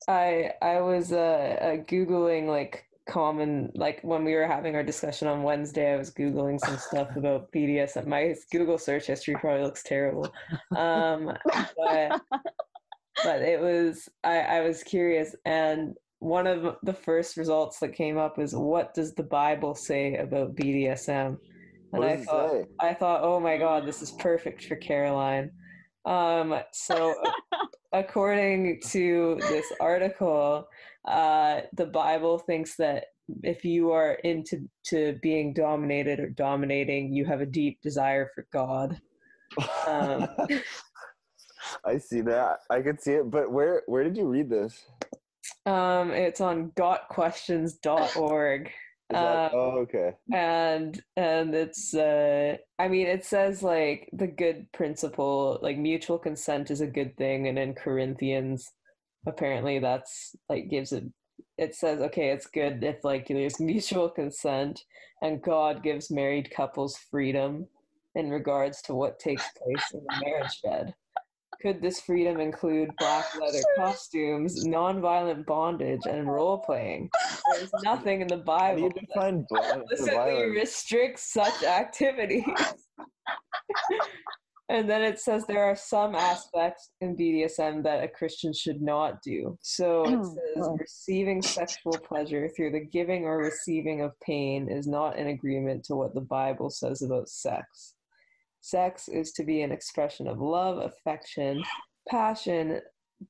i 0.07 0.51
i 0.63 0.81
was 0.81 1.11
uh, 1.11 1.57
uh 1.61 1.77
googling 1.83 2.47
like 2.47 2.85
common 3.11 3.69
like 3.75 3.99
when 4.03 4.23
we 4.23 4.33
were 4.33 4.47
having 4.47 4.73
our 4.73 4.83
discussion 4.83 5.27
on 5.27 5.43
wednesday 5.43 5.93
i 5.93 5.97
was 5.97 6.11
googling 6.11 6.57
some 6.59 6.77
stuff 6.77 7.13
about 7.17 7.51
bdsm 7.51 8.07
my 8.07 8.33
google 8.51 8.77
search 8.77 9.07
history 9.07 9.35
probably 9.35 9.63
looks 9.63 9.83
terrible. 9.83 10.31
Um 10.75 11.33
but 11.77 12.21
but 13.23 13.41
it 13.41 13.59
was 13.59 14.07
I, 14.23 14.39
I 14.39 14.61
was 14.61 14.81
curious 14.83 15.35
and 15.45 15.95
one 16.19 16.47
of 16.47 16.77
the 16.83 16.93
first 16.93 17.35
results 17.35 17.79
that 17.79 17.93
came 17.93 18.17
up 18.17 18.37
was 18.37 18.55
what 18.55 18.93
does 18.93 19.13
the 19.13 19.23
bible 19.23 19.75
say 19.75 20.15
about 20.15 20.55
bdsm 20.55 21.37
and 21.91 22.05
i 22.05 22.15
thought 22.15 22.63
i 22.79 22.93
thought 22.93 23.23
oh 23.23 23.41
my 23.41 23.57
god 23.57 23.85
this 23.85 24.01
is 24.01 24.11
perfect 24.11 24.63
for 24.63 24.77
caroline 24.77 25.51
um 26.05 26.59
so 26.71 27.13
according 27.93 28.79
to 28.81 29.37
this 29.41 29.71
article 29.79 30.67
uh 31.07 31.61
the 31.73 31.85
bible 31.85 32.39
thinks 32.39 32.75
that 32.75 33.05
if 33.43 33.63
you 33.63 33.91
are 33.91 34.13
into 34.23 34.67
to 34.83 35.17
being 35.21 35.53
dominated 35.53 36.19
or 36.19 36.29
dominating 36.29 37.13
you 37.13 37.25
have 37.25 37.41
a 37.41 37.45
deep 37.45 37.79
desire 37.81 38.29
for 38.33 38.47
god 38.51 38.99
um, 39.87 40.27
I 41.85 41.97
see 41.97 42.21
that. 42.21 42.59
I 42.69 42.81
could 42.81 43.01
see 43.01 43.13
it. 43.13 43.29
But 43.29 43.51
where 43.51 43.83
where 43.87 44.03
did 44.03 44.17
you 44.17 44.27
read 44.27 44.49
this? 44.49 44.85
Um, 45.65 46.11
it's 46.11 46.41
on 46.41 46.71
gotquestions.org. 46.71 48.71
That, 49.11 49.53
Uh, 49.53 49.55
oh, 49.55 49.71
okay. 49.79 50.13
and 50.33 51.01
and 51.15 51.53
it's 51.53 51.93
uh 51.93 52.57
I 52.79 52.87
mean 52.87 53.07
it 53.07 53.25
says 53.25 53.61
like 53.63 54.09
the 54.13 54.27
good 54.27 54.71
principle, 54.71 55.59
like 55.61 55.77
mutual 55.77 56.17
consent 56.19 56.71
is 56.71 56.81
a 56.81 56.87
good 56.87 57.15
thing, 57.17 57.47
and 57.47 57.57
in 57.59 57.73
Corinthians 57.73 58.71
apparently 59.27 59.79
that's 59.79 60.35
like 60.49 60.69
gives 60.69 60.91
it 60.91 61.03
it 61.57 61.75
says 61.75 62.01
okay 62.01 62.29
it's 62.29 62.47
good 62.47 62.83
if 62.83 63.03
like 63.03 63.27
there's 63.27 63.59
mutual 63.71 64.09
consent 64.09 64.83
and 65.21 65.41
God 65.43 65.83
gives 65.83 66.09
married 66.09 66.49
couples 66.49 66.97
freedom 67.11 67.67
in 68.15 68.29
regards 68.29 68.81
to 68.83 68.95
what 68.95 69.19
takes 69.19 69.47
place 69.61 69.85
in 69.93 69.99
the 69.99 70.25
marriage 70.25 70.59
bed. 70.63 70.93
Could 71.61 71.81
this 71.81 72.01
freedom 72.01 72.39
include 72.39 72.89
black 72.97 73.25
leather 73.39 73.61
costumes, 73.77 74.65
nonviolent 74.65 75.45
bondage, 75.45 76.01
and 76.09 76.27
role 76.27 76.59
playing? 76.59 77.09
There's 77.53 77.71
nothing 77.83 78.21
in 78.21 78.27
the 78.27 78.37
Bible 78.37 78.83
you 78.83 78.91
that 79.15 79.45
explicitly 79.91 80.49
restricts 80.49 81.31
such 81.31 81.63
activities. 81.63 82.43
and 84.69 84.89
then 84.89 85.01
it 85.01 85.19
says 85.19 85.45
there 85.45 85.63
are 85.63 85.75
some 85.75 86.15
aspects 86.15 86.91
in 87.01 87.15
BDSM 87.15 87.83
that 87.83 88.03
a 88.03 88.07
Christian 88.07 88.53
should 88.53 88.81
not 88.81 89.21
do. 89.21 89.57
So 89.61 90.05
it 90.05 90.25
says 90.25 90.37
Oh. 90.57 90.77
receiving 90.79 91.41
sexual 91.41 91.97
pleasure 91.97 92.49
through 92.55 92.71
the 92.71 92.85
giving 92.85 93.25
or 93.25 93.37
receiving 93.37 94.01
of 94.01 94.17
pain 94.21 94.69
is 94.69 94.87
not 94.87 95.17
in 95.17 95.27
agreement 95.27 95.83
to 95.85 95.95
what 95.95 96.13
the 96.13 96.21
Bible 96.21 96.69
says 96.69 97.01
about 97.01 97.29
sex. 97.29 97.95
Sex 98.61 99.07
is 99.07 99.31
to 99.33 99.43
be 99.43 99.61
an 99.61 99.71
expression 99.71 100.27
of 100.27 100.39
love, 100.39 100.77
affection, 100.77 101.63
passion, 102.09 102.79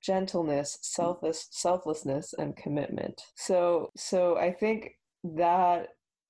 gentleness, 0.02 0.78
selfless, 0.82 1.48
selflessness, 1.52 2.34
and 2.38 2.56
commitment. 2.56 3.22
So, 3.36 3.92
so 3.96 4.38
I 4.38 4.52
think 4.52 4.92
that 5.24 5.88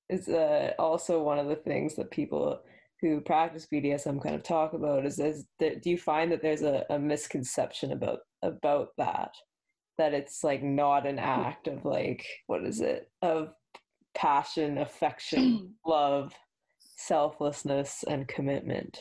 is 0.09 0.27
uh, 0.27 0.73
also 0.77 1.23
one 1.23 1.39
of 1.39 1.47
the 1.47 1.55
things 1.55 1.95
that 1.95 2.11
people 2.11 2.61
who 3.01 3.21
practice 3.21 3.67
BDSM 3.71 4.21
kind 4.21 4.35
of 4.35 4.43
talk 4.43 4.73
about. 4.73 5.05
Is, 5.05 5.19
is 5.19 5.45
that, 5.59 5.81
do 5.81 5.89
you 5.89 5.97
find 5.97 6.31
that 6.31 6.41
there's 6.41 6.61
a, 6.61 6.85
a 6.89 6.99
misconception 6.99 7.91
about 7.91 8.19
about 8.43 8.89
that? 8.97 9.31
That 9.97 10.13
it's 10.13 10.43
like 10.43 10.63
not 10.63 11.05
an 11.07 11.19
act 11.19 11.67
of 11.67 11.85
like 11.85 12.25
what 12.47 12.63
is 12.63 12.81
it 12.81 13.09
of 13.21 13.49
passion, 14.13 14.77
affection, 14.77 15.73
love, 15.85 16.33
selflessness, 17.07 18.03
and 18.07 18.27
commitment. 18.27 18.99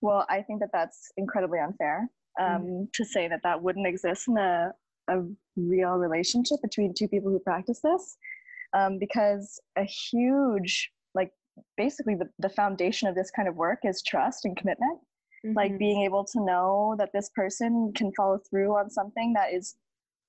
Well, 0.00 0.26
I 0.28 0.42
think 0.42 0.60
that 0.60 0.70
that's 0.72 1.10
incredibly 1.16 1.58
unfair 1.60 2.08
um, 2.40 2.88
to 2.92 3.04
say 3.04 3.28
that 3.28 3.40
that 3.44 3.62
wouldn't 3.62 3.86
exist 3.86 4.28
in 4.28 4.36
a, 4.36 4.72
a 5.08 5.22
real 5.56 5.92
relationship 5.92 6.58
between 6.62 6.92
two 6.92 7.08
people 7.08 7.30
who 7.30 7.38
practice 7.38 7.80
this. 7.82 8.16
Um, 8.74 8.98
because 8.98 9.60
a 9.76 9.84
huge, 9.84 10.90
like, 11.14 11.30
basically 11.76 12.14
the, 12.14 12.28
the 12.38 12.48
foundation 12.48 13.06
of 13.06 13.14
this 13.14 13.30
kind 13.30 13.46
of 13.46 13.54
work 13.54 13.80
is 13.84 14.02
trust 14.02 14.44
and 14.44 14.56
commitment. 14.56 14.98
Like, 15.56 15.76
being 15.76 16.02
able 16.02 16.24
to 16.24 16.44
know 16.44 16.94
that 16.98 17.10
this 17.12 17.28
person 17.34 17.92
can 17.96 18.12
follow 18.16 18.38
through 18.48 18.76
on 18.76 18.88
something 18.88 19.32
that 19.32 19.52
is 19.52 19.74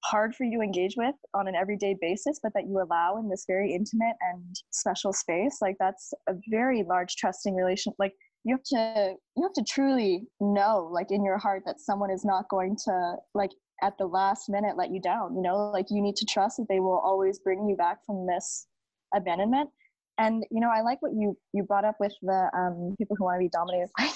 hard 0.04 0.36
for 0.36 0.44
you 0.44 0.58
to 0.58 0.63
engage 0.63 0.96
with 0.98 1.16
on 1.34 1.48
an 1.48 1.56
everyday 1.56 1.96
basis, 2.00 2.39
but 2.42 2.54
that 2.54 2.68
you 2.68 2.82
allow 2.82 3.18
in 3.18 3.30
this 3.30 3.46
very 3.48 3.74
intimate 3.74 4.16
and 4.32 4.56
special 4.72 5.13
space. 5.13 5.58
Like, 5.62 5.76
that's 5.80 6.13
a 6.28 6.34
very 6.50 6.84
large 6.84 7.16
trusting 7.16 7.56
relation. 7.56 7.94
Like, 8.00 8.13
you 8.44 8.56
have 8.56 8.63
to 8.63 9.13
you 9.38 9.44
have 9.44 9.54
to 9.54 9.63
truly 9.63 10.24
know 10.39 10.89
like 10.92 11.12
in 11.12 11.24
your 11.24 11.38
heart 11.38 11.63
that 11.66 11.80
someone 11.80 12.12
is 12.12 12.26
not 12.26 12.50
going 12.50 12.76
to 12.86 13.16
like 13.34 13.52
at 13.82 13.98
the 13.98 14.06
last 14.06 14.50
minute 14.50 14.78
let 14.78 14.92
you 14.92 15.02
down 15.02 15.36
you 15.36 15.42
know 15.42 15.72
like 15.72 15.86
you 15.89 16.02
need 16.02 16.16
to 16.16 16.26
trust 16.26 16.58
that 16.58 16.66
they 16.70 16.80
will 16.80 17.00
always 17.00 17.39
bring 17.39 17.68
you 17.68 17.76
back 17.76 18.00
from 18.06 18.28
this 18.28 18.68
abandonment 19.16 19.70
and 20.18 20.44
you 20.52 20.60
know 20.60 20.70
i 20.70 20.82
like 20.82 21.02
what 21.02 21.13
you 21.13 21.38
you 21.54 21.63
brought 21.63 21.86
up 21.86 21.96
with 22.00 22.13
the 22.22 22.50
um, 22.54 22.96
people 22.98 23.16
who 23.16 23.24
want 23.24 23.36
to 23.36 23.39
be 23.39 23.50
dominated 23.50 23.89
like 24.00 24.12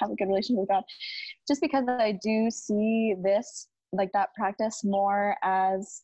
have 0.00 0.10
a 0.10 0.16
good 0.16 0.28
relationship 0.28 0.60
with 0.60 0.68
god 0.68 0.82
just 1.48 1.60
because 1.60 1.84
i 1.88 2.18
do 2.22 2.50
see 2.50 3.14
this 3.22 3.68
like 3.92 4.12
that 4.12 4.34
practice 4.34 4.82
more 4.84 5.36
as 5.42 6.02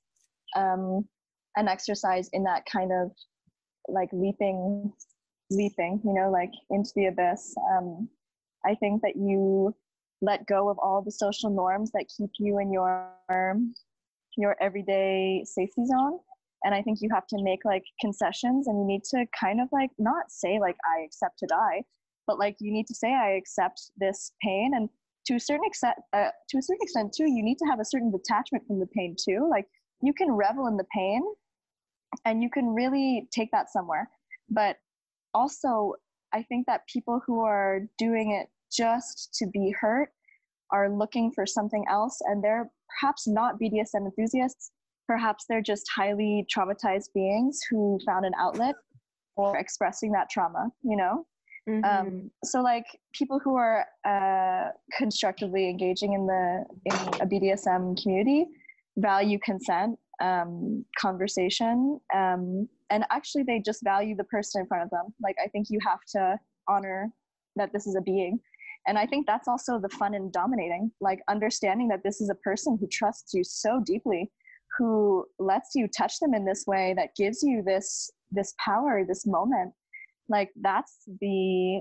um, 0.56 1.06
an 1.56 1.68
exercise 1.68 2.28
in 2.32 2.44
that 2.44 2.64
kind 2.66 2.92
of 2.92 3.10
like 3.88 4.10
leaping 4.12 4.92
leaping, 5.50 6.00
you 6.04 6.12
know, 6.12 6.30
like 6.30 6.52
into 6.70 6.90
the 6.94 7.06
abyss. 7.06 7.54
Um, 7.72 8.08
I 8.66 8.74
think 8.74 9.00
that 9.02 9.16
you 9.16 9.74
let 10.20 10.46
go 10.46 10.68
of 10.68 10.78
all 10.78 11.00
the 11.02 11.12
social 11.12 11.48
norms 11.48 11.90
that 11.92 12.06
keep 12.14 12.30
you 12.38 12.58
in 12.58 12.72
your 12.72 13.08
your 14.36 14.56
everyday 14.60 15.42
safety 15.44 15.84
zone. 15.86 16.18
And 16.64 16.74
I 16.74 16.82
think 16.82 16.98
you 17.00 17.08
have 17.12 17.26
to 17.28 17.42
make 17.42 17.64
like 17.64 17.84
concessions 18.00 18.66
and 18.66 18.78
you 18.78 18.84
need 18.84 19.04
to 19.10 19.26
kind 19.38 19.60
of 19.60 19.68
like 19.72 19.90
not 19.98 20.30
say 20.30 20.58
like 20.60 20.76
I 20.84 21.04
accept 21.04 21.38
to 21.40 21.46
die, 21.46 21.82
but 22.26 22.38
like 22.38 22.56
you 22.60 22.72
need 22.72 22.86
to 22.88 22.94
say 22.94 23.14
I 23.14 23.30
accept 23.30 23.90
this 23.96 24.32
pain 24.42 24.72
and 24.74 24.88
to 25.28 25.36
a 25.36 25.40
certain 25.40 25.64
extent 25.64 25.94
uh, 26.12 26.30
to 26.48 26.58
a 26.58 26.62
certain 26.62 26.80
extent 26.82 27.14
too, 27.16 27.30
you 27.30 27.42
need 27.42 27.58
to 27.58 27.66
have 27.66 27.80
a 27.80 27.84
certain 27.84 28.10
detachment 28.10 28.66
from 28.66 28.80
the 28.80 28.86
pain 28.86 29.14
too. 29.18 29.48
Like 29.50 29.66
you 30.02 30.12
can 30.12 30.32
revel 30.32 30.66
in 30.66 30.76
the 30.76 30.86
pain 30.94 31.22
and 32.24 32.42
you 32.42 32.50
can 32.50 32.66
really 32.74 33.28
take 33.32 33.50
that 33.52 33.70
somewhere. 33.70 34.08
But 34.50 34.76
also 35.34 35.92
i 36.32 36.42
think 36.42 36.66
that 36.66 36.86
people 36.92 37.20
who 37.26 37.40
are 37.40 37.80
doing 37.98 38.32
it 38.32 38.48
just 38.70 39.34
to 39.34 39.46
be 39.46 39.74
hurt 39.78 40.10
are 40.70 40.90
looking 40.90 41.30
for 41.32 41.46
something 41.46 41.84
else 41.88 42.18
and 42.26 42.42
they're 42.42 42.70
perhaps 42.88 43.26
not 43.26 43.58
bdsm 43.60 44.06
enthusiasts 44.06 44.72
perhaps 45.06 45.44
they're 45.48 45.62
just 45.62 45.86
highly 45.94 46.46
traumatized 46.54 47.08
beings 47.14 47.60
who 47.70 47.98
found 48.04 48.24
an 48.26 48.32
outlet 48.38 48.74
for 49.34 49.56
expressing 49.56 50.12
that 50.12 50.28
trauma 50.30 50.68
you 50.82 50.96
know 50.96 51.24
Mm-hmm. 51.68 51.84
um, 51.84 52.30
so 52.44 52.62
like 52.62 52.86
people 53.12 53.38
who 53.38 53.56
are 53.56 53.84
uh, 54.06 54.70
constructively 54.96 55.68
engaging 55.68 56.14
in 56.14 56.26
the 56.26 56.64
in 56.86 56.94
a 57.20 57.26
bdsm 57.26 58.02
community 58.02 58.46
value 58.96 59.38
consent 59.40 59.98
um, 60.22 60.84
conversation 60.98 62.00
um, 62.14 62.66
and 62.88 63.04
actually 63.10 63.42
they 63.42 63.60
just 63.60 63.84
value 63.84 64.16
the 64.16 64.24
person 64.24 64.62
in 64.62 64.66
front 64.66 64.82
of 64.82 64.90
them 64.90 65.12
like 65.22 65.36
i 65.44 65.48
think 65.48 65.66
you 65.68 65.78
have 65.86 66.00
to 66.08 66.38
honor 66.68 67.10
that 67.56 67.70
this 67.74 67.86
is 67.86 67.96
a 67.96 68.00
being 68.00 68.40
and 68.86 68.98
i 68.98 69.04
think 69.04 69.26
that's 69.26 69.46
also 69.46 69.78
the 69.78 69.90
fun 69.90 70.14
in 70.14 70.30
dominating 70.30 70.90
like 71.02 71.20
understanding 71.28 71.86
that 71.88 72.02
this 72.02 72.22
is 72.22 72.30
a 72.30 72.34
person 72.36 72.78
who 72.80 72.86
trusts 72.86 73.34
you 73.34 73.44
so 73.44 73.78
deeply 73.84 74.30
who 74.78 75.24
lets 75.38 75.74
you 75.74 75.86
touch 75.88 76.18
them 76.18 76.32
in 76.32 76.46
this 76.46 76.64
way 76.66 76.94
that 76.96 77.14
gives 77.14 77.42
you 77.42 77.62
this 77.62 78.10
this 78.30 78.54
power 78.58 79.04
this 79.06 79.26
moment 79.26 79.72
like 80.28 80.50
that's 80.60 80.98
the 81.20 81.80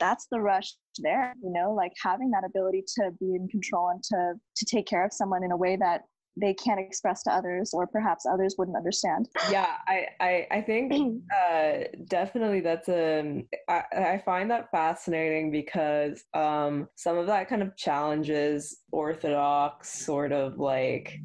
that's 0.00 0.26
the 0.30 0.40
rush 0.40 0.74
there 0.98 1.34
you 1.42 1.50
know 1.52 1.72
like 1.72 1.92
having 2.02 2.30
that 2.30 2.44
ability 2.44 2.82
to 2.86 3.10
be 3.20 3.34
in 3.34 3.48
control 3.48 3.90
and 3.90 4.02
to 4.02 4.34
to 4.56 4.64
take 4.64 4.86
care 4.86 5.04
of 5.04 5.12
someone 5.12 5.44
in 5.44 5.52
a 5.52 5.56
way 5.56 5.76
that 5.76 6.02
they 6.38 6.52
can't 6.52 6.78
express 6.78 7.22
to 7.22 7.32
others 7.32 7.72
or 7.72 7.86
perhaps 7.86 8.26
others 8.26 8.56
wouldn't 8.58 8.76
understand. 8.76 9.28
Yeah 9.50 9.76
i 9.88 10.06
i, 10.20 10.46
I 10.50 10.60
think 10.60 10.92
uh 11.32 11.72
definitely 12.08 12.60
that's 12.60 12.88
um 12.88 13.44
I, 13.68 13.82
I 13.96 14.22
find 14.24 14.50
that 14.50 14.70
fascinating 14.70 15.50
because 15.50 16.24
um 16.34 16.88
some 16.96 17.16
of 17.16 17.26
that 17.28 17.48
kind 17.48 17.62
of 17.62 17.76
challenges 17.76 18.78
orthodox 18.92 20.04
sort 20.04 20.32
of 20.32 20.58
like 20.58 21.18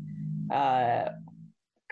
uh 0.54 1.10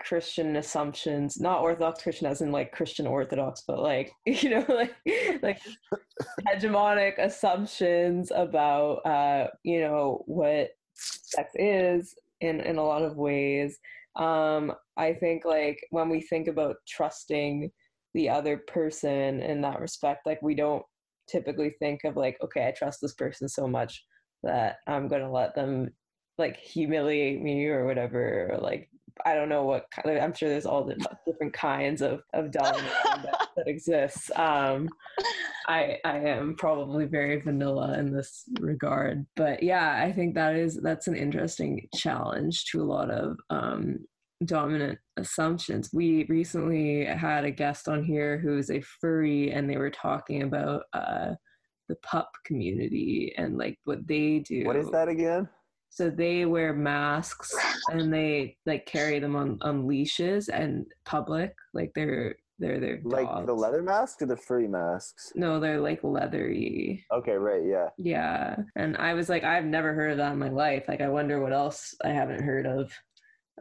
christian 0.00 0.56
assumptions 0.56 1.40
not 1.40 1.60
orthodox 1.60 2.02
christian 2.02 2.26
as 2.26 2.40
in 2.40 2.50
like 2.50 2.72
christian 2.72 3.06
orthodox 3.06 3.62
but 3.66 3.80
like 3.80 4.12
you 4.26 4.50
know 4.50 4.64
like 4.68 4.94
like 5.42 5.60
hegemonic 6.48 7.18
assumptions 7.18 8.32
about 8.34 8.96
uh 9.06 9.46
you 9.62 9.80
know 9.80 10.22
what 10.26 10.70
sex 10.94 11.52
is 11.54 12.14
in 12.40 12.60
in 12.60 12.76
a 12.76 12.84
lot 12.84 13.02
of 13.02 13.16
ways. 13.16 13.78
Um 14.16 14.72
i 14.96 15.12
think 15.12 15.44
like 15.44 15.78
when 15.90 16.08
we 16.08 16.20
think 16.20 16.48
about 16.48 16.76
trusting 16.88 17.70
the 18.14 18.28
other 18.28 18.58
person 18.66 19.40
in 19.40 19.60
that 19.60 19.80
respect 19.80 20.26
like 20.26 20.42
we 20.42 20.54
don't 20.54 20.82
typically 21.28 21.70
think 21.78 22.00
of 22.04 22.16
like 22.16 22.36
okay 22.42 22.66
i 22.66 22.72
trust 22.72 23.00
this 23.00 23.14
person 23.14 23.48
so 23.48 23.68
much 23.68 24.04
that 24.42 24.78
i'm 24.88 25.06
going 25.06 25.22
to 25.22 25.30
let 25.30 25.54
them 25.54 25.88
like 26.38 26.56
humiliate 26.56 27.40
me 27.40 27.66
or 27.66 27.86
whatever 27.86 28.50
or 28.50 28.58
like 28.58 28.90
i 29.26 29.34
don't 29.34 29.48
know 29.48 29.64
what 29.64 29.86
kind 29.90 30.16
of, 30.16 30.22
i'm 30.22 30.34
sure 30.34 30.48
there's 30.48 30.66
all 30.66 30.84
the 30.84 30.96
different 31.26 31.52
kinds 31.52 32.02
of 32.02 32.22
of 32.34 32.50
domination 32.50 32.88
that, 33.04 33.48
that 33.56 33.68
exists 33.68 34.30
um 34.36 34.88
I 35.68 35.98
I 36.04 36.18
am 36.18 36.56
probably 36.56 37.04
very 37.04 37.40
vanilla 37.40 37.96
in 37.96 38.12
this 38.12 38.44
regard, 38.58 39.24
but 39.36 39.62
yeah, 39.62 40.02
I 40.02 40.10
think 40.10 40.34
that 40.34 40.56
is 40.56 40.80
that's 40.82 41.06
an 41.06 41.14
interesting 41.14 41.86
challenge 41.94 42.64
to 42.66 42.82
a 42.82 42.84
lot 42.84 43.08
of 43.10 43.36
um, 43.50 44.00
dominant 44.44 44.98
assumptions. 45.16 45.90
We 45.92 46.24
recently 46.24 47.04
had 47.04 47.44
a 47.44 47.52
guest 47.52 47.88
on 47.88 48.02
here 48.02 48.38
who 48.38 48.58
is 48.58 48.70
a 48.70 48.82
furry, 49.00 49.52
and 49.52 49.70
they 49.70 49.76
were 49.76 49.90
talking 49.90 50.42
about 50.42 50.84
uh, 50.92 51.34
the 51.88 51.96
pup 52.02 52.30
community 52.44 53.32
and 53.36 53.56
like 53.56 53.78
what 53.84 54.06
they 54.06 54.40
do. 54.40 54.64
What 54.64 54.76
is 54.76 54.90
that 54.90 55.08
again? 55.08 55.48
So 55.90 56.08
they 56.08 56.46
wear 56.46 56.72
masks 56.72 57.54
and 57.90 58.12
they 58.12 58.56
like 58.64 58.86
carry 58.86 59.18
them 59.18 59.36
on 59.36 59.58
on 59.60 59.86
leashes 59.86 60.48
and 60.48 60.86
public, 61.04 61.54
like 61.74 61.92
they're 61.94 62.36
they're 62.60 62.78
their 62.78 63.00
Like 63.02 63.46
the 63.46 63.54
leather 63.54 63.82
masks 63.82 64.22
or 64.22 64.26
the 64.26 64.36
furry 64.36 64.68
masks? 64.68 65.32
No, 65.34 65.58
they're 65.58 65.80
like 65.80 66.04
leathery. 66.04 67.04
Okay, 67.10 67.32
right, 67.32 67.62
yeah. 67.64 67.88
Yeah. 67.96 68.56
And 68.76 68.96
I 68.98 69.14
was 69.14 69.30
like, 69.30 69.44
I've 69.44 69.64
never 69.64 69.94
heard 69.94 70.12
of 70.12 70.18
that 70.18 70.32
in 70.32 70.38
my 70.38 70.50
life. 70.50 70.84
Like, 70.86 71.00
I 71.00 71.08
wonder 71.08 71.40
what 71.40 71.54
else 71.54 71.94
I 72.04 72.10
haven't 72.10 72.42
heard 72.42 72.66
of. 72.66 72.92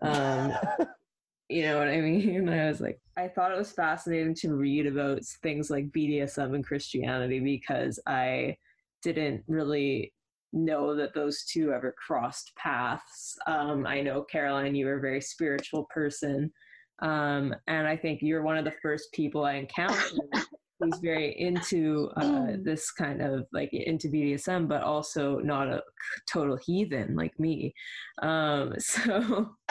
Um, 0.01 0.51
you 1.49 1.63
know 1.63 1.79
what 1.79 1.87
I 1.87 2.01
mean? 2.01 2.35
And 2.35 2.49
I 2.61 2.67
was 2.67 2.81
like, 2.81 2.99
I 3.15 3.29
thought 3.29 3.53
it 3.53 3.57
was 3.57 3.71
fascinating 3.71 4.35
to 4.35 4.53
read 4.53 4.85
about 4.85 5.23
things 5.41 5.69
like 5.69 5.91
BDSM 5.91 6.53
and 6.53 6.65
Christianity 6.65 7.39
because 7.39 7.99
I 8.05 8.57
didn't 9.01 9.43
really 9.47 10.13
know 10.53 10.95
that 10.95 11.13
those 11.13 11.43
two 11.45 11.71
ever 11.73 11.93
crossed 12.05 12.51
paths. 12.55 13.37
Um, 13.47 13.85
I 13.85 14.01
know 14.01 14.23
Caroline, 14.23 14.75
you 14.75 14.85
were 14.85 14.97
a 14.97 15.01
very 15.01 15.21
spiritual 15.21 15.87
person, 15.93 16.51
um, 17.01 17.55
and 17.67 17.87
I 17.87 17.95
think 17.95 18.21
you're 18.21 18.43
one 18.43 18.57
of 18.57 18.65
the 18.65 18.73
first 18.81 19.11
people 19.13 19.45
I 19.45 19.53
encountered 19.53 20.19
who's 20.79 20.99
very 20.99 21.39
into 21.39 22.09
uh, 22.15 22.53
this 22.61 22.91
kind 22.91 23.21
of 23.21 23.45
like 23.51 23.69
into 23.73 24.07
BDSM, 24.07 24.67
but 24.67 24.81
also 24.81 25.39
not 25.39 25.67
a 25.67 25.83
total 26.31 26.57
heathen 26.57 27.15
like 27.15 27.37
me. 27.39 27.73
Um, 28.21 28.73
so 28.79 29.49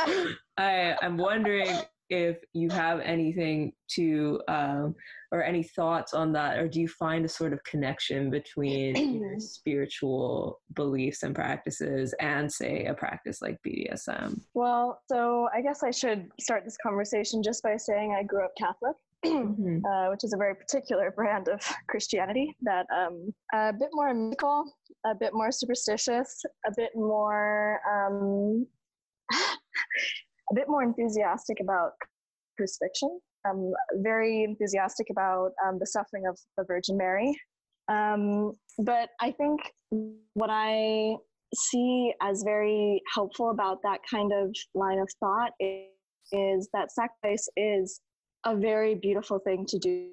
I, 0.57 0.97
I'm 1.03 1.17
wondering 1.17 1.77
if 2.11 2.39
you 2.53 2.71
have 2.71 3.01
anything 3.01 3.73
to 3.89 4.41
um, 4.49 4.95
or 5.33 5.43
any 5.43 5.63
thoughts 5.63 6.15
on 6.15 6.33
that 6.33 6.59
or 6.59 6.69
do 6.69 6.81
you 6.81 6.89
find 6.89 7.25
a 7.25 7.29
sort 7.29 7.53
of 7.53 7.63
connection 7.65 8.31
between 8.31 8.97
your 9.21 9.39
spiritual 9.41 10.61
beliefs 10.75 11.23
and 11.23 11.35
practices 11.35 12.15
and 12.21 12.51
say 12.51 12.87
a 12.87 12.95
practice 12.95 13.43
like 13.43 13.59
bdsm 13.67 14.41
Well, 14.55 15.01
so 15.11 15.49
I 15.55 15.61
guess 15.61 15.83
I 15.83 15.91
should 15.91 16.29
start 16.41 16.65
this 16.65 16.77
conversation 16.83 17.43
just 17.43 17.63
by 17.63 17.77
saying 17.77 18.17
I 18.19 18.23
grew 18.23 18.45
up 18.45 18.53
Catholic. 18.59 18.97
Mhm. 19.27 19.83
uh, 19.85 20.11
which 20.11 20.23
is 20.23 20.33
a 20.33 20.37
very 20.37 20.55
particular 20.55 21.11
brand 21.17 21.49
of 21.49 21.61
Christianity 21.89 22.57
that 22.63 22.87
um, 22.97 23.35
a 23.53 23.73
bit 23.73 23.89
more 23.93 24.15
mystical, 24.15 24.65
a 25.05 25.15
bit 25.15 25.35
more 25.35 25.51
superstitious, 25.51 26.41
a 26.65 26.73
bit 26.77 26.91
more 26.95 27.81
um, 27.91 28.65
a 30.51 30.55
bit 30.55 30.69
more 30.69 30.83
enthusiastic 30.83 31.59
about 31.61 31.93
crucifixion. 32.57 33.21
Um, 33.49 33.73
very 33.97 34.45
enthusiastic 34.45 35.07
about 35.11 35.53
um, 35.67 35.79
the 35.79 35.87
suffering 35.87 36.27
of 36.27 36.39
the 36.57 36.65
Virgin 36.65 36.97
Mary. 36.97 37.39
Um, 37.89 38.53
but 38.79 39.11
I 39.21 39.31
think 39.31 39.61
what 40.35 40.51
I 40.51 41.17
see 41.55 42.13
as 42.21 42.43
very 42.43 43.01
helpful 43.15 43.51
about 43.51 43.79
that 43.83 44.01
kind 44.11 44.33
of 44.33 44.55
line 44.75 44.99
of 44.99 45.09
thought 45.21 45.53
is, 45.61 45.87
is 46.33 46.69
that 46.75 46.93
sacrifice 46.93 47.49
is 47.57 48.01
a 48.45 48.55
very 48.55 48.95
beautiful 48.95 49.39
thing 49.39 49.65
to 49.67 49.79
do 49.79 50.11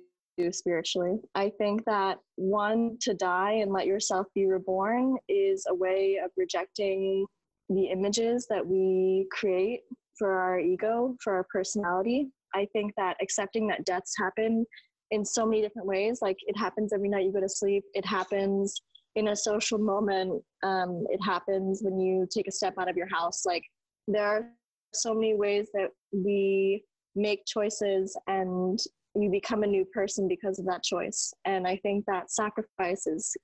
spiritually. 0.52 1.18
I 1.34 1.52
think 1.58 1.84
that 1.86 2.18
one, 2.36 2.98
to 3.02 3.14
die 3.14 3.54
and 3.54 3.72
let 3.72 3.86
yourself 3.86 4.28
be 4.34 4.46
reborn 4.46 5.16
is 5.28 5.66
a 5.70 5.76
way 5.76 6.20
of 6.24 6.32
rejecting 6.38 7.26
the 7.70 7.86
images 7.86 8.46
that 8.50 8.66
we 8.66 9.28
create 9.32 9.82
for 10.18 10.40
our 10.40 10.60
ego, 10.60 11.16
for 11.24 11.36
our 11.36 11.46
personality. 11.52 12.28
I 12.54 12.68
think 12.74 12.94
that 12.98 13.18
accepting 13.22 13.68
that 13.68 13.86
deaths 13.86 14.14
happen 14.18 14.66
in 15.12 15.26
so 15.26 15.46
many 15.46 15.62
different 15.62 15.88
ways, 15.88 16.20
like 16.22 16.38
it 16.48 16.58
happens 16.58 16.94
every 16.94 17.10
night 17.10 17.26
you 17.26 17.34
go 17.34 17.42
to 17.42 17.50
sleep, 17.50 17.84
it 17.94 18.06
happens 18.06 18.82
in 19.16 19.30
a 19.30 19.36
social 19.36 19.78
moment, 19.78 20.42
um, 20.64 21.06
it 21.10 21.20
happens 21.24 21.82
when 21.82 22.00
you 22.00 22.28
take 22.30 22.48
a 22.48 22.52
step 22.52 22.74
out 22.80 22.90
of 22.90 22.98
your 22.98 23.08
house. 23.08 23.46
Like 23.46 23.64
there 24.08 24.26
are 24.26 24.50
so 24.94 25.14
many 25.14 25.36
ways 25.36 25.70
that 25.74 25.90
we 26.12 26.84
make 27.16 27.46
choices 27.46 28.18
and 28.28 28.80
you 29.16 29.30
become 29.30 29.64
a 29.64 29.68
new 29.68 29.86
person 29.86 30.28
because 30.28 30.60
of 30.60 30.66
that 30.66 30.84
choice. 30.84 31.34
And 31.46 31.66
I 31.66 31.78
think 31.78 32.06
that 32.06 32.32
sacrifices 32.32 33.36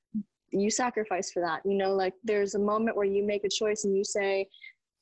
you 0.52 0.70
sacrifice 0.70 1.32
for 1.32 1.42
that. 1.42 1.62
You 1.66 1.78
know, 1.78 1.94
like 1.94 2.14
there's 2.24 2.56
a 2.56 2.60
moment 2.60 2.98
where 2.98 3.06
you 3.06 3.26
make 3.26 3.44
a 3.44 3.50
choice 3.50 3.86
and 3.86 3.96
you 3.96 4.04
say, 4.04 4.48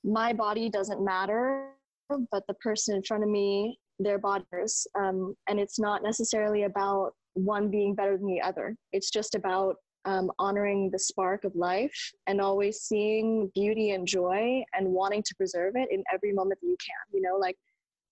My 0.04 0.34
body 0.34 0.70
doesn't 0.70 1.04
matter, 1.04 1.70
but 2.10 2.44
the 2.48 2.54
person 2.56 2.96
in 2.96 3.04
front 3.04 3.24
of 3.24 3.30
me, 3.30 3.80
their 4.00 4.18
bodies. 4.18 4.88
Um, 4.98 5.36
and 5.48 5.60
it's 5.60 5.80
not 5.80 6.04
necessarily 6.04 6.64
about 6.64 7.12
one 7.34 7.70
being 7.70 7.96
better 7.96 8.18
than 8.18 8.28
the 8.28 8.42
other. 8.42 8.76
It's 8.94 9.12
just 9.12 9.36
about 9.36 9.76
um, 10.06 10.32
honoring 10.40 10.90
the 10.92 11.00
spark 11.00 11.44
of 11.44 11.56
life 11.56 12.12
and 12.28 12.40
always 12.40 12.80
seeing 12.80 13.52
beauty 13.54 13.92
and 13.92 14.08
joy 14.08 14.64
and 14.74 14.88
wanting 14.88 15.24
to 15.24 15.36
preserve 15.36 15.74
it 15.76 15.90
in 15.92 16.04
every 16.14 16.34
moment 16.34 16.60
that 16.62 16.68
you 16.68 16.78
can. 16.80 17.20
You 17.20 17.22
know, 17.22 17.38
like 17.38 17.58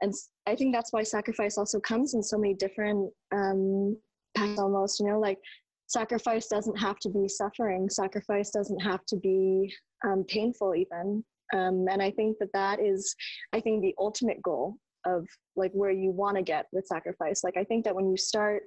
and 0.01 0.13
I 0.45 0.55
think 0.55 0.73
that's 0.73 0.93
why 0.93 1.03
sacrifice 1.03 1.57
also 1.57 1.79
comes 1.79 2.13
in 2.13 2.21
so 2.21 2.37
many 2.37 2.53
different 2.53 3.11
um, 3.33 3.97
paths 4.35 4.59
almost. 4.59 4.99
You 4.99 5.07
know, 5.07 5.19
like 5.19 5.39
sacrifice 5.87 6.47
doesn't 6.47 6.77
have 6.77 6.99
to 6.99 7.09
be 7.09 7.27
suffering. 7.27 7.89
Sacrifice 7.89 8.51
doesn't 8.51 8.79
have 8.79 9.05
to 9.07 9.15
be 9.15 9.73
um, 10.05 10.23
painful 10.27 10.75
even. 10.75 11.23
Um, 11.53 11.85
and 11.89 12.01
I 12.01 12.11
think 12.11 12.37
that 12.39 12.51
that 12.53 12.79
is, 12.79 13.15
I 13.53 13.59
think, 13.59 13.81
the 13.81 13.95
ultimate 13.97 14.41
goal 14.41 14.75
of 15.05 15.25
like 15.55 15.71
where 15.71 15.91
you 15.91 16.11
want 16.11 16.37
to 16.37 16.43
get 16.43 16.67
with 16.71 16.85
sacrifice. 16.85 17.43
Like 17.43 17.57
I 17.57 17.63
think 17.63 17.85
that 17.85 17.95
when 17.95 18.09
you 18.09 18.17
start 18.17 18.63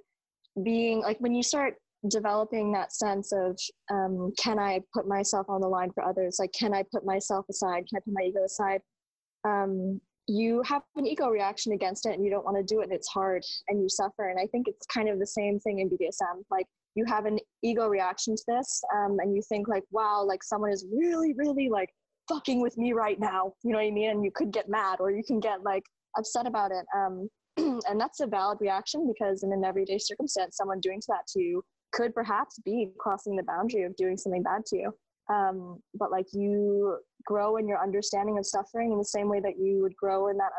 being 0.62 1.00
like 1.00 1.18
when 1.20 1.34
you 1.34 1.42
start 1.42 1.74
developing 2.08 2.72
that 2.72 2.92
sense 2.92 3.32
of 3.32 3.58
um, 3.90 4.32
can 4.38 4.58
I 4.58 4.80
put 4.94 5.06
myself 5.06 5.46
on 5.48 5.60
the 5.60 5.68
line 5.68 5.90
for 5.92 6.02
others? 6.02 6.36
Like 6.38 6.52
can 6.52 6.72
I 6.74 6.84
put 6.92 7.04
myself 7.04 7.46
aside? 7.50 7.84
Can 7.88 7.96
I 7.96 8.00
put 8.00 8.14
my 8.14 8.22
ego 8.22 8.44
aside? 8.44 8.80
Um, 9.44 10.00
you 10.26 10.62
have 10.64 10.82
an 10.96 11.06
ego 11.06 11.28
reaction 11.28 11.72
against 11.72 12.06
it 12.06 12.14
and 12.14 12.24
you 12.24 12.30
don't 12.30 12.44
want 12.44 12.56
to 12.56 12.62
do 12.62 12.80
it 12.80 12.84
and 12.84 12.92
it's 12.92 13.08
hard 13.08 13.42
and 13.68 13.82
you 13.82 13.88
suffer 13.88 14.28
and 14.28 14.38
i 14.38 14.46
think 14.46 14.68
it's 14.68 14.86
kind 14.86 15.08
of 15.08 15.18
the 15.18 15.26
same 15.26 15.58
thing 15.58 15.80
in 15.80 15.90
bdsm 15.90 16.44
like 16.50 16.66
you 16.94 17.04
have 17.04 17.24
an 17.24 17.38
ego 17.62 17.88
reaction 17.88 18.36
to 18.36 18.42
this 18.46 18.82
um, 18.94 19.16
and 19.20 19.34
you 19.34 19.42
think 19.48 19.66
like 19.66 19.82
wow 19.90 20.22
like 20.24 20.44
someone 20.44 20.70
is 20.70 20.86
really 20.92 21.34
really 21.36 21.68
like 21.68 21.90
fucking 22.30 22.60
with 22.60 22.78
me 22.78 22.92
right 22.92 23.18
now 23.18 23.52
you 23.64 23.72
know 23.72 23.78
what 23.78 23.86
i 23.86 23.90
mean? 23.90 24.10
And 24.10 24.24
you 24.24 24.30
could 24.30 24.52
get 24.52 24.68
mad 24.68 25.00
or 25.00 25.10
you 25.10 25.24
can 25.24 25.40
get 25.40 25.62
like 25.62 25.84
upset 26.16 26.46
about 26.46 26.70
it. 26.70 26.86
Um, 26.96 27.28
and 27.88 28.00
that's 28.00 28.20
a 28.20 28.26
valid 28.26 28.58
reaction 28.60 29.12
because 29.12 29.42
in 29.42 29.52
an 29.52 29.64
everyday 29.64 29.98
circumstance 29.98 30.56
someone 30.56 30.80
doing 30.80 31.00
that 31.08 31.26
to 31.32 31.40
you 31.40 31.62
could 31.92 32.14
perhaps 32.14 32.58
be 32.64 32.90
crossing 32.98 33.34
the 33.36 33.42
boundary 33.42 33.82
of 33.82 33.96
doing 33.96 34.16
something 34.16 34.42
bad 34.42 34.64
to 34.66 34.76
you. 34.76 34.92
Um, 35.34 35.80
but 35.94 36.10
like 36.10 36.26
you 36.32 36.98
grow 37.24 37.56
in 37.56 37.68
your 37.68 37.82
understanding 37.82 38.38
of 38.38 38.46
suffering 38.46 38.92
in 38.92 38.98
the 38.98 39.04
same 39.04 39.28
way 39.28 39.40
that 39.40 39.58
you 39.58 39.80
would 39.82 39.96
grow 39.96 40.28
in 40.28 40.36
that 40.38 40.50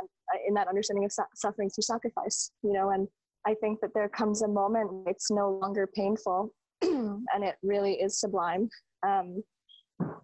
in 0.47 0.53
that 0.53 0.67
understanding 0.67 1.05
of 1.05 1.11
su- 1.11 1.24
suffering 1.36 1.69
through 1.69 1.84
sacrifice 1.84 2.51
you 2.63 2.74
know? 2.74 2.91
And 2.91 3.07
i 3.45 3.55
think 3.55 3.82
that 3.82 3.93
there 3.95 4.07
comes 4.07 4.43
a 4.43 4.47
moment 4.47 4.89
it's 5.07 5.32
no 5.32 5.59
longer 5.61 5.89
painful 5.95 6.53
and 6.82 7.43
it 7.43 7.55
really 7.63 7.93
is 7.93 8.19
sublime. 8.19 8.69
Um, 9.03 9.43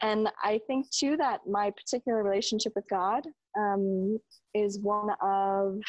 and 0.01 0.29
i 0.43 0.59
think 0.67 0.89
too 0.91 1.17
that 1.17 1.41
my 1.47 1.71
particular 1.71 2.23
relationship 2.23 2.73
with 2.75 2.85
god 2.89 3.23
um, 3.57 4.19
is 4.53 4.79
one 4.79 5.09
of 5.21 5.79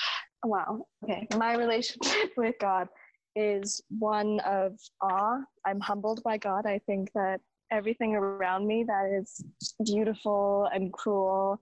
wow 0.44 0.84
okay 1.04 1.26
my 1.36 1.54
relationship 1.54 2.30
with 2.36 2.54
god 2.60 2.88
is 3.36 3.82
one 3.98 4.40
of 4.40 4.72
awe 5.02 5.38
i'm 5.66 5.80
humbled 5.80 6.22
by 6.24 6.36
god 6.36 6.66
i 6.66 6.78
think 6.86 7.10
that 7.14 7.40
everything 7.70 8.14
around 8.14 8.66
me 8.66 8.84
that 8.84 9.10
is 9.20 9.44
beautiful 9.84 10.68
and 10.72 10.92
cruel 10.92 11.60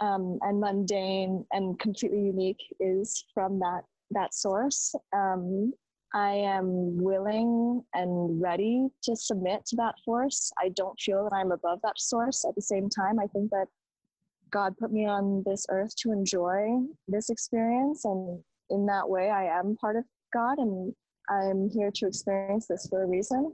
um, 0.00 0.38
and 0.42 0.60
mundane 0.60 1.44
and 1.52 1.78
completely 1.78 2.20
unique 2.20 2.62
is 2.80 3.24
from 3.34 3.58
that 3.58 3.82
that 4.10 4.34
source. 4.34 4.94
Um, 5.12 5.72
I 6.12 6.32
am 6.32 6.96
willing 6.96 7.82
and 7.94 8.40
ready 8.40 8.88
to 9.04 9.14
submit 9.14 9.64
to 9.66 9.76
that 9.76 9.94
force. 10.04 10.50
I 10.58 10.70
don't 10.70 10.98
feel 10.98 11.24
that 11.24 11.34
I'm 11.34 11.52
above 11.52 11.80
that 11.82 11.98
source. 12.00 12.44
At 12.48 12.56
the 12.56 12.62
same 12.62 12.88
time, 12.88 13.20
I 13.20 13.26
think 13.28 13.50
that 13.50 13.66
God 14.50 14.76
put 14.78 14.92
me 14.92 15.06
on 15.06 15.44
this 15.46 15.66
earth 15.70 15.94
to 16.02 16.12
enjoy 16.12 16.78
this 17.06 17.30
experience, 17.30 18.04
and 18.04 18.42
in 18.70 18.86
that 18.86 19.08
way, 19.08 19.30
I 19.30 19.44
am 19.44 19.76
part 19.80 19.96
of 19.96 20.04
God, 20.32 20.58
and 20.58 20.92
I'm 21.28 21.70
here 21.70 21.92
to 21.94 22.06
experience 22.06 22.66
this 22.66 22.88
for 22.90 23.04
a 23.04 23.06
reason. 23.06 23.52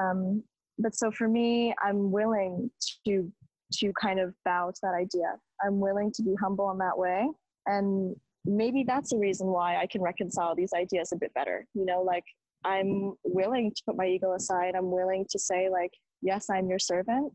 Um, 0.00 0.42
but 0.78 0.96
so 0.96 1.10
for 1.10 1.28
me, 1.28 1.74
I'm 1.82 2.10
willing 2.10 2.70
to 3.06 3.32
to 3.74 3.92
kind 4.00 4.18
of 4.18 4.34
bow 4.44 4.70
to 4.70 4.80
that 4.82 4.94
idea. 4.94 5.36
I'm 5.64 5.78
willing 5.78 6.10
to 6.12 6.22
be 6.22 6.34
humble 6.40 6.70
in 6.70 6.78
that 6.78 6.98
way, 6.98 7.28
and 7.66 8.16
maybe 8.48 8.84
that's 8.86 9.10
the 9.10 9.18
reason 9.18 9.48
why 9.48 9.76
I 9.76 9.86
can 9.86 10.00
reconcile 10.00 10.54
these 10.54 10.72
ideas 10.74 11.12
a 11.12 11.16
bit 11.16 11.32
better. 11.34 11.66
You 11.74 11.84
know, 11.84 12.02
like 12.02 12.24
I'm 12.64 13.14
willing 13.24 13.70
to 13.70 13.82
put 13.86 13.96
my 13.96 14.06
ego 14.06 14.34
aside. 14.34 14.74
I'm 14.74 14.90
willing 14.90 15.26
to 15.30 15.38
say 15.38 15.68
like, 15.70 15.92
yes, 16.22 16.46
I'm 16.50 16.68
your 16.68 16.78
servant, 16.78 17.32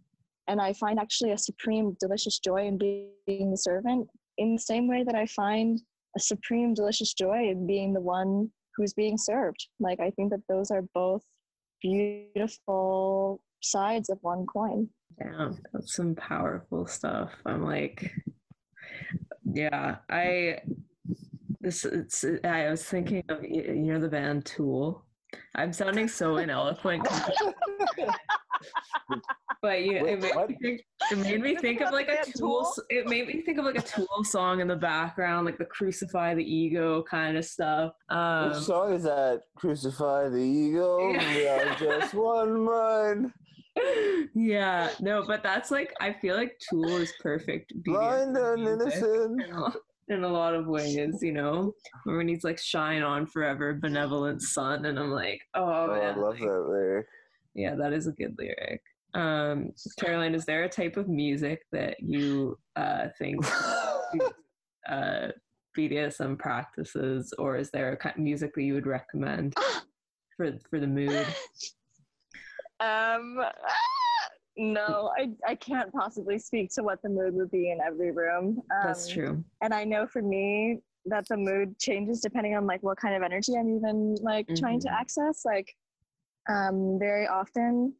and 0.48 0.60
I 0.60 0.74
find 0.74 1.00
actually 1.00 1.32
a 1.32 1.38
supreme 1.38 1.96
delicious 2.00 2.40
joy 2.40 2.68
in 2.68 2.78
being 2.78 3.52
the 3.52 3.58
servant. 3.58 4.08
In 4.38 4.56
the 4.56 4.62
same 4.62 4.88
way 4.88 5.04
that 5.04 5.16
I 5.16 5.28
find 5.28 5.80
a 6.18 6.20
supreme 6.20 6.74
delicious 6.74 7.14
joy 7.14 7.50
in 7.50 7.68
being 7.68 7.94
the 7.94 8.02
one 8.02 8.52
who's 8.76 8.94
being 8.94 9.18
served. 9.18 9.68
Like 9.80 10.00
I 10.00 10.10
think 10.12 10.32
that 10.32 10.42
those 10.50 10.72
are 10.72 10.84
both 10.94 11.22
beautiful 11.82 13.42
sides 13.62 14.10
of 14.10 14.18
one 14.22 14.46
coin. 14.46 14.90
Yeah, 15.20 15.52
that's 15.72 15.96
some 15.96 16.16
powerful 16.16 16.88
stuff. 16.88 17.32
I'm 17.46 17.64
like, 17.64 18.12
yeah, 19.46 19.98
I 20.10 20.60
this 21.62 21.86
it's 21.86 22.26
I 22.44 22.70
was 22.70 22.84
thinking 22.84 23.24
of 23.30 23.44
you 23.44 23.74
know 23.94 24.00
the 24.00 24.10
band 24.10 24.46
Tool. 24.46 25.06
I'm 25.56 25.74
sounding 25.74 26.08
so 26.08 26.36
ineloquent, 26.36 27.06
but 29.62 29.82
you 29.84 29.94
it 30.06 30.20
made, 30.22 30.36
me 30.50 30.58
think, 30.62 30.82
it 31.12 31.18
made 31.18 31.42
me 31.42 31.56
think 31.56 31.82
of 31.82 31.92
like 31.92 32.08
a 32.10 32.24
Tool. 32.38 32.62
s- 32.68 32.80
It 32.90 33.08
made 33.08 33.28
me 33.28 33.42
think 33.42 33.58
of 33.58 33.66
like 33.66 33.78
a 33.78 33.82
Tool 33.82 34.24
song 34.24 34.60
in 34.60 34.68
the 34.68 34.76
background, 34.76 35.46
like 35.46 35.58
the 35.58 35.66
"Crucify 35.66 36.36
the 36.36 36.44
Ego" 36.44 37.04
kind 37.04 37.38
of 37.38 37.46
stuff. 37.46 37.94
Um, 38.10 38.50
Which 38.50 38.60
song 38.60 38.94
is 38.94 39.04
that? 39.04 39.42
Crucify 39.56 40.30
the 40.30 40.38
ego. 40.38 40.98
We 41.36 41.48
are 41.48 41.76
just 41.80 42.14
one 42.14 42.64
mind. 42.66 43.32
yeah, 44.36 44.90
no, 45.00 45.24
but 45.26 45.42
that's 45.42 45.72
like 45.72 45.94
I 46.00 46.14
feel 46.14 46.36
like 46.36 46.60
Tool 46.70 46.98
is 46.98 47.12
perfect. 47.22 47.74
Blind 47.84 48.38
and 48.38 48.68
innocent. 48.68 49.42
In 50.10 50.24
a- 50.24 50.28
lot 50.28 50.54
of 50.56 50.68
ways, 50.68 51.20
you 51.22 51.32
know, 51.32 51.74
when 52.06 52.28
he's 52.28 52.44
like 52.44 52.60
"Shine 52.60 53.02
on 53.04 53.26
forever, 53.26 53.74
benevolent 53.74 54.42
sun," 54.42 54.86
and 54.86 55.00
I'm 55.00 55.12
like, 55.12 55.42
oh, 55.56 55.64
Oh, 55.64 55.92
I 55.94 56.08
love 56.16 56.40
like, 56.40 56.40
that 56.40 56.66
lyric. 56.70 57.08
yeah, 57.54 57.76
that 57.76 57.94
is 57.94 58.08
a 58.08 58.12
good 58.12 58.36
lyric. 58.38 58.82
Um, 59.14 59.72
Caroline, 60.00 60.36
is 60.36 60.46
there 60.46 60.64
a 60.64 60.70
type 60.70 60.98
of 60.98 61.08
music 61.08 61.62
that 61.72 62.00
you 62.02 62.58
uh, 62.76 63.08
think 63.20 63.46
uh, 64.90 65.28
BDSM 65.78 66.38
practices, 66.38 67.34
or 67.38 67.58
is 67.58 67.70
there 67.72 67.92
a 67.94 67.98
kind 67.98 68.16
of 68.16 68.22
music 68.24 68.54
that 68.56 68.62
you 68.64 68.74
would 68.74 68.88
recommend 68.88 69.54
for 70.38 70.52
for 70.70 70.80
the 70.80 70.88
mood? 70.88 71.26
Um, 72.80 73.40
no, 74.58 75.12
I, 75.18 75.30
I 75.48 75.56
can't 75.56 75.92
possibly 75.92 76.38
speak 76.40 76.72
to 76.76 76.84
what 76.84 77.02
the 77.02 77.10
mood 77.10 77.34
would 77.36 77.52
be 77.52 77.72
in 77.72 77.80
every 77.86 78.12
room. 78.12 78.60
Um, 78.60 78.82
That's 78.84 79.08
true. 79.08 79.44
And 79.62 79.74
I 79.74 79.84
know 79.84 80.06
for 80.08 80.22
me 80.22 80.80
that 81.06 81.28
the 81.28 81.38
mood 81.38 81.78
changes 81.80 82.22
depending 82.22 82.56
on 82.56 82.66
like 82.66 82.82
what 82.84 82.98
kind 82.98 83.16
of 83.16 83.24
energy 83.24 83.54
I'm 83.58 83.76
even 83.76 84.16
like 84.22 84.48
trying 84.56 84.80
to 84.82 84.88
Mhm. 84.90 85.00
access. 85.00 85.44
Like, 85.46 85.76
um, 86.50 86.98
very 87.00 87.28
often 87.28 87.94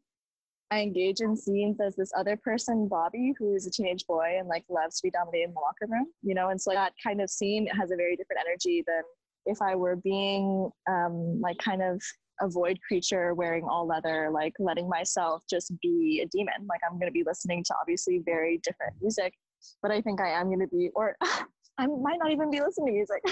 I 0.70 0.80
engage 0.80 1.20
in 1.20 1.36
scenes 1.36 1.80
as 1.80 1.94
this 1.96 2.10
other 2.16 2.36
person, 2.36 2.88
Bobby, 2.88 3.32
who 3.38 3.54
is 3.54 3.66
a 3.66 3.70
teenage 3.70 4.06
boy 4.06 4.36
and 4.38 4.48
like 4.48 4.64
loves 4.68 5.00
to 5.00 5.06
be 5.06 5.10
dominated 5.10 5.48
in 5.48 5.54
the 5.54 5.60
locker 5.60 5.86
room, 5.86 6.06
you 6.22 6.34
know, 6.34 6.48
and 6.48 6.60
so 6.60 6.72
that 6.72 6.92
kind 7.02 7.20
of 7.20 7.30
scene 7.30 7.66
has 7.68 7.90
a 7.90 7.96
very 7.96 8.16
different 8.16 8.40
energy 8.46 8.82
than 8.86 9.02
if 9.46 9.60
I 9.60 9.74
were 9.76 9.96
being 9.96 10.70
um, 10.88 11.40
like 11.40 11.58
kind 11.58 11.82
of 11.82 12.02
a 12.40 12.48
void 12.48 12.78
creature 12.86 13.34
wearing 13.34 13.64
all 13.64 13.86
leather, 13.86 14.30
like 14.32 14.54
letting 14.58 14.88
myself 14.88 15.42
just 15.48 15.72
be 15.80 16.20
a 16.24 16.28
demon. 16.28 16.66
Like 16.68 16.80
I'm 16.88 16.98
going 16.98 17.10
to 17.10 17.12
be 17.12 17.24
listening 17.24 17.62
to 17.64 17.74
obviously 17.80 18.20
very 18.24 18.60
different 18.62 18.94
music, 19.00 19.34
but 19.82 19.90
I 19.90 20.00
think 20.00 20.20
I 20.20 20.30
am 20.30 20.46
going 20.46 20.60
to 20.60 20.68
be, 20.68 20.90
or 20.94 21.16
I 21.78 21.86
might 21.86 22.18
not 22.18 22.30
even 22.30 22.50
be 22.50 22.60
listening 22.60 22.88
to 22.88 22.92
music. 22.92 23.22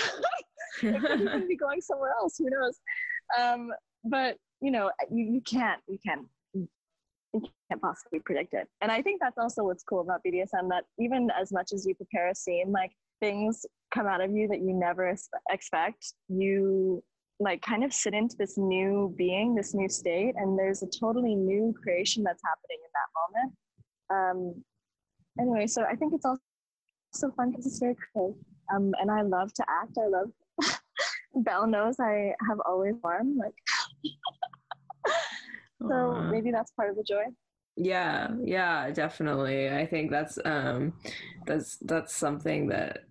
I 0.83 1.07
could 1.07 1.21
even 1.29 1.49
be 1.49 1.57
going 1.57 1.81
somewhere 1.81 2.13
else. 2.21 2.37
Who 2.39 2.49
knows? 2.51 2.81
Um, 3.39 3.71
but 4.05 4.37
you 4.61 4.71
know, 4.71 4.91
you, 5.11 5.25
you 5.25 5.41
can't, 5.41 5.81
you 5.89 5.99
can't, 6.05 6.27
you 6.55 6.69
can't 7.69 7.81
possibly 7.81 8.21
predict 8.21 8.55
it. 8.55 8.69
And 8.81 8.93
I 8.93 9.03
think 9.03 9.21
that's 9.21 9.39
also 9.39 9.65
what's 9.65 9.83
cool 9.83 10.01
about 10.01 10.21
BDSM. 10.27 10.69
That 10.69 10.85
even 10.99 11.31
as 11.41 11.53
much 11.53 11.73
as 11.73 11.87
you 11.87 11.95
prepare 11.95 12.29
a 12.29 12.35
scene, 12.35 12.71
like 12.73 12.93
things 13.21 13.65
come 13.95 14.07
out 14.07 14.21
of 14.21 14.31
you 14.33 14.49
that 14.49 14.61
you 14.61 14.73
never 14.73 15.15
expect. 15.51 16.15
You 16.29 17.03
like 17.43 17.61
kind 17.63 17.85
of 17.85 17.93
sit 17.93 18.15
into 18.15 18.37
this 18.37 18.57
new 18.57 19.15
being, 19.17 19.55
this 19.55 19.75
new 19.75 19.89
state, 19.89 20.35
and 20.37 20.59
there's 20.59 20.83
a 20.83 20.87
totally 20.87 21.35
new 21.35 21.75
creation 21.83 22.23
that's 22.23 22.43
happening 22.45 22.79
in 22.85 22.91
that 22.95 23.11
moment. 23.21 23.55
Um, 24.11 24.65
anyway, 25.41 25.67
so 25.67 25.85
I 25.85 25.97
think 25.97 26.15
it's 26.15 26.25
also 26.25 27.35
fun 27.37 27.51
because 27.51 27.67
it's 27.67 27.79
very 27.79 27.97
creative. 27.97 28.37
Um, 28.75 28.93
and 29.01 29.11
I 29.11 29.23
love 29.23 29.53
to 29.55 29.65
act. 29.69 29.99
I 29.99 30.07
love. 30.09 30.31
Belle 31.35 31.67
knows 31.67 31.97
I 31.99 32.35
have 32.49 32.59
always 32.67 32.95
fun. 33.03 33.39
Like 33.39 33.55
so, 35.83 35.93
Aw. 35.93 36.31
maybe 36.31 36.51
that's 36.51 36.71
part 36.73 36.91
of 36.91 36.97
the 36.97 37.03
joy. 37.03 37.25
Yeah, 37.77 38.29
yeah, 38.43 38.91
definitely. 38.91 39.71
I 39.71 39.87
think 39.87 40.11
that's 40.11 40.39
um 40.45 40.93
that's 41.47 41.79
that's 41.79 42.15
something 42.15 42.69
that 42.69 43.05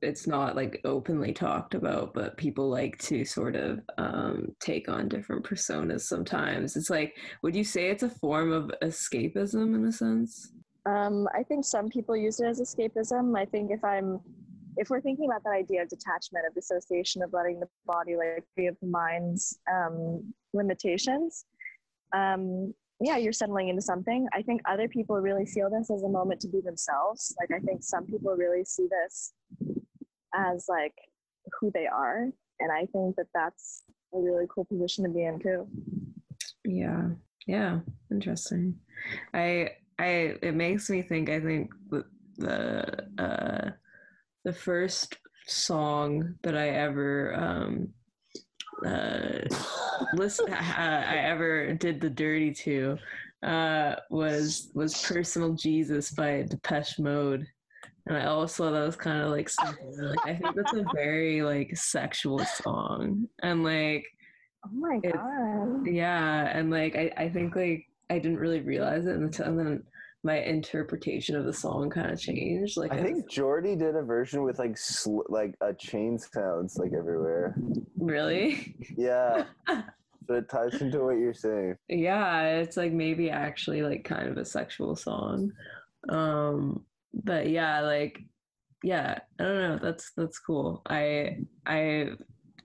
it's 0.00 0.26
not 0.26 0.54
like 0.56 0.80
openly 0.84 1.32
talked 1.32 1.74
about, 1.74 2.14
but 2.14 2.36
people 2.36 2.68
like 2.68 2.98
to 2.98 3.24
sort 3.24 3.56
of 3.56 3.80
um 3.98 4.48
take 4.60 4.88
on 4.88 5.08
different 5.08 5.44
personas 5.44 6.02
sometimes. 6.02 6.76
It's 6.76 6.90
like 6.90 7.16
would 7.42 7.56
you 7.56 7.64
say 7.64 7.90
it's 7.90 8.02
a 8.02 8.10
form 8.10 8.52
of 8.52 8.70
escapism 8.82 9.74
in 9.74 9.84
a 9.84 9.92
sense? 9.92 10.52
Um, 10.88 11.28
I 11.34 11.42
think 11.42 11.64
some 11.64 11.88
people 11.88 12.16
use 12.16 12.40
it 12.40 12.46
as 12.46 12.60
escapism. 12.60 13.38
I 13.38 13.44
think 13.44 13.70
if 13.70 13.84
I'm, 13.84 14.20
if 14.76 14.88
we're 14.88 15.02
thinking 15.02 15.26
about 15.26 15.44
that 15.44 15.50
idea 15.50 15.82
of 15.82 15.88
detachment, 15.88 16.46
of 16.46 16.54
dissociation, 16.54 17.22
of 17.22 17.32
letting 17.32 17.60
the 17.60 17.68
body 17.84 18.16
like 18.16 18.44
be 18.56 18.66
of 18.68 18.76
the 18.80 18.86
mind's 18.86 19.58
um, 19.70 20.32
limitations, 20.54 21.44
um, 22.14 22.72
yeah, 23.00 23.16
you're 23.16 23.32
settling 23.32 23.68
into 23.68 23.82
something. 23.82 24.26
I 24.32 24.42
think 24.42 24.62
other 24.64 24.88
people 24.88 25.16
really 25.16 25.46
feel 25.46 25.68
this 25.70 25.90
as 25.90 26.04
a 26.04 26.08
moment 26.08 26.40
to 26.40 26.48
be 26.48 26.60
themselves. 26.60 27.34
Like 27.38 27.50
I 27.54 27.62
think 27.62 27.82
some 27.82 28.06
people 28.06 28.34
really 28.34 28.64
see 28.64 28.88
this 28.88 29.34
as 30.38 30.66
like 30.68 30.94
who 31.60 31.70
they 31.72 31.86
are, 31.86 32.28
and 32.60 32.72
I 32.72 32.86
think 32.86 33.16
that 33.16 33.28
that's 33.34 33.82
a 34.14 34.18
really 34.18 34.46
cool 34.52 34.64
position 34.64 35.04
to 35.04 35.10
be 35.10 35.24
in 35.24 35.38
too. 35.38 35.68
Yeah. 36.64 37.08
Yeah. 37.46 37.80
Interesting. 38.10 38.78
I 39.34 39.70
I 39.98 40.36
it 40.42 40.54
makes 40.54 40.90
me 40.90 41.02
think 41.02 41.28
I 41.28 41.40
think 41.40 41.70
the 41.90 42.04
the 42.36 43.22
uh 43.22 43.70
the 44.44 44.52
first 44.52 45.16
song 45.46 46.34
that 46.42 46.56
I 46.56 46.68
ever 46.68 47.34
um 47.34 47.88
uh 48.86 49.40
listen 50.14 50.52
uh, 50.52 51.04
I 51.08 51.16
ever 51.16 51.72
did 51.74 52.00
the 52.00 52.10
dirty 52.10 52.52
to 52.64 52.98
uh 53.42 53.96
was 54.10 54.70
was 54.74 55.02
Personal 55.02 55.54
Jesus 55.54 56.10
by 56.10 56.44
Depeche 56.48 56.98
Mode. 56.98 57.46
And 58.08 58.16
I 58.16 58.24
also 58.26 58.64
thought 58.64 58.72
that 58.72 58.86
was 58.86 58.96
kind 58.96 59.20
of 59.20 59.30
like 59.30 59.50
like 59.60 60.26
I 60.26 60.34
think 60.34 60.56
that's 60.56 60.72
a 60.72 60.84
very 60.94 61.42
like 61.42 61.76
sexual 61.76 62.38
song. 62.40 63.28
And 63.42 63.62
like 63.62 64.04
Oh 64.64 64.70
my 64.72 64.98
god! 64.98 65.86
yeah, 65.86 66.50
and 66.56 66.70
like 66.70 66.96
I, 66.96 67.12
I 67.16 67.28
think 67.28 67.54
like 67.54 67.86
I 68.10 68.18
didn't 68.18 68.38
really 68.38 68.60
realize 68.60 69.06
it 69.06 69.14
until 69.16 69.46
and 69.46 69.58
then 69.58 69.82
my 70.24 70.38
interpretation 70.38 71.36
of 71.36 71.44
the 71.44 71.52
song 71.52 71.90
kind 71.90 72.10
of 72.10 72.18
changed. 72.18 72.76
Like 72.76 72.92
I 72.92 73.00
think 73.02 73.30
Jordy 73.30 73.76
did 73.76 73.94
a 73.94 74.02
version 74.02 74.42
with 74.42 74.58
like 74.58 74.76
sl- 74.76 75.20
like 75.28 75.54
a 75.60 75.72
chain 75.74 76.18
sounds 76.18 76.76
like 76.76 76.92
everywhere. 76.92 77.54
really, 77.98 78.74
Yeah, 78.96 79.44
so 79.68 80.34
it 80.34 80.48
ties 80.50 80.80
into 80.82 81.04
what 81.04 81.18
you're 81.18 81.34
saying. 81.34 81.76
yeah, 81.88 82.56
it's 82.56 82.76
like 82.76 82.92
maybe 82.92 83.30
actually 83.30 83.82
like 83.82 84.04
kind 84.04 84.28
of 84.28 84.38
a 84.38 84.44
sexual 84.44 84.96
song. 84.96 85.52
Um, 86.08 86.84
but 87.14 87.48
yeah, 87.48 87.80
like 87.80 88.20
yeah, 88.82 89.18
I 89.38 89.42
don't 89.42 89.58
know. 89.58 89.78
That's 89.82 90.12
that's 90.16 90.38
cool. 90.38 90.82
I 90.86 91.38
I 91.66 92.10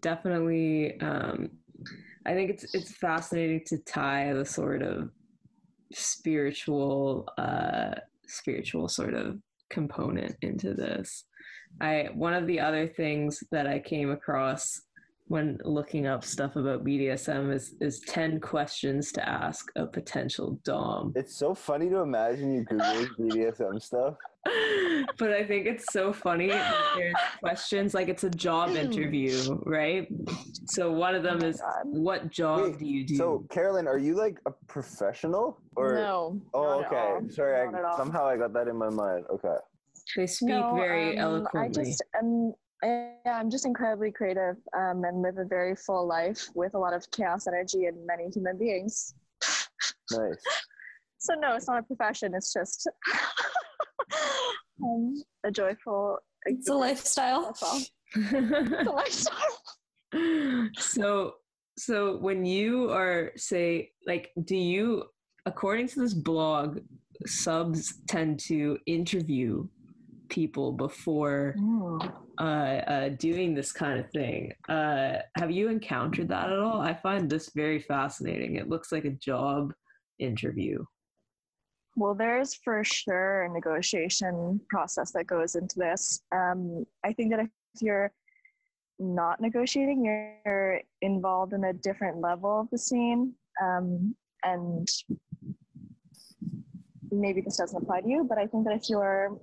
definitely 0.02 1.00
um, 1.02 1.50
I 2.26 2.34
think 2.34 2.50
it's 2.52 2.74
it's 2.74 2.96
fascinating 2.98 3.64
to 3.68 3.78
tie 3.80 4.34
the 4.34 4.46
sort 4.46 4.82
of 4.82 5.10
spiritual 5.92 7.28
uh 7.38 7.94
spiritual 8.28 8.88
sort 8.88 9.14
of 9.14 9.38
component 9.70 10.36
into 10.42 10.74
this. 10.74 11.26
I 11.82 12.10
one 12.14 12.34
of 12.34 12.48
the 12.48 12.60
other 12.60 12.88
things 12.88 13.44
that 13.52 13.68
I 13.68 13.80
came 13.80 14.12
across 14.12 14.82
when 15.28 15.58
looking 15.64 16.06
up 16.06 16.24
stuff 16.24 16.56
about 16.56 16.84
BDSM 16.84 17.54
is 17.54 17.76
is 17.82 18.02
10 18.08 18.40
questions 18.40 19.12
to 19.14 19.28
ask 19.28 19.72
a 19.76 19.86
potential 19.86 20.60
dom. 20.64 21.14
It's 21.16 21.36
so 21.36 21.56
funny 21.56 21.90
to 21.90 22.00
imagine 22.00 22.54
you 22.54 22.66
Google 22.66 23.08
BDSM 23.20 23.82
stuff. 23.82 24.16
but 25.18 25.32
I 25.32 25.46
think 25.46 25.66
it's 25.68 25.92
so 25.94 26.12
funny 26.12 26.48
there's 26.48 27.16
questions 27.40 27.94
like 27.94 28.10
it's 28.10 28.24
a 28.26 28.30
job 28.30 28.76
interview, 28.76 29.58
right? 29.66 30.08
So 30.66 30.92
one 30.92 31.16
of 31.16 31.24
them 31.24 31.40
Oh 31.42 31.48
is 31.48 31.62
God. 31.62 31.84
what 31.86 32.30
job 32.30 32.64
Wait, 32.64 32.80
do 32.80 32.86
you 32.86 33.06
do? 33.06 33.16
So, 33.16 33.46
Carolyn, 33.50 33.88
are 33.88 33.98
you 33.98 34.16
like 34.16 34.40
a 34.46 34.52
professional 34.68 35.62
or? 35.76 35.96
no. 35.96 36.42
Oh, 36.54 36.84
okay. 36.84 37.20
Sorry, 37.30 37.68
I, 37.68 37.96
somehow 37.96 38.28
I 38.28 38.38
got 38.38 38.54
that 38.54 38.68
in 38.68 38.76
my 38.76 38.90
mind. 38.90 39.26
Okay. 39.34 39.56
they 40.18 40.28
speak 40.28 40.50
No, 40.50 40.76
very 40.76 41.18
um, 41.18 41.48
eloquently. 41.48 41.82
I 41.82 41.86
just 41.86 42.04
am. 42.20 42.54
I, 42.84 43.12
I'm 43.26 43.50
just 43.50 43.66
incredibly 43.66 44.12
creative 44.12 44.58
um, 44.78 45.06
and 45.06 45.22
live 45.22 45.38
a 45.38 45.46
very 45.46 45.74
full 45.74 46.06
life 46.06 46.50
with 46.54 46.74
a 46.74 46.78
lot 46.78 46.94
of 46.94 47.10
chaos 47.12 47.48
energy 47.48 47.86
and 47.86 48.06
many 48.06 48.30
human 48.30 48.58
beings. 48.58 49.16
Nice. 50.12 50.36
So 51.26 51.36
no, 51.36 51.56
it's 51.56 51.70
not 51.70 51.80
a 51.80 51.84
profession. 51.84 52.34
It's 52.36 52.52
just 52.52 52.86
um, 54.84 55.16
a 55.44 55.52
joyful. 55.52 56.20
It's 56.46 56.70
a 56.70 56.74
lifestyle. 56.74 57.56
It's 58.16 58.88
a 58.88 58.92
lifestyle. 58.92 60.70
so 60.78 61.34
so 61.78 62.18
when 62.18 62.46
you 62.46 62.92
are 62.92 63.32
say 63.36 63.92
like 64.06 64.32
do 64.44 64.56
you 64.56 65.04
according 65.46 65.88
to 65.88 66.00
this 66.00 66.14
blog 66.14 66.80
subs 67.26 68.02
tend 68.08 68.40
to 68.40 68.78
interview 68.86 69.66
people 70.30 70.72
before 70.72 71.56
uh, 72.40 72.44
uh, 72.44 73.10
doing 73.20 73.54
this 73.54 73.72
kind 73.72 74.00
of 74.00 74.10
thing 74.12 74.52
uh, 74.70 75.18
have 75.38 75.52
you 75.52 75.70
encountered 75.70 76.28
that 76.28 76.52
at 76.52 76.60
all 76.60 76.82
i 76.82 76.94
find 76.94 77.30
this 77.30 77.50
very 77.56 77.80
fascinating 77.80 78.56
it 78.56 78.70
looks 78.70 78.92
like 78.92 79.06
a 79.06 79.12
job 79.12 79.74
interview 80.20 80.84
Well, 81.96 82.16
there's 82.16 82.56
for 82.56 82.84
sure 82.84 83.44
a 83.44 83.50
negotiation 83.50 84.60
process 84.70 85.12
that 85.12 85.28
goes 85.28 85.56
into 85.56 85.78
this. 85.78 86.22
Um, 86.32 86.86
I 87.06 87.14
think 87.14 87.32
that 87.32 87.40
if 87.40 87.50
you're 87.82 88.12
not 89.00 89.40
negotiating, 89.40 90.04
you're 90.04 90.82
involved 91.02 91.54
in 91.54 91.66
a 91.66 91.74
different 91.74 92.20
level 92.20 92.62
of 92.62 92.70
the 92.72 92.78
scene. 92.78 93.34
Um, 93.62 94.16
and 94.44 94.88
maybe 97.12 97.42
this 97.42 97.58
doesn't 97.58 97.82
apply 97.84 98.02
to 98.02 98.10
you, 98.10 98.26
but 98.28 98.38
I 98.38 98.48
think 98.48 98.66
that 98.66 98.76
if 98.76 98.90
you're 98.90 99.38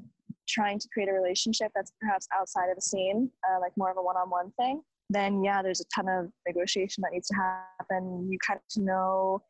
trying 0.49 0.79
to 0.81 0.89
create 0.93 1.09
a 1.09 1.13
relationship 1.13 1.71
that's 1.75 1.93
perhaps 2.01 2.27
outside 2.37 2.69
of 2.69 2.77
the 2.77 2.83
scene, 2.83 3.31
uh, 3.49 3.61
like 3.61 3.73
more 3.77 3.91
of 3.91 3.97
a 3.97 4.03
one-on-one 4.03 4.51
thing, 4.59 4.83
then 5.09 5.43
yeah, 5.43 5.63
there's 5.63 5.81
a 5.81 5.85
ton 5.95 6.09
of 6.09 6.31
negotiation 6.47 7.03
that 7.03 7.13
needs 7.13 7.29
to 7.29 7.35
happen. 7.35 8.29
You 8.31 8.39
kind 8.45 8.59
of 8.59 8.83
know. 8.83 9.43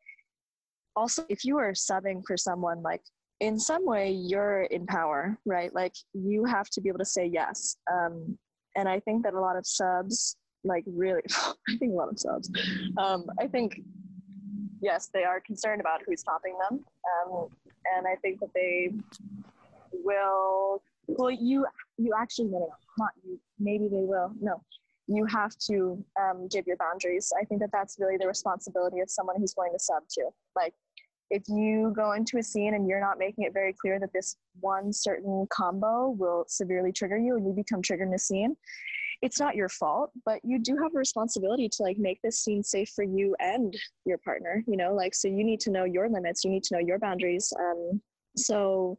Also, 0.95 1.23
if 1.29 1.45
you 1.45 1.57
are 1.57 1.71
subbing 1.71 2.21
for 2.25 2.37
someone, 2.37 2.81
like 2.81 3.01
in 3.39 3.57
some 3.57 3.85
way, 3.85 4.11
you're 4.11 4.63
in 4.63 4.85
power, 4.85 5.37
right? 5.45 5.73
Like 5.73 5.93
you 6.13 6.45
have 6.45 6.69
to 6.71 6.81
be 6.81 6.89
able 6.89 6.99
to 6.99 7.05
say 7.05 7.25
yes. 7.25 7.77
Um, 7.91 8.37
and 8.75 8.87
I 8.87 8.99
think 8.99 9.23
that 9.23 9.33
a 9.33 9.39
lot 9.39 9.57
of 9.57 9.65
subs, 9.65 10.37
like 10.63 10.83
really, 10.85 11.21
I 11.69 11.77
think 11.77 11.93
a 11.93 11.95
lot 11.95 12.09
of 12.09 12.19
subs, 12.19 12.49
um, 12.97 13.25
I 13.39 13.47
think 13.47 13.81
yes, 14.81 15.09
they 15.13 15.23
are 15.23 15.39
concerned 15.39 15.81
about 15.81 16.01
who's 16.05 16.23
topping 16.23 16.57
them. 16.69 16.83
Um, 17.29 17.47
and 17.95 18.07
I 18.07 18.15
think 18.21 18.39
that 18.39 18.49
they 18.53 18.91
will, 19.91 20.83
well, 21.07 21.31
you, 21.31 21.65
you 21.97 22.13
actually, 22.19 22.45
no, 22.45 22.59
no, 22.59 22.65
no, 22.65 22.75
not 22.97 23.11
you, 23.23 23.39
maybe 23.59 23.87
they 23.87 24.03
will. 24.03 24.31
No, 24.39 24.61
you 25.07 25.25
have 25.25 25.57
to 25.67 26.03
um, 26.19 26.47
give 26.49 26.67
your 26.67 26.77
boundaries. 26.77 27.31
I 27.39 27.43
think 27.45 27.61
that 27.61 27.71
that's 27.71 27.97
really 27.99 28.17
the 28.17 28.27
responsibility 28.27 28.99
of 28.99 29.09
someone 29.09 29.35
who's 29.37 29.53
going 29.53 29.71
to 29.73 29.79
sub 29.79 30.03
to. 30.11 30.29
Like, 30.55 30.73
if 31.29 31.43
you 31.47 31.93
go 31.95 32.11
into 32.11 32.37
a 32.37 32.43
scene 32.43 32.73
and 32.73 32.87
you're 32.87 32.99
not 32.99 33.17
making 33.17 33.45
it 33.45 33.53
very 33.53 33.73
clear 33.73 33.99
that 33.99 34.11
this 34.13 34.35
one 34.59 34.91
certain 34.91 35.47
combo 35.49 36.09
will 36.09 36.45
severely 36.47 36.91
trigger 36.91 37.17
you 37.17 37.37
and 37.37 37.45
you 37.45 37.53
become 37.53 37.81
triggered 37.81 38.09
in 38.09 38.13
a 38.13 38.19
scene, 38.19 38.55
it's 39.21 39.39
not 39.39 39.55
your 39.55 39.69
fault, 39.69 40.11
but 40.25 40.39
you 40.43 40.59
do 40.59 40.75
have 40.81 40.93
a 40.93 40.97
responsibility 40.97 41.69
to 41.69 41.83
like 41.83 41.97
make 41.97 42.19
this 42.21 42.39
scene 42.39 42.63
safe 42.63 42.89
for 42.89 43.03
you 43.03 43.35
and 43.39 43.75
your 44.05 44.17
partner, 44.17 44.63
you 44.67 44.75
know, 44.75 44.93
like 44.93 45.13
so 45.13 45.27
you 45.27 45.43
need 45.43 45.59
to 45.61 45.71
know 45.71 45.85
your 45.85 46.09
limits, 46.09 46.43
you 46.43 46.51
need 46.51 46.63
to 46.63 46.75
know 46.75 46.81
your 46.85 46.99
boundaries. 46.99 47.53
Um 47.59 48.01
so 48.35 48.97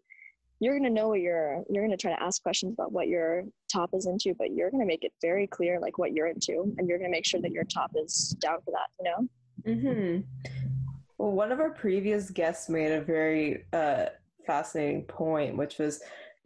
you're 0.62 0.78
going 0.78 0.88
to 0.88 0.90
know 0.90 1.08
what 1.08 1.18
you're 1.18 1.64
you're 1.68 1.84
going 1.84 1.90
to 1.90 2.00
try 2.00 2.14
to 2.14 2.22
ask 2.22 2.40
questions 2.40 2.72
about 2.72 2.92
what 2.92 3.08
your 3.08 3.42
top 3.70 3.90
is 3.94 4.06
into, 4.06 4.32
but 4.38 4.52
you're 4.52 4.70
going 4.70 4.80
to 4.80 4.86
make 4.86 5.02
it 5.02 5.12
very 5.20 5.44
clear 5.44 5.80
like 5.80 5.98
what 5.98 6.12
you're 6.12 6.28
into 6.28 6.72
and 6.78 6.88
you're 6.88 6.98
going 6.98 7.10
to 7.10 7.16
make 7.16 7.26
sure 7.26 7.40
that 7.40 7.50
your 7.50 7.64
top 7.64 7.90
is 7.96 8.36
down 8.38 8.58
for 8.64 8.70
that, 8.70 8.88
you 9.00 9.04
know. 9.04 9.28
Mhm. 9.66 10.24
Well, 11.18 11.32
one 11.32 11.50
of 11.50 11.58
our 11.58 11.70
previous 11.70 12.30
guests 12.30 12.68
made 12.68 12.92
a 12.92 13.00
very 13.00 13.64
uh 13.72 14.06
fascinating 14.46 15.02
point, 15.06 15.56
which 15.56 15.78
was 15.78 16.00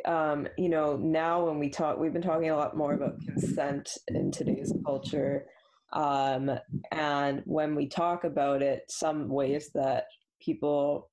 um, 0.07 0.49
you 0.57 0.69
know, 0.71 0.97
now 0.97 1.45
when 1.45 1.59
we 1.59 1.69
talk, 1.69 1.99
we've 1.99 2.13
been 2.13 2.23
talking 2.23 2.51
a 2.51 2.57
lot 2.57 2.77
more 2.77 2.95
about 2.95 3.21
consent 3.21 3.91
in 4.09 4.31
today's 4.31 4.73
culture. 4.85 5.47
Um, 5.93 6.51
and 6.93 7.43
when 7.45 7.75
we 7.75 7.89
talk 7.89 8.25
about 8.25 8.63
it, 8.63 8.85
some 8.89 9.29
ways 9.29 9.71
that 9.75 10.05
people 10.41 11.11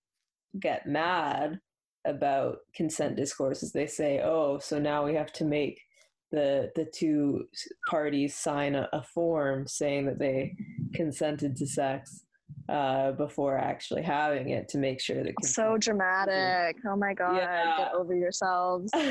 get 0.60 0.86
mad 0.86 1.60
about 2.06 2.58
consent 2.76 3.16
discourses, 3.16 3.72
they 3.72 3.88
say, 3.88 4.22
oh, 4.24 4.60
so 4.60 4.80
now 4.80 5.06
we 5.06 5.14
have 5.16 5.32
to 5.34 5.46
make 5.46 5.80
the 6.32 6.72
the 6.76 6.86
two 6.86 7.46
parties 7.88 8.36
sign 8.36 8.76
a, 8.76 8.90
a 8.92 9.04
form 9.04 9.68
saying 9.68 10.06
that 10.08 10.18
they 10.18 10.56
consented 10.96 11.56
to 11.56 11.68
sex 11.68 12.26
uh, 12.70 13.12
before 13.12 13.58
actually 13.58 14.02
having 14.02 14.50
it 14.50 14.68
to 14.70 14.78
make 14.78 15.00
sure 15.02 15.24
that 15.24 15.34
So 15.44 15.78
dramatic. 15.78 16.78
Oh 16.88 16.96
my 16.96 17.14
god. 17.14 17.38
Yeah. 17.38 17.78
Get 17.78 17.94
over 17.94 18.16
yourselves. 18.16 18.92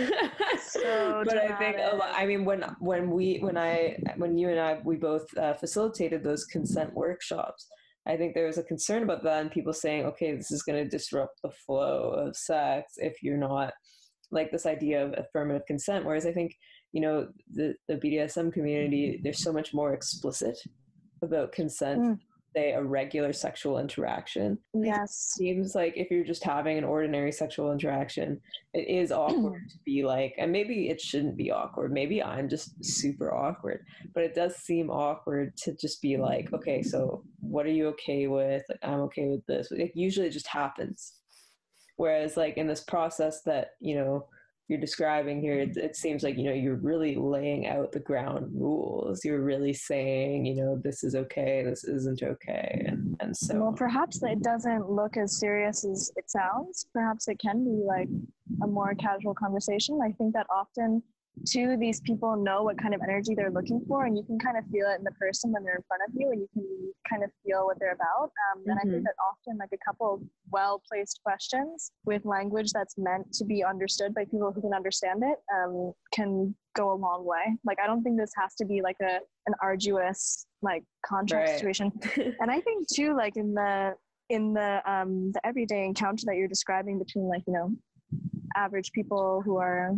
So 0.59 1.23
but 1.27 1.37
I 1.37 1.57
think 1.57 1.77
lot, 1.77 2.13
I 2.15 2.25
mean 2.25 2.45
when 2.45 2.63
when 2.79 3.11
we 3.11 3.39
when 3.39 3.59
I 3.59 3.99
when 4.17 4.39
you 4.39 4.49
and 4.49 4.61
I 4.61 4.81
we 4.85 4.97
both 4.97 5.27
uh, 5.37 5.55
facilitated 5.55 6.23
those 6.23 6.45
consent 6.45 6.95
workshops. 6.95 7.67
I 8.07 8.17
think 8.17 8.35
there 8.35 8.47
was 8.47 8.59
a 8.59 8.65
concern 8.65 9.03
about 9.03 9.23
that 9.25 9.43
and 9.43 9.51
people 9.51 9.73
saying, 9.73 10.05
okay, 10.07 10.35
this 10.35 10.51
is 10.51 10.63
going 10.63 10.83
to 10.83 10.91
disrupt 10.91 11.41
the 11.43 11.51
flow 11.51 12.11
of 12.11 12.37
sex 12.37 12.95
if 12.97 13.23
you're 13.23 13.37
not 13.37 13.73
like 14.33 14.51
this 14.51 14.67
idea 14.67 15.05
of 15.05 15.15
affirmative 15.17 15.67
consent. 15.67 16.05
Whereas 16.05 16.27
I 16.27 16.33
think 16.33 16.57
you 16.93 17.01
know 17.01 17.29
the 17.51 17.75
the 17.89 17.97
BDSM 17.97 18.53
community 18.53 19.21
they're 19.23 19.33
so 19.33 19.53
much 19.53 19.73
more 19.73 19.95
explicit 19.95 20.59
about 21.23 21.53
consent. 21.53 22.01
Mm. 22.01 22.19
Say 22.55 22.73
a 22.73 22.83
regular 22.83 23.33
sexual 23.33 23.79
interaction 23.79 24.59
yes. 24.75 25.35
seems 25.37 25.75
like 25.75 25.95
if 25.97 26.11
you're 26.11 26.25
just 26.25 26.45
having 26.45 26.77
an 26.77 26.85
ordinary 26.85 27.33
sexual 27.33 27.73
interaction, 27.73 28.41
it 28.75 28.89
is 28.89 29.11
awkward 29.11 29.63
to 29.71 29.77
be 29.85 30.05
like, 30.05 30.35
and 30.39 30.53
maybe 30.53 30.89
it 30.89 31.01
shouldn't 31.01 31.37
be 31.37 31.51
awkward. 31.51 31.93
Maybe 31.93 32.23
I'm 32.23 32.49
just 32.49 32.85
super 32.85 33.35
awkward, 33.35 33.85
but 34.15 34.23
it 34.23 34.35
does 34.35 34.57
seem 34.57 34.91
awkward 34.91 35.57
to 35.59 35.75
just 35.75 36.03
be 36.03 36.17
like, 36.17 36.53
okay, 36.53 36.83
so 36.83 37.25
what 37.41 37.67
are 37.67 37.71
you 37.71 37.89
okay 37.89 38.27
with? 38.27 38.65
Like, 38.69 38.81
I'm 38.83 39.01
okay 39.01 39.29
with 39.29 39.47
this. 39.47 39.71
Like, 39.71 39.93
usually 39.95 40.27
it 40.27 40.33
just 40.33 40.47
happens. 40.47 41.15
Whereas, 41.97 42.37
like, 42.37 42.57
in 42.57 42.67
this 42.67 42.81
process 42.81 43.43
that, 43.43 43.73
you 43.81 43.95
know, 43.95 44.27
you're 44.69 44.81
describing 44.81 45.41
here, 45.41 45.61
it, 45.61 45.97
seems 45.97 46.23
like, 46.23 46.39
you 46.39 46.45
know, 46.45 46.53
you're 46.53 46.77
really 46.77 47.15
laying 47.15 47.67
out 47.67 47.93
the 47.93 48.01
ground 48.01 48.51
rules. 48.55 49.25
You're 49.25 49.43
really 49.43 49.73
saying, 49.73 50.47
you 50.47 50.55
know, 50.55 50.81
this 50.83 51.05
is 51.05 51.15
okay, 51.15 51.63
this 51.65 51.85
isn't 51.85 52.23
okay. 52.23 52.85
And, 52.87 53.17
and 53.21 53.37
so. 53.37 53.61
Well, 53.61 53.73
perhaps 53.73 54.23
it 54.23 54.43
doesn't 54.43 54.89
look 54.89 55.17
as 55.17 55.39
serious 55.39 55.85
as 55.85 56.11
it 56.17 56.31
sounds. 56.31 56.87
Perhaps 56.93 57.29
it 57.29 57.39
can 57.39 57.65
be 57.65 57.83
like 57.85 58.09
a 58.63 58.67
more 58.67 58.95
casual 58.95 59.35
conversation. 59.35 59.99
I 60.03 60.13
think 60.13 60.33
that 60.35 60.47
often, 60.55 61.03
too, 61.47 61.77
these 61.77 62.01
people 62.01 62.37
know 62.37 62.63
what 62.63 62.79
kind 62.79 62.95
of 62.95 63.01
energy 63.03 63.35
they're 63.35 63.51
looking 63.51 63.81
for, 63.89 64.05
and 64.07 64.17
you 64.17 64.23
can 64.25 64.39
kind 64.39 64.57
of 64.57 64.65
feel 64.71 64.87
it 64.89 64.99
in 64.99 65.05
the 65.05 65.11
person 65.13 65.53
when 65.53 65.63
they're 65.65 65.77
in 65.77 65.83
front 65.89 66.03
of 66.09 66.15
you, 66.19 66.31
and 66.31 66.41
you 66.41 66.49
can 66.53 66.93
kind 67.09 67.25
of 67.25 67.31
feel 67.45 67.67
what 67.67 67.79
they're 67.81 67.93
about. 67.95 68.31
Um, 68.55 68.63
And 68.67 68.79
I 68.79 68.83
think 68.83 69.05
that 69.05 69.15
often, 69.31 69.59
like 69.59 69.71
a 69.73 69.79
couple 69.85 70.15
of 70.15 70.21
well 70.51 70.83
placed 70.89 71.21
questions 71.25 71.93
with 72.05 72.25
language 72.25 72.73
that's 72.73 72.97
meant 72.99 73.33
to 73.35 73.45
be 73.45 73.65
understood 73.65 74.15
by 74.15 74.25
people 74.25 74.53
who 74.53 74.61
can 74.61 74.75
understand 74.75 75.23
it 75.25 75.39
um, 75.55 75.93
can 76.13 76.55
go 76.75 76.93
a 76.93 76.95
long 76.95 77.25
way. 77.25 77.57
Like, 77.65 77.79
I 77.83 77.87
don't 77.87 78.03
think 78.03 78.19
this 78.19 78.33
has 78.41 78.55
to 78.57 78.65
be 78.65 78.81
like 78.83 78.97
a 79.03 79.19
an 79.47 79.55
arduous 79.61 80.47
like 80.63 80.85
contract 81.05 81.49
Right. 81.49 81.57
situation 81.57 81.91
and 82.41 82.49
i 82.49 82.61
think 82.61 82.87
too 82.89 83.17
like 83.17 83.37
in 83.37 83.53
the 83.55 83.93
in 84.29 84.55
the 84.55 84.81
um 84.87 85.33
the 85.33 85.45
everyday 85.45 85.85
encounter 85.85 86.23
that 86.27 86.37
you're 86.37 86.47
describing 86.47 86.97
between 86.99 87.27
like 87.27 87.43
you 87.49 87.53
know 87.53 87.75
average 88.55 88.93
people 88.93 89.43
who 89.45 89.57
are 89.57 89.93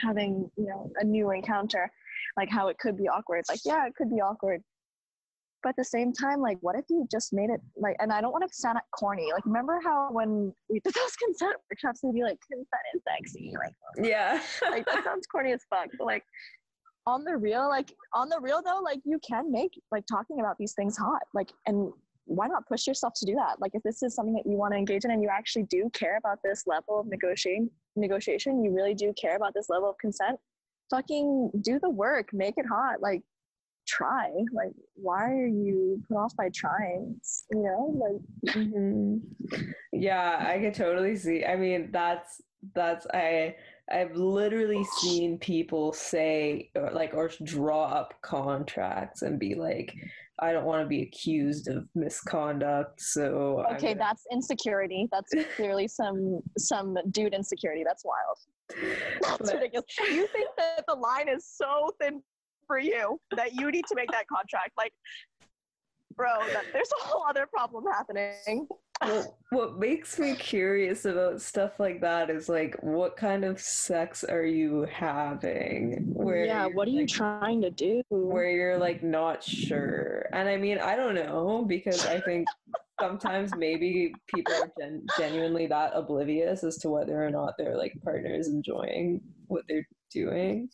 having 0.00 0.50
you 0.56 0.66
know 0.66 0.90
a 1.00 1.04
new 1.04 1.30
encounter 1.30 1.90
like 2.36 2.50
how 2.50 2.68
it 2.68 2.78
could 2.78 2.96
be 2.96 3.08
awkward. 3.08 3.44
Like 3.48 3.60
yeah 3.64 3.86
it 3.86 3.94
could 3.96 4.10
be 4.10 4.20
awkward. 4.20 4.62
But 5.62 5.70
at 5.70 5.76
the 5.76 5.84
same 5.84 6.12
time 6.12 6.40
like 6.40 6.58
what 6.60 6.76
if 6.76 6.84
you 6.88 7.06
just 7.10 7.32
made 7.32 7.50
it 7.50 7.60
like 7.76 7.96
and 7.98 8.12
i 8.12 8.20
don't 8.20 8.32
want 8.32 8.44
to 8.46 8.54
sound 8.54 8.78
corny. 8.98 9.30
Like 9.32 9.44
remember 9.46 9.80
how 9.82 10.08
when 10.12 10.52
we 10.68 10.80
did 10.84 10.94
those 10.94 11.16
consent 11.16 11.56
workshops 11.70 12.00
we'd 12.02 12.14
be 12.14 12.22
like 12.22 12.38
consent 12.50 12.68
is 12.94 13.02
sexy 13.08 13.52
like 13.58 14.06
yeah. 14.06 14.40
like 14.70 14.86
that 14.86 15.04
sounds 15.04 15.26
corny 15.26 15.52
as 15.52 15.62
fuck 15.70 15.88
but 15.98 16.06
like 16.06 16.24
on 17.06 17.24
the 17.24 17.36
real 17.36 17.68
like 17.68 17.94
on 18.12 18.28
the 18.28 18.38
real 18.40 18.60
though 18.64 18.80
like 18.82 19.00
you 19.04 19.18
can 19.26 19.50
make 19.50 19.80
like 19.92 20.04
talking 20.10 20.40
about 20.40 20.56
these 20.58 20.72
things 20.72 20.96
hot 20.96 21.22
like 21.34 21.50
and 21.66 21.92
why 22.26 22.46
not 22.46 22.66
push 22.66 22.86
yourself 22.86 23.12
to 23.14 23.24
do 23.24 23.34
that 23.34 23.60
like 23.60 23.72
if 23.74 23.82
this 23.82 24.02
is 24.02 24.14
something 24.14 24.34
that 24.34 24.46
you 24.46 24.56
want 24.56 24.72
to 24.72 24.78
engage 24.78 25.04
in 25.04 25.10
and 25.10 25.22
you 25.22 25.28
actually 25.28 25.62
do 25.64 25.90
care 25.92 26.16
about 26.18 26.38
this 26.44 26.64
level 26.66 27.00
of 27.00 27.06
negotiating 27.06 27.70
negotiation 27.96 28.62
you 28.62 28.70
really 28.72 28.94
do 28.94 29.12
care 29.14 29.36
about 29.36 29.54
this 29.54 29.68
level 29.70 29.88
of 29.88 29.96
consent 29.98 30.38
fucking 30.90 31.50
do 31.60 31.78
the 31.80 31.88
work 31.90 32.32
make 32.32 32.54
it 32.58 32.66
hot 32.66 33.00
like 33.00 33.22
try 33.86 34.30
like 34.52 34.72
why 34.94 35.30
are 35.30 35.46
you 35.46 36.02
put 36.08 36.16
off 36.16 36.36
by 36.36 36.48
trying 36.52 37.18
you 37.52 37.62
know 37.62 37.94
like 37.96 38.56
Mhm. 38.56 39.20
Yeah, 39.92 40.44
I 40.46 40.58
could 40.58 40.74
totally 40.74 41.16
see. 41.16 41.44
I 41.44 41.56
mean, 41.56 41.90
that's 41.90 42.40
that's 42.74 43.06
I 43.12 43.56
I've 43.90 44.16
literally 44.16 44.84
seen 44.98 45.38
people 45.38 45.92
say 45.92 46.70
or 46.74 46.90
like 46.90 47.14
or 47.14 47.30
draw 47.44 47.84
up 47.84 48.14
contracts 48.22 49.22
and 49.22 49.38
be 49.38 49.54
like, 49.54 49.94
I 50.38 50.52
don't 50.52 50.64
want 50.64 50.82
to 50.82 50.86
be 50.88 51.02
accused 51.02 51.68
of 51.68 51.86
misconduct, 51.94 53.00
so 53.00 53.64
okay 53.72 53.94
gonna- 53.94 53.94
that's 53.98 54.24
insecurity 54.30 55.08
that's 55.10 55.32
clearly 55.56 55.88
some 55.88 56.40
some 56.58 56.96
dude 57.10 57.32
insecurity 57.34 57.84
that's 57.84 58.04
wild 58.04 58.38
That's 59.22 59.38
But- 59.38 59.54
ridiculous. 59.54 59.86
You 60.10 60.26
think 60.28 60.50
that 60.58 60.84
the 60.86 60.94
line 60.94 61.28
is 61.28 61.46
so 61.46 61.90
thin 62.00 62.22
for 62.66 62.78
you 62.78 63.20
that 63.36 63.54
you 63.54 63.70
need 63.70 63.86
to 63.86 63.94
make 63.94 64.10
that 64.10 64.26
contract? 64.28 64.72
Like, 64.76 64.92
bro, 66.16 66.34
that, 66.52 66.64
there's 66.72 66.90
a 67.00 67.06
whole 67.06 67.24
other 67.28 67.46
problem 67.46 67.84
happening. 67.90 68.66
Well, 69.02 69.38
what 69.50 69.78
makes 69.78 70.18
me 70.18 70.34
curious 70.34 71.04
about 71.04 71.40
stuff 71.42 71.78
like 71.78 72.00
that 72.00 72.30
is 72.30 72.48
like, 72.48 72.76
what 72.82 73.16
kind 73.16 73.44
of 73.44 73.60
sex 73.60 74.24
are 74.24 74.44
you 74.44 74.86
having? 74.90 76.04
Where 76.12 76.44
yeah, 76.44 76.66
what 76.66 76.88
are 76.88 76.92
you 76.92 77.00
like, 77.00 77.08
trying 77.08 77.60
to 77.62 77.70
do? 77.70 78.02
where 78.08 78.50
you're 78.50 78.78
like 78.78 79.02
not 79.02 79.42
sure. 79.42 80.26
And 80.32 80.48
I 80.48 80.56
mean, 80.56 80.78
I 80.78 80.96
don't 80.96 81.14
know 81.14 81.64
because 81.66 82.06
I 82.06 82.20
think 82.20 82.48
sometimes 83.00 83.54
maybe 83.54 84.14
people 84.26 84.54
are 84.54 84.72
gen- 84.80 85.06
genuinely 85.18 85.66
that 85.66 85.92
oblivious 85.94 86.64
as 86.64 86.78
to 86.78 86.90
whether 86.90 87.22
or 87.22 87.30
not 87.30 87.54
their 87.58 87.76
like 87.76 87.92
partner 88.02 88.34
is 88.34 88.48
enjoying 88.48 89.20
what 89.48 89.64
they're 89.68 89.86
doing. 90.10 90.68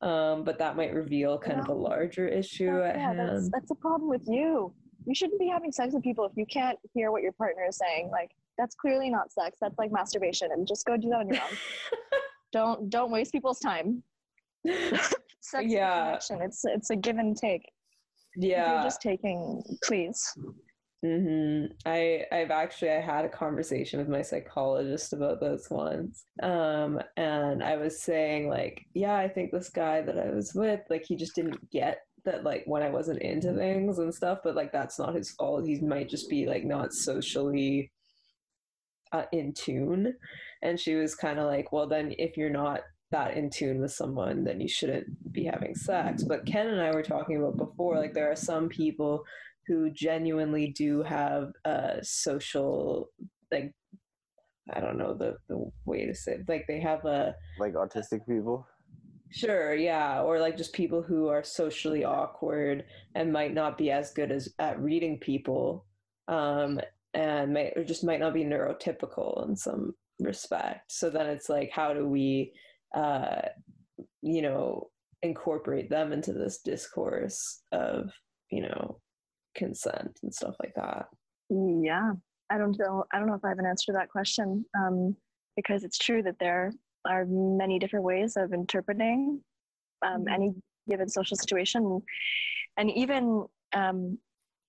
Um, 0.00 0.44
but 0.44 0.58
that 0.58 0.76
might 0.76 0.94
reveal 0.94 1.38
kind 1.38 1.60
of 1.60 1.68
a 1.68 1.74
larger 1.74 2.26
issue 2.26 2.78
Yeah, 2.78 2.88
at 2.88 2.96
yeah, 2.96 3.14
that's 3.14 3.50
that's 3.50 3.70
a 3.70 3.74
problem 3.76 4.08
with 4.08 4.26
you. 4.26 4.72
You 5.06 5.14
shouldn't 5.14 5.40
be 5.40 5.48
having 5.48 5.72
sex 5.72 5.94
with 5.94 6.02
people 6.02 6.24
if 6.24 6.32
you 6.36 6.46
can't 6.46 6.78
hear 6.94 7.10
what 7.10 7.22
your 7.22 7.32
partner 7.32 7.64
is 7.68 7.76
saying. 7.76 8.10
Like, 8.10 8.30
that's 8.58 8.74
clearly 8.74 9.10
not 9.10 9.32
sex. 9.32 9.58
That's 9.60 9.78
like 9.78 9.92
masturbation, 9.92 10.50
and 10.52 10.66
just 10.66 10.86
go 10.86 10.96
do 10.96 11.08
that 11.10 11.20
on 11.20 11.28
your 11.28 11.42
own. 11.42 11.56
don't 12.52 12.90
don't 12.90 13.10
waste 13.10 13.32
people's 13.32 13.58
time. 13.58 14.02
sex 15.40 15.64
Yeah. 15.66 16.18
It's 16.30 16.64
it's 16.64 16.90
a 16.90 16.96
give 16.96 17.18
and 17.18 17.36
take. 17.36 17.64
If 18.34 18.44
yeah. 18.44 18.74
you're 18.74 18.82
just 18.84 19.02
taking, 19.02 19.62
please. 19.84 20.22
hmm 21.04 21.64
I 21.84 22.24
I've 22.30 22.50
actually 22.50 22.90
I 22.90 23.00
had 23.00 23.24
a 23.24 23.28
conversation 23.28 23.98
with 23.98 24.08
my 24.08 24.22
psychologist 24.22 25.12
about 25.12 25.40
this 25.40 25.68
once. 25.70 26.24
Um 26.42 27.00
and 27.16 27.62
I 27.62 27.76
was 27.76 28.00
saying 28.00 28.48
like, 28.48 28.84
yeah, 28.94 29.16
I 29.16 29.28
think 29.28 29.50
this 29.50 29.68
guy 29.68 30.02
that 30.02 30.18
I 30.18 30.30
was 30.30 30.54
with, 30.54 30.80
like 30.88 31.04
he 31.04 31.16
just 31.16 31.34
didn't 31.34 31.70
get 31.70 32.02
that 32.24 32.44
like 32.44 32.64
when 32.66 32.82
I 32.82 32.90
wasn't 32.90 33.22
into 33.22 33.52
things 33.54 33.98
and 33.98 34.14
stuff, 34.14 34.38
but 34.44 34.54
like 34.54 34.72
that's 34.72 34.98
not 34.98 35.14
his 35.14 35.30
fault. 35.30 35.66
He 35.66 35.80
might 35.80 36.08
just 36.08 36.28
be 36.30 36.46
like 36.46 36.64
not 36.64 36.92
socially 36.92 37.90
uh, 39.12 39.24
in 39.32 39.52
tune. 39.52 40.14
And 40.62 40.78
she 40.78 40.94
was 40.94 41.14
kind 41.14 41.38
of 41.38 41.46
like, 41.46 41.72
well 41.72 41.88
then 41.88 42.14
if 42.18 42.36
you're 42.36 42.50
not 42.50 42.80
that 43.10 43.36
in 43.36 43.50
tune 43.50 43.80
with 43.80 43.92
someone, 43.92 44.44
then 44.44 44.60
you 44.60 44.68
shouldn't 44.68 45.32
be 45.32 45.44
having 45.44 45.74
sex. 45.74 46.22
But 46.22 46.46
Ken 46.46 46.68
and 46.68 46.80
I 46.80 46.92
were 46.92 47.02
talking 47.02 47.36
about 47.36 47.56
before, 47.58 47.96
like 47.98 48.14
there 48.14 48.30
are 48.30 48.36
some 48.36 48.68
people 48.68 49.24
who 49.66 49.90
genuinely 49.90 50.72
do 50.76 51.02
have 51.02 51.52
a 51.64 51.98
social 52.02 53.10
like 53.52 53.72
I 54.72 54.80
don't 54.80 54.96
know 54.96 55.14
the, 55.14 55.36
the 55.48 55.70
way 55.84 56.06
to 56.06 56.14
say 56.14 56.32
it. 56.34 56.48
like 56.48 56.66
they 56.68 56.80
have 56.80 57.04
a 57.04 57.34
Like 57.58 57.74
autistic 57.74 58.20
people. 58.28 58.66
Sure 59.32 59.74
yeah 59.74 60.20
or 60.22 60.38
like 60.38 60.56
just 60.56 60.72
people 60.72 61.02
who 61.02 61.28
are 61.28 61.42
socially 61.42 62.04
awkward 62.04 62.84
and 63.14 63.32
might 63.32 63.54
not 63.54 63.78
be 63.78 63.90
as 63.90 64.12
good 64.12 64.30
as 64.30 64.48
at 64.58 64.80
reading 64.80 65.18
people 65.18 65.86
um 66.28 66.80
and 67.14 67.52
may, 67.52 67.72
or 67.76 67.84
just 67.84 68.04
might 68.04 68.20
not 68.20 68.34
be 68.34 68.44
neurotypical 68.44 69.48
in 69.48 69.56
some 69.56 69.94
respect 70.20 70.92
so 70.92 71.10
then 71.10 71.26
it's 71.26 71.48
like 71.48 71.70
how 71.72 71.92
do 71.92 72.06
we 72.06 72.52
uh 72.94 73.40
you 74.20 74.42
know 74.42 74.88
incorporate 75.22 75.88
them 75.88 76.12
into 76.12 76.32
this 76.32 76.58
discourse 76.58 77.62
of 77.72 78.10
you 78.50 78.62
know 78.62 79.00
consent 79.54 80.18
and 80.22 80.32
stuff 80.32 80.54
like 80.60 80.74
that 80.74 81.06
Yeah, 81.52 82.12
I 82.50 82.58
don't 82.58 82.78
know. 82.78 83.04
I 83.12 83.18
don't 83.18 83.28
know 83.28 83.34
if 83.34 83.44
I 83.44 83.50
have 83.50 83.58
an 83.58 83.66
answer 83.66 83.86
to 83.86 83.98
that 83.98 84.08
question 84.08 84.64
um, 84.78 85.14
because 85.56 85.84
it's 85.84 85.98
true 85.98 86.22
that 86.22 86.38
there 86.40 86.72
are 87.04 87.24
many 87.26 87.78
different 87.78 88.04
ways 88.04 88.36
of 88.36 88.52
interpreting 88.52 89.42
um, 90.02 90.24
Mhm. 90.24 90.32
any 90.32 90.54
given 90.88 91.08
social 91.08 91.36
situation, 91.36 92.02
and 92.76 92.90
even 92.90 93.46
um, 93.72 94.18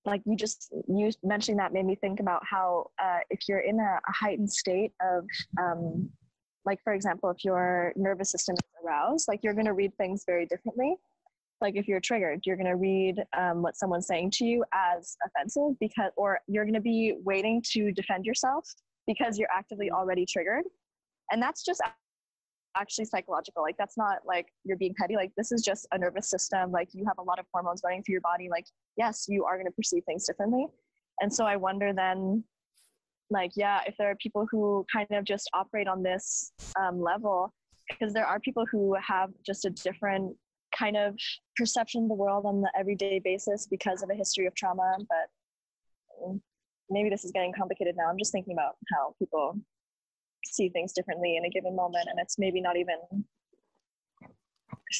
like 0.05 0.21
you 0.25 0.35
just 0.35 0.73
you 0.87 1.11
mentioning 1.23 1.57
that 1.57 1.73
made 1.73 1.85
me 1.85 1.95
think 1.95 2.19
about 2.19 2.45
how 2.45 2.91
uh, 3.01 3.19
if 3.29 3.47
you're 3.47 3.59
in 3.59 3.79
a, 3.79 3.99
a 4.07 4.11
heightened 4.11 4.51
state 4.51 4.93
of 5.01 5.25
um, 5.59 6.09
like 6.65 6.79
for 6.83 6.93
example 6.93 7.29
if 7.29 7.43
your 7.43 7.93
nervous 7.95 8.31
system 8.31 8.55
is 8.55 8.85
aroused 8.85 9.27
like 9.27 9.39
you're 9.43 9.53
going 9.53 9.65
to 9.65 9.73
read 9.73 9.95
things 9.97 10.23
very 10.25 10.45
differently. 10.45 10.95
Like 11.61 11.75
if 11.77 11.87
you're 11.87 12.01
triggered 12.01 12.41
you're 12.45 12.57
going 12.57 12.67
to 12.67 12.75
read 12.75 13.23
um, 13.37 13.61
what 13.61 13.77
someone's 13.77 14.07
saying 14.07 14.31
to 14.31 14.45
you 14.45 14.65
as 14.73 15.15
offensive 15.25 15.79
because 15.79 16.11
or 16.17 16.39
you're 16.47 16.65
going 16.65 16.73
to 16.73 16.81
be 16.81 17.15
waiting 17.23 17.63
to 17.71 17.91
defend 17.93 18.25
yourself 18.25 18.69
because 19.07 19.37
you're 19.39 19.51
actively 19.51 19.89
already 19.89 20.25
triggered. 20.25 20.65
And 21.31 21.41
that's 21.41 21.63
just 21.63 21.81
actually 22.75 23.05
psychological 23.05 23.61
like 23.61 23.75
that's 23.77 23.97
not 23.97 24.17
like 24.25 24.47
you're 24.63 24.77
being 24.77 24.93
petty 24.99 25.15
like 25.15 25.31
this 25.37 25.51
is 25.51 25.61
just 25.61 25.87
a 25.91 25.97
nervous 25.97 26.29
system 26.29 26.71
like 26.71 26.89
you 26.93 27.05
have 27.05 27.17
a 27.19 27.21
lot 27.21 27.39
of 27.39 27.45
hormones 27.53 27.81
running 27.83 28.03
through 28.03 28.13
your 28.13 28.21
body 28.21 28.47
like 28.49 28.65
yes 28.97 29.25
you 29.27 29.45
are 29.45 29.55
going 29.55 29.65
to 29.65 29.71
perceive 29.71 30.03
things 30.05 30.25
differently. 30.25 30.67
And 31.21 31.31
so 31.31 31.45
i 31.45 31.55
wonder 31.55 31.93
then 31.93 32.43
like 33.29 33.51
yeah 33.55 33.81
if 33.87 33.95
there 33.97 34.09
are 34.09 34.15
people 34.15 34.47
who 34.49 34.85
kind 34.91 35.07
of 35.11 35.23
just 35.23 35.49
operate 35.53 35.87
on 35.87 36.03
this 36.03 36.51
um, 36.79 37.01
level 37.01 37.53
because 37.89 38.13
there 38.13 38.25
are 38.25 38.39
people 38.39 38.65
who 38.71 38.95
have 38.95 39.29
just 39.45 39.65
a 39.65 39.69
different 39.69 40.35
kind 40.77 40.97
of 40.97 41.15
perception 41.55 42.03
of 42.03 42.09
the 42.09 42.15
world 42.15 42.45
on 42.45 42.61
the 42.61 42.71
everyday 42.77 43.19
basis 43.19 43.67
because 43.67 44.01
of 44.01 44.09
a 44.09 44.15
history 44.15 44.47
of 44.47 44.55
trauma 44.55 44.97
but 45.07 46.27
mm, 46.27 46.39
maybe 46.89 47.09
this 47.09 47.25
is 47.25 47.31
getting 47.31 47.51
complicated 47.53 47.95
now. 47.97 48.09
I'm 48.09 48.17
just 48.17 48.31
thinking 48.31 48.53
about 48.53 48.75
how 48.93 49.15
people 49.19 49.57
see 50.45 50.69
things 50.69 50.93
differently 50.93 51.37
in 51.37 51.45
a 51.45 51.49
given 51.49 51.75
moment 51.75 52.07
and 52.09 52.19
it's 52.19 52.37
maybe 52.37 52.61
not 52.61 52.77
even 52.77 52.97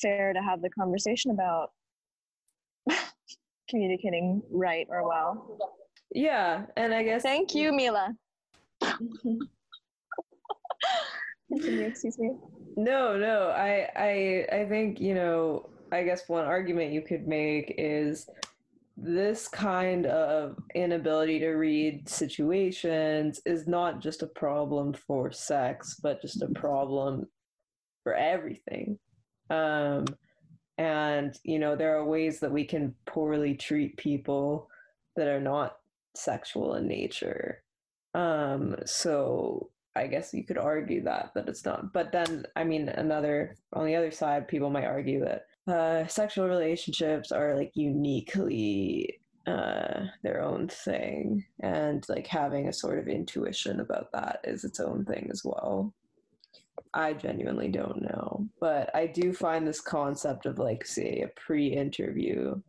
fair 0.02 0.34
to 0.34 0.42
have 0.42 0.62
the 0.62 0.70
conversation 0.70 1.32
about 1.32 1.72
communicating 3.70 4.42
right 4.52 4.88
or 4.90 5.08
well 5.08 5.58
yeah 6.12 6.66
and 6.78 6.94
i 6.94 7.04
guess 7.04 7.22
thank 7.22 7.54
you 7.54 7.72
mila 7.72 8.14
Continue, 11.50 11.86
excuse 11.86 12.18
me 12.18 12.32
No, 12.76 13.18
no. 13.18 13.50
I 13.50 13.90
I 13.96 14.48
I 14.52 14.66
think, 14.66 15.00
you 15.00 15.14
know, 15.14 15.70
I 15.92 16.04
guess 16.04 16.28
one 16.28 16.46
argument 16.46 16.92
you 16.92 17.02
could 17.02 17.28
make 17.28 17.76
is 17.78 18.28
this 18.96 19.48
kind 19.48 20.06
of 20.06 20.58
inability 20.76 21.40
to 21.40 21.50
read 21.52 22.08
situations 22.08 23.42
is 23.46 23.68
not 23.68 24.00
just 24.00 24.22
a 24.22 24.28
problem 24.28 24.94
for 24.94 25.32
sex, 25.32 26.00
but 26.02 26.22
just 26.22 26.42
a 26.42 26.50
problem 26.50 27.26
for 28.04 28.14
everything. 28.14 29.00
Um 29.50 30.06
and 30.78 31.38
you 31.44 31.60
know, 31.60 31.76
there 31.76 31.98
are 31.98 32.06
ways 32.06 32.40
that 32.40 32.52
we 32.52 32.66
can 32.66 32.96
poorly 33.06 33.56
treat 33.56 33.98
people 33.98 34.70
that 35.16 35.28
are 35.28 35.42
not 35.42 35.78
sexual 36.16 36.76
in 36.76 36.88
nature. 36.88 37.64
Um 38.14 38.76
so 38.86 39.70
I 39.96 40.08
guess 40.08 40.34
you 40.34 40.44
could 40.44 40.58
argue 40.58 41.04
that 41.04 41.32
that 41.36 41.48
it's 41.50 41.66
not. 41.66 41.94
But 41.94 42.12
then, 42.12 42.46
I 42.56 42.64
mean, 42.64 42.90
another 42.90 43.56
on 43.74 43.86
the 43.86 43.96
other 43.96 44.12
side, 44.12 44.48
people 44.48 44.70
might 44.70 44.86
argue 44.86 45.24
that 45.26 45.46
uh, 45.68 46.08
sexual 46.08 46.48
relationships 46.48 47.32
are 47.32 47.56
like 47.56 47.72
uniquely 47.74 49.20
uh, 49.48 50.06
their 50.22 50.42
own 50.42 50.68
thing, 50.68 51.46
and 51.62 52.06
like 52.10 52.28
having 52.28 52.68
a 52.68 52.74
sort 52.74 53.00
of 53.00 53.08
intuition 53.08 53.80
about 53.80 54.12
that 54.12 54.40
is 54.44 54.64
its 54.64 54.80
own 54.80 55.06
thing 55.06 55.30
as 55.32 55.44
well. 55.44 55.94
I 56.94 57.14
genuinely 57.14 57.70
don't 57.70 58.02
know, 58.02 58.48
but 58.60 58.90
I 58.96 59.08
do 59.08 59.34
find 59.34 59.68
this 59.68 59.82
concept 59.82 60.46
of 60.46 60.60
like, 60.60 60.86
say, 60.86 61.22
a 61.22 61.40
pre-interview 61.40 62.62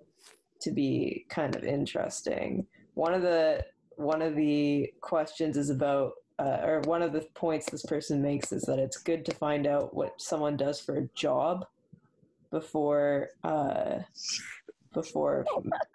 to 0.61 0.71
be 0.71 1.27
kind 1.29 1.55
of 1.55 1.65
interesting. 1.65 2.67
One 2.95 3.13
of 3.13 3.23
the 3.23 3.65
one 3.97 4.23
of 4.23 4.35
the 4.35 4.93
questions 5.01 5.57
is 5.57 5.71
about 5.71 6.13
uh, 6.39 6.61
or 6.65 6.81
one 6.81 7.03
of 7.03 7.13
the 7.13 7.27
points 7.35 7.71
this 7.71 7.85
person 7.85 8.21
makes 8.21 8.51
is 8.51 8.63
that 8.63 8.79
it's 8.79 8.97
good 8.97 9.25
to 9.27 9.35
find 9.35 9.67
out 9.67 9.95
what 9.95 10.21
someone 10.21 10.57
does 10.57 10.81
for 10.81 10.97
a 10.97 11.09
job 11.15 11.65
before 12.55 13.31
uh, 13.43 13.99
before 14.95 15.45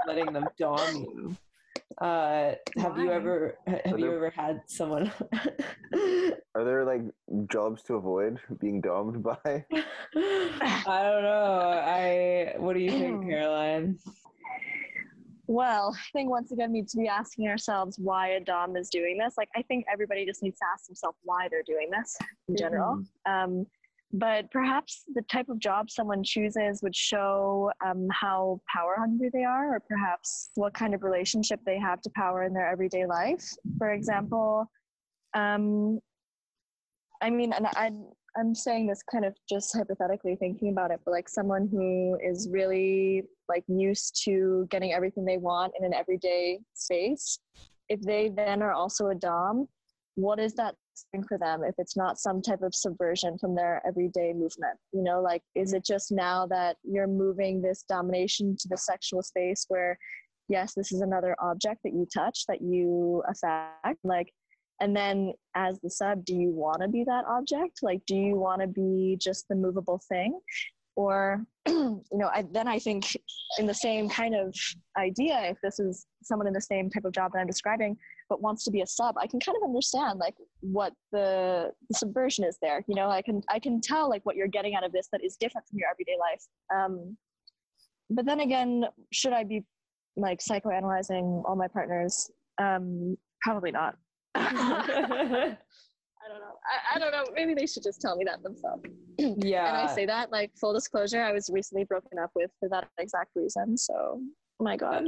letting 0.05 0.31
them 0.33 0.45
dom 0.59 0.95
you. 0.95 1.37
Uh, 1.99 2.53
have 2.77 2.97
you 2.97 3.09
ever 3.11 3.57
have 3.65 3.97
you 3.97 4.13
ever 4.13 4.29
had 4.29 4.61
someone? 4.67 5.09
Are 6.55 6.65
there 6.65 6.83
like 6.83 7.01
jobs 7.49 7.81
to 7.83 7.95
avoid 7.95 8.39
being 8.59 8.81
domed 8.81 9.23
by? 9.29 9.39
I 9.45 10.99
don't 11.07 11.23
know. 11.23 11.81
I 11.85 12.55
what 12.57 12.73
do 12.73 12.79
you 12.79 12.91
think, 12.91 13.23
Caroline? 13.23 13.97
Well, 15.47 15.95
I 15.97 16.07
think 16.11 16.29
once 16.29 16.51
again 16.51 16.71
we 16.73 16.81
need 16.81 16.89
to 16.89 16.97
be 16.97 17.07
asking 17.07 17.47
ourselves 17.47 17.97
why 17.97 18.27
a 18.37 18.39
Dom 18.39 18.75
is 18.75 18.87
doing 18.89 19.17
this. 19.17 19.33
Like, 19.35 19.49
I 19.55 19.63
think 19.63 19.83
everybody 19.91 20.23
just 20.23 20.43
needs 20.43 20.59
to 20.59 20.65
ask 20.71 20.85
themselves 20.85 21.17
why 21.23 21.47
they're 21.49 21.63
doing 21.65 21.89
this 21.89 22.15
in 22.49 22.55
general. 22.55 23.03
Um, 23.25 23.65
but 24.11 24.49
perhaps 24.51 25.03
the 25.13 25.21
type 25.23 25.49
of 25.49 25.59
job 25.59 25.89
someone 25.89 26.23
chooses 26.23 26.81
would 26.81 26.95
show 26.95 27.71
um, 27.85 28.07
how 28.11 28.59
power 28.73 28.95
hungry 28.97 29.29
they 29.31 29.43
are, 29.43 29.75
or 29.75 29.79
perhaps 29.79 30.49
what 30.55 30.73
kind 30.73 30.93
of 30.95 31.03
relationship 31.03 31.59
they 31.65 31.77
have 31.77 32.01
to 32.01 32.09
power 32.15 32.43
in 32.43 32.53
their 32.53 32.67
everyday 32.67 33.05
life. 33.05 33.47
For 33.77 33.91
example, 33.91 34.69
um, 35.35 35.99
I 37.21 37.29
mean, 37.29 37.53
and 37.53 37.67
I, 37.67 37.91
I'm 38.37 38.55
saying 38.55 38.87
this 38.87 39.03
kind 39.03 39.25
of 39.25 39.35
just 39.47 39.75
hypothetically 39.75 40.35
thinking 40.35 40.69
about 40.69 40.91
it, 40.91 41.01
but 41.05 41.11
like 41.11 41.29
someone 41.29 41.67
who 41.71 42.17
is 42.23 42.47
really 42.49 43.23
like 43.47 43.63
used 43.67 44.21
to 44.25 44.67
getting 44.71 44.93
everything 44.93 45.25
they 45.25 45.37
want 45.37 45.73
in 45.77 45.85
an 45.85 45.93
everyday 45.93 46.59
space, 46.73 47.39
if 47.89 48.01
they 48.01 48.29
then 48.29 48.61
are 48.61 48.71
also 48.71 49.07
a 49.07 49.15
Dom, 49.15 49.67
what 50.15 50.39
is 50.39 50.53
that 50.55 50.75
doing 51.13 51.23
for 51.23 51.37
them 51.37 51.63
if 51.63 51.75
it's 51.77 51.95
not 51.95 52.19
some 52.19 52.41
type 52.41 52.61
of 52.61 52.75
subversion 52.75 53.37
from 53.37 53.55
their 53.55 53.81
everyday 53.87 54.33
movement? 54.33 54.77
You 54.91 55.03
know, 55.03 55.21
like 55.21 55.41
is 55.55 55.73
it 55.73 55.85
just 55.85 56.11
now 56.11 56.45
that 56.47 56.77
you're 56.83 57.07
moving 57.07 57.61
this 57.61 57.83
domination 57.87 58.55
to 58.59 58.67
the 58.67 58.77
sexual 58.77 59.23
space 59.23 59.65
where 59.69 59.97
yes, 60.47 60.73
this 60.75 60.91
is 60.91 61.01
another 61.01 61.35
object 61.39 61.81
that 61.83 61.93
you 61.93 62.07
touch, 62.11 62.45
that 62.47 62.61
you 62.61 63.23
affect, 63.29 63.99
like 64.03 64.33
and 64.81 64.95
then 64.95 65.33
as 65.55 65.79
the 65.81 65.89
sub, 65.89 66.23
do 66.23 66.33
you 66.33 66.51
want 66.51 66.81
to 66.81 66.87
be 66.87 67.03
that 67.03 67.25
object? 67.27 67.79
Like, 67.81 68.01
do 68.07 68.15
you 68.15 68.35
want 68.35 68.61
to 68.61 68.67
be 68.67 69.17
just 69.19 69.47
the 69.49 69.55
movable 69.55 70.01
thing? 70.07 70.39
Or 70.99 71.45
you 71.67 72.03
know 72.11 72.29
I, 72.33 72.45
then 72.51 72.67
i 72.67 72.77
think 72.77 73.15
in 73.57 73.65
the 73.65 73.73
same 73.73 74.09
kind 74.09 74.35
of 74.35 74.53
idea 74.97 75.39
if 75.45 75.57
this 75.63 75.79
is 75.79 76.05
someone 76.23 76.45
in 76.45 76.51
the 76.51 76.59
same 76.73 76.89
type 76.89 77.05
of 77.05 77.13
job 77.13 77.31
that 77.31 77.39
i'm 77.39 77.47
describing 77.47 77.95
but 78.27 78.41
wants 78.41 78.65
to 78.65 78.71
be 78.71 78.81
a 78.81 78.85
sub 78.85 79.15
i 79.17 79.25
can 79.25 79.39
kind 79.39 79.55
of 79.55 79.63
understand 79.63 80.19
like 80.19 80.35
what 80.59 80.91
the, 81.13 81.71
the 81.89 81.97
subversion 81.97 82.43
is 82.43 82.57
there 82.61 82.83
you 82.87 82.95
know? 82.95 83.09
I 83.09 83.21
can 83.21 83.41
i 83.49 83.59
can 83.59 83.79
tell 83.79 84.09
like 84.09 84.25
what 84.25 84.35
you're 84.35 84.53
getting 84.57 84.75
out 84.75 84.83
of 84.83 84.91
this 84.91 85.07
that 85.13 85.23
is 85.23 85.37
different 85.37 85.65
from 85.67 85.79
your 85.79 85.89
everyday 85.89 86.17
life. 86.27 86.43
Um, 86.75 87.17
but 88.09 88.25
then 88.25 88.41
again 88.41 88.85
should 89.13 89.33
i 89.33 89.43
be 89.45 89.63
like 90.17 90.39
psychoanalyzing 90.39 91.43
all 91.47 91.55
my 91.55 91.69
partners? 91.69 92.29
Um, 92.61 93.17
probably 93.41 93.71
not 93.71 93.95
don't 96.29 96.39
know. 96.39 96.55
I, 96.65 96.95
I 96.95 96.99
don't 96.99 97.11
know. 97.11 97.25
Maybe 97.33 97.53
they 97.53 97.65
should 97.65 97.83
just 97.83 98.01
tell 98.01 98.15
me 98.15 98.23
that 98.25 98.41
themselves. 98.43 98.83
yeah. 99.17 99.65
And 99.67 99.77
I 99.77 99.93
say 99.93 100.05
that, 100.05 100.31
like, 100.31 100.51
full 100.55 100.73
disclosure, 100.73 101.21
I 101.21 101.31
was 101.33 101.49
recently 101.51 101.83
broken 101.83 102.17
up 102.19 102.31
with 102.35 102.51
for 102.59 102.69
that 102.69 102.87
exact 102.97 103.31
reason. 103.35 103.77
So, 103.77 104.21
my 104.59 104.77
God, 104.77 105.05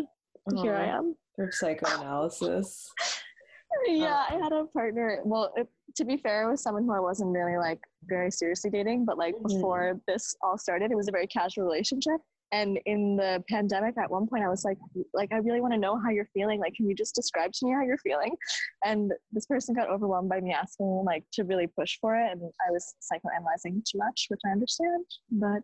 here 0.61 0.75
I 0.75 0.87
am. 0.87 1.15
For 1.35 1.49
psychoanalysis. 1.51 2.89
yeah, 3.87 4.25
I 4.29 4.33
had 4.41 4.51
a 4.51 4.65
partner. 4.65 5.19
Well, 5.23 5.53
it, 5.55 5.67
to 5.95 6.05
be 6.05 6.17
fair, 6.17 6.47
it 6.47 6.51
was 6.51 6.61
someone 6.61 6.83
who 6.83 6.93
I 6.93 6.99
wasn't 6.99 7.31
really 7.31 7.57
like 7.57 7.79
very 8.05 8.31
seriously 8.31 8.69
dating, 8.69 9.05
but 9.05 9.17
like 9.17 9.35
Mhm. 9.35 9.47
before 9.47 9.99
this 10.07 10.35
all 10.41 10.57
started, 10.57 10.91
it 10.91 10.95
was 10.95 11.07
a 11.07 11.11
very 11.11 11.27
casual 11.27 11.65
relationship. 11.65 12.19
And 12.51 12.79
in 12.85 13.15
the 13.15 13.43
pandemic, 13.49 13.97
at 13.97 14.11
one 14.11 14.27
point, 14.27 14.43
I 14.43 14.49
was 14.49 14.65
like, 14.65 14.77
like 15.13 15.31
I 15.31 15.37
really 15.37 15.61
want 15.61 15.73
to 15.73 15.79
know 15.79 15.97
how 15.97 16.09
you're 16.09 16.29
feeling. 16.33 16.59
Like, 16.59 16.73
can 16.75 16.89
you 16.89 16.95
just 16.95 17.15
describe 17.15 17.53
to 17.53 17.65
me 17.65 17.71
how 17.71 17.81
you're 17.81 17.97
feeling? 17.99 18.35
And 18.83 19.13
this 19.31 19.45
person 19.45 19.73
got 19.73 19.89
overwhelmed 19.89 20.27
by 20.29 20.41
me 20.41 20.51
asking 20.51 21.03
like 21.05 21.23
to 21.33 21.43
really 21.43 21.67
push 21.67 21.97
for 22.01 22.15
it, 22.15 22.29
and 22.31 22.41
I 22.67 22.71
was 22.71 22.95
psychoanalyzing 23.01 23.83
too 23.89 23.97
much, 23.97 24.25
which 24.27 24.41
I 24.45 24.49
understand. 24.49 25.05
But 25.31 25.63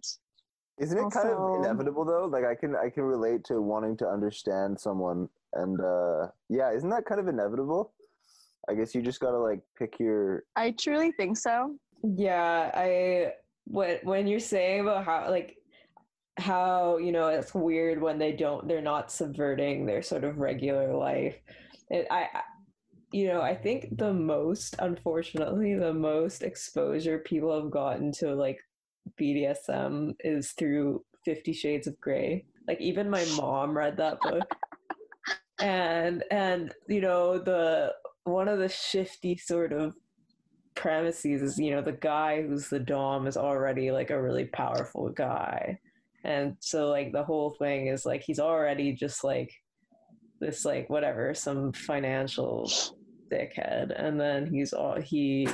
Isn't 0.80 0.98
it 0.98 1.12
kind 1.12 1.30
of 1.30 1.60
inevitable 1.60 2.06
though? 2.06 2.26
Like 2.26 2.46
I 2.46 2.56
can 2.56 2.76
I 2.76 2.90
can 2.90 3.04
relate 3.04 3.44
to 3.46 3.62
wanting 3.62 3.98
to 3.98 4.08
understand 4.08 4.80
someone, 4.80 5.28
and 5.54 5.82
uh, 5.82 6.28
yeah, 6.50 6.72
isn't 6.72 6.90
that 6.90 7.06
kind 7.06 7.20
of 7.20 7.28
inevitable? 7.28 7.94
I 8.70 8.76
guess 8.76 8.96
you 8.96 9.02
just 9.02 9.20
gotta 9.20 9.40
like 9.40 9.60
pick 9.78 10.00
your. 10.00 10.44
I 10.56 10.72
truly 10.72 11.12
think 11.12 11.38
so. 11.38 11.76
Yeah, 12.02 12.72
I 12.74 13.34
when 13.66 13.98
when 14.04 14.28
you're 14.28 14.40
saying 14.40 14.82
about 14.82 15.04
how 15.04 15.30
like 15.30 15.57
how 16.38 16.98
you 16.98 17.12
know 17.12 17.28
it's 17.28 17.54
weird 17.54 18.02
when 18.02 18.20
they 18.20 18.32
don't 18.32 18.68
they're 18.68 18.82
not 18.82 19.12
subverting 19.12 19.86
their 19.86 20.02
sort 20.02 20.24
of 20.24 20.38
regular 20.38 20.96
life. 20.96 21.36
It, 21.90 22.08
I 22.12 22.28
you 23.12 23.28
know 23.28 23.42
I 23.42 23.56
think 23.56 23.98
the 23.98 24.14
most 24.14 24.76
unfortunately 24.80 25.76
the 25.76 25.94
most 25.94 26.44
exposure 26.44 27.20
people 27.20 27.60
have 27.60 27.72
gotten 27.72 28.12
to 28.14 28.36
like 28.36 28.60
BDSM 29.20 30.14
is 30.20 30.52
through 30.52 31.04
Fifty 31.26 31.54
Shades 31.54 31.88
of 31.88 32.00
Grey. 32.00 32.46
Like 32.68 32.82
even 32.82 33.10
my 33.10 33.26
mom 33.36 33.76
read 33.76 33.98
that 33.98 34.20
book. 34.22 34.44
And 35.60 36.24
and 36.30 36.72
you 36.88 37.02
know 37.02 37.40
the 37.40 37.92
one 38.26 38.48
of 38.48 38.60
the 38.60 38.70
shifty 38.70 39.38
sort 39.38 39.74
of 39.74 39.96
premises 40.76 41.42
is 41.42 41.58
you 41.58 41.72
know 41.72 41.82
the 41.82 41.94
guy 41.94 42.44
who's 42.44 42.70
the 42.70 42.80
dom 42.80 43.26
is 43.26 43.36
already 43.36 43.90
like 43.90 44.12
a 44.12 44.22
really 44.22 44.46
powerful 44.46 45.10
guy 45.10 45.80
and 46.28 46.58
so 46.60 46.90
like 46.90 47.14
the 47.14 47.24
whole 47.24 47.52
thing 47.52 47.88
is 47.88 48.06
like 48.06 48.22
he's 48.22 48.40
already 48.40 48.92
just 48.92 49.24
like 49.24 49.52
this 50.42 50.66
like 50.66 50.90
whatever 50.90 51.34
some 51.34 51.72
financial 51.72 52.70
dickhead. 53.32 53.94
And 53.98 54.20
then 54.20 54.46
he's 54.46 54.74
all 54.74 55.00
he 55.00 55.48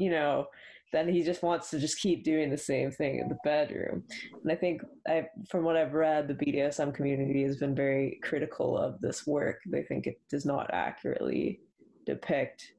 you 0.00 0.10
know 0.10 0.46
then 0.92 1.06
he 1.06 1.22
just 1.22 1.42
wants 1.42 1.68
to 1.70 1.78
just 1.78 2.00
keep 2.00 2.24
doing 2.24 2.50
the 2.50 2.58
same 2.58 2.90
thing 2.90 3.20
in 3.20 3.28
the 3.28 3.38
bedroom. 3.44 4.02
And 4.42 4.50
i 4.50 4.56
think 4.56 4.82
i 5.06 5.26
from 5.48 5.62
what 5.62 5.76
i've 5.76 5.94
read 5.94 6.26
the 6.26 6.34
bdsm 6.34 6.94
community 6.94 7.44
has 7.44 7.56
been 7.56 7.74
very 7.74 8.18
critical 8.22 8.76
of 8.76 9.00
this 9.00 9.26
work. 9.26 9.60
They 9.66 9.84
think 9.84 10.06
it 10.06 10.20
does 10.28 10.44
not 10.44 10.68
accurately 10.72 11.60
depict 12.06 12.72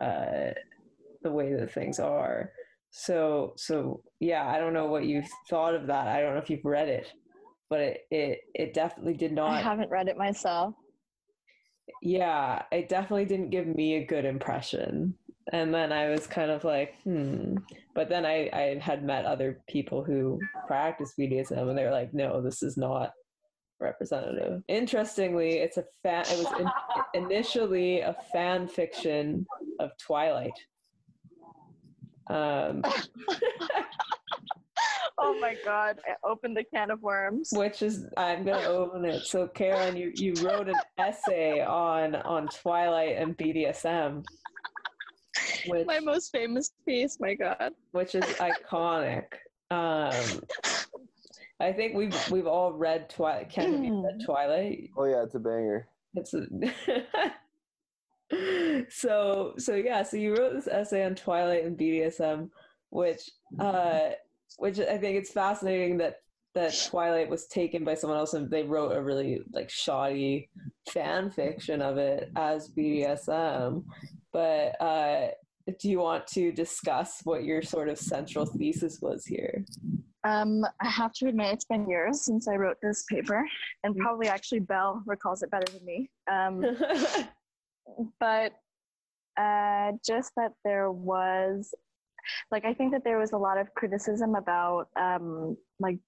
uh, 0.00 0.50
the 1.22 1.32
way 1.32 1.54
that 1.54 1.72
things 1.72 1.98
are. 1.98 2.52
So 2.90 3.54
so 3.56 4.02
yeah, 4.24 4.46
I 4.48 4.58
don't 4.58 4.72
know 4.72 4.86
what 4.86 5.04
you 5.04 5.22
thought 5.50 5.74
of 5.74 5.86
that. 5.88 6.08
I 6.08 6.20
don't 6.20 6.32
know 6.32 6.40
if 6.40 6.48
you've 6.48 6.64
read 6.64 6.88
it, 6.88 7.12
but 7.68 7.80
it 7.80 8.00
it, 8.10 8.38
it 8.54 8.74
definitely 8.74 9.14
did 9.14 9.32
not. 9.32 9.50
I 9.50 9.60
haven't 9.60 9.90
read 9.90 10.08
it 10.08 10.16
myself. 10.16 10.74
yeah, 12.02 12.62
it 12.72 12.88
definitely 12.88 13.26
didn't 13.26 13.50
give 13.50 13.66
me 13.66 13.96
a 13.96 14.06
good 14.06 14.24
impression. 14.24 15.14
And 15.52 15.74
then 15.74 15.92
I 15.92 16.08
was 16.08 16.26
kind 16.26 16.50
of 16.50 16.64
like, 16.64 16.94
hmm. 17.04 17.56
But 17.94 18.08
then 18.08 18.24
I, 18.24 18.48
I 18.52 18.78
had 18.80 19.04
met 19.04 19.26
other 19.26 19.60
people 19.68 20.02
who 20.02 20.40
practice 20.66 21.12
BDSM, 21.18 21.68
and 21.68 21.76
they 21.76 21.84
were 21.84 21.90
like, 21.90 22.14
no, 22.14 22.40
this 22.40 22.62
is 22.62 22.78
not 22.78 23.12
representative. 23.78 24.62
Interestingly, 24.68 25.58
it's 25.58 25.76
a 25.76 25.84
fan. 26.02 26.24
It 26.30 26.38
was 26.38 26.60
in, 27.14 27.24
initially 27.24 28.00
a 28.00 28.16
fan 28.32 28.66
fiction 28.68 29.46
of 29.80 29.90
Twilight. 29.98 30.58
Um, 32.28 32.82
oh 35.18 35.38
my 35.40 35.56
god! 35.64 35.98
I 36.06 36.14
opened 36.28 36.56
the 36.56 36.64
can 36.64 36.90
of 36.90 37.02
worms. 37.02 37.50
which 37.54 37.82
is 37.82 38.06
I'm 38.16 38.44
gonna 38.44 38.66
open 38.66 39.04
it. 39.04 39.22
So 39.24 39.48
Karen, 39.48 39.96
you, 39.96 40.12
you 40.14 40.34
wrote 40.42 40.68
an 40.68 40.76
essay 40.98 41.60
on 41.62 42.14
on 42.16 42.48
Twilight 42.48 43.16
and 43.16 43.36
BDSM, 43.36 44.24
which 45.66 45.86
My 45.86 46.00
most 46.00 46.30
famous 46.32 46.72
piece. 46.86 47.18
My 47.20 47.34
god. 47.34 47.72
which 47.92 48.14
is 48.14 48.24
iconic. 48.24 49.24
Um, 49.70 50.40
I 51.60 51.72
think 51.72 51.94
we've 51.94 52.16
we've 52.30 52.46
all 52.46 52.72
read 52.72 53.08
Twilight. 53.08 53.50
Ken, 53.50 53.72
have 53.72 53.84
you 53.84 54.04
read 54.04 54.20
Twilight? 54.24 54.90
Oh 54.96 55.04
yeah, 55.04 55.22
it's 55.22 55.34
a 55.34 55.38
banger. 55.38 55.88
It's 56.14 56.34
a 56.34 56.46
so 58.90 59.54
so 59.58 59.74
yeah. 59.74 60.02
So 60.02 60.16
you 60.16 60.34
wrote 60.34 60.54
this 60.54 60.68
essay 60.68 61.04
on 61.04 61.14
Twilight 61.14 61.64
and 61.64 61.78
BDSM, 61.78 62.50
which 62.90 63.30
uh, 63.58 64.10
which 64.58 64.78
I 64.78 64.98
think 64.98 65.18
it's 65.18 65.32
fascinating 65.32 65.98
that 65.98 66.16
that 66.54 66.74
Twilight 66.88 67.28
was 67.28 67.46
taken 67.46 67.84
by 67.84 67.94
someone 67.94 68.18
else 68.18 68.34
and 68.34 68.48
they 68.48 68.62
wrote 68.62 68.92
a 68.92 69.02
really 69.02 69.40
like 69.52 69.68
shoddy 69.68 70.48
fan 70.88 71.28
fiction 71.30 71.82
of 71.82 71.98
it 71.98 72.30
as 72.36 72.68
BDSM. 72.68 73.82
But 74.32 74.80
uh, 74.80 75.28
do 75.80 75.90
you 75.90 75.98
want 75.98 76.26
to 76.28 76.52
discuss 76.52 77.20
what 77.24 77.44
your 77.44 77.62
sort 77.62 77.88
of 77.88 77.98
central 77.98 78.46
thesis 78.46 79.00
was 79.00 79.26
here? 79.26 79.64
Um, 80.24 80.64
I 80.80 80.88
have 80.88 81.12
to 81.14 81.28
admit, 81.28 81.52
it's 81.52 81.66
been 81.66 81.88
years 81.88 82.22
since 82.22 82.48
I 82.48 82.54
wrote 82.54 82.78
this 82.82 83.04
paper, 83.10 83.46
and 83.82 83.96
probably 83.96 84.28
actually 84.28 84.60
Belle 84.60 85.02
recalls 85.06 85.42
it 85.42 85.50
better 85.50 85.70
than 85.70 85.84
me. 85.84 86.08
Um, 86.32 86.64
but 88.20 88.52
uh, 89.36 89.92
just 90.04 90.32
that 90.36 90.52
there 90.64 90.90
was, 90.90 91.74
like, 92.50 92.64
I 92.64 92.74
think 92.74 92.92
that 92.92 93.04
there 93.04 93.18
was 93.18 93.32
a 93.32 93.38
lot 93.38 93.58
of 93.58 93.72
criticism 93.74 94.34
about, 94.34 94.88
um, 94.96 95.56
like, 95.80 95.98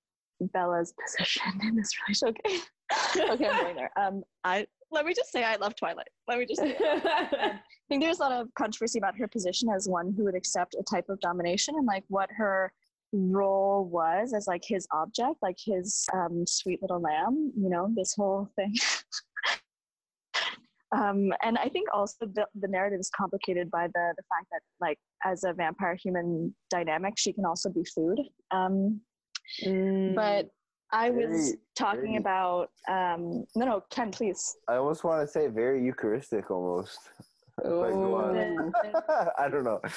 Bella's 0.40 0.92
position 1.02 1.42
in 1.62 1.76
this 1.76 1.90
relationship. 2.06 2.36
Okay, 2.44 3.30
okay, 3.30 3.48
I'm 3.48 3.62
going 3.62 3.76
there. 3.76 3.90
Um, 3.96 4.22
I 4.44 4.66
let 4.92 5.04
me 5.04 5.14
just 5.14 5.32
say 5.32 5.42
I 5.42 5.56
love 5.56 5.74
Twilight. 5.74 6.08
Let 6.28 6.38
me 6.38 6.46
just 6.46 6.60
say. 6.60 6.76
I 6.80 7.58
think 7.88 8.02
there's 8.02 8.18
a 8.18 8.22
lot 8.22 8.32
of 8.32 8.48
controversy 8.54 8.98
about 8.98 9.16
her 9.16 9.26
position 9.26 9.68
as 9.68 9.88
one 9.88 10.12
who 10.16 10.24
would 10.24 10.34
accept 10.34 10.76
a 10.78 10.82
type 10.82 11.08
of 11.08 11.18
domination 11.20 11.74
and 11.76 11.86
like 11.86 12.04
what 12.08 12.30
her 12.36 12.72
role 13.12 13.84
was 13.84 14.32
as 14.34 14.46
like 14.46 14.62
his 14.64 14.86
object, 14.92 15.36
like 15.42 15.56
his 15.58 16.06
um, 16.12 16.44
sweet 16.46 16.80
little 16.82 17.00
lamb. 17.00 17.52
You 17.56 17.68
know, 17.68 17.90
this 17.96 18.14
whole 18.14 18.48
thing. 18.54 18.74
Um, 21.00 21.32
and 21.42 21.54
I 21.58 21.68
think 21.68 21.86
also 21.92 22.26
the, 22.38 22.46
the 22.62 22.68
narrative 22.68 23.00
is 23.00 23.10
complicated 23.22 23.70
by 23.70 23.84
the 23.94 24.04
the 24.18 24.22
fact 24.30 24.46
that 24.52 24.60
like 24.80 24.98
as 25.24 25.44
a 25.44 25.52
vampire 25.52 25.96
human 26.04 26.54
dynamic, 26.70 27.14
she 27.16 27.32
can 27.32 27.44
also 27.44 27.68
be 27.70 27.84
food. 27.94 28.18
Um, 28.50 29.00
Mm. 29.64 30.16
but 30.16 30.48
I 30.90 31.10
was 31.10 31.30
Very- 31.50 31.58
talking 31.76 32.00
very- 32.00 32.16
about 32.16 32.68
um, 32.88 33.44
no, 33.54 33.64
no, 33.70 33.76
Ken, 33.94 34.10
please. 34.10 34.56
I 34.68 34.74
almost 34.80 35.04
want 35.04 35.18
to 35.24 35.28
say 35.36 35.46
very 35.46 35.78
Eucharistic 35.84 36.50
almost. 36.50 36.98
But. 37.56 37.92
Oh. 37.92 38.72
I 39.38 39.48
don't 39.48 39.64
know. 39.64 39.80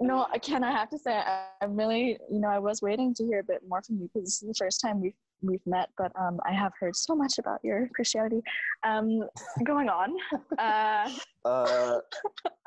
No, 0.00 0.26
Ken, 0.40 0.62
I 0.64 0.70
have 0.70 0.88
to 0.90 0.98
say, 0.98 1.12
I, 1.18 1.46
I'm 1.60 1.76
really, 1.76 2.16
you 2.32 2.40
know, 2.40 2.48
I 2.48 2.58
was 2.58 2.80
waiting 2.80 3.12
to 3.14 3.24
hear 3.24 3.40
a 3.40 3.44
bit 3.44 3.60
more 3.68 3.82
from 3.82 3.96
you 3.96 4.08
because 4.14 4.24
this 4.28 4.42
is 4.42 4.48
the 4.48 4.54
first 4.54 4.80
time 4.80 5.00
we've 5.02 5.12
we've 5.42 5.66
met, 5.66 5.90
but 5.96 6.12
um, 6.18 6.40
I 6.46 6.52
have 6.52 6.72
heard 6.78 6.96
so 6.96 7.14
much 7.14 7.38
about 7.38 7.60
your 7.62 7.88
Christianity. 7.94 8.42
Um, 8.84 9.28
going 9.64 9.88
on, 9.88 10.14
uh, 10.58 11.10
Uh, 11.44 12.00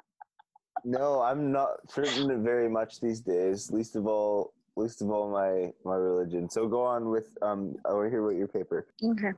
no, 0.83 1.21
I'm 1.21 1.51
not 1.51 1.89
certain 1.89 2.43
very 2.43 2.69
much 2.69 2.99
these 2.99 3.21
days. 3.21 3.71
Least 3.71 3.95
of 3.95 4.07
all, 4.07 4.53
least 4.75 5.01
of 5.01 5.09
all 5.11 5.29
my 5.29 5.71
my 5.85 5.95
religion. 5.95 6.49
So 6.49 6.67
go 6.67 6.83
on 6.83 7.09
with 7.09 7.37
um. 7.41 7.75
I 7.85 7.93
want 7.93 8.05
to 8.07 8.09
hear 8.09 8.25
about 8.25 8.37
your 8.37 8.47
paper. 8.47 8.87
okay, 9.03 9.31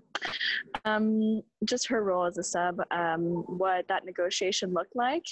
um, 0.85 1.41
just 1.65 1.87
her 1.87 2.03
role 2.03 2.25
as 2.25 2.37
a 2.37 2.43
sub, 2.43 2.79
um, 2.91 3.43
what 3.47 3.87
that 3.87 4.05
negotiation 4.05 4.73
looked 4.73 4.95
like. 4.95 5.25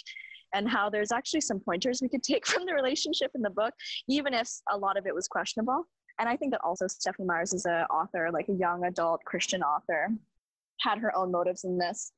And 0.56 0.70
how 0.70 0.88
there's 0.88 1.12
actually 1.12 1.42
some 1.42 1.60
pointers 1.60 2.00
we 2.00 2.10
could 2.10 2.22
take 2.22 2.46
from 2.52 2.68
the 2.68 2.76
relationship 2.76 3.32
in 3.34 3.42
the 3.42 3.50
book, 3.50 3.74
even 4.08 4.36
if 4.36 4.48
a 4.72 4.78
lot 4.78 4.98
of 4.98 5.08
it 5.08 5.16
was 5.16 5.28
questionable. 5.28 5.88
And 6.20 6.30
I 6.30 6.36
think 6.38 6.52
that 6.52 6.62
also 6.64 6.88
Stephenie 6.88 7.28
Meyers 7.28 7.54
is 7.54 7.66
an 7.66 7.86
author, 7.90 8.30
like 8.32 8.48
a 8.50 8.54
young 8.54 8.86
adult 8.86 9.24
Christian 9.26 9.64
author, 9.64 10.10
had 10.80 11.00
her 11.00 11.16
own 11.16 11.32
motives 11.32 11.64
in 11.64 11.78
this. 11.78 12.12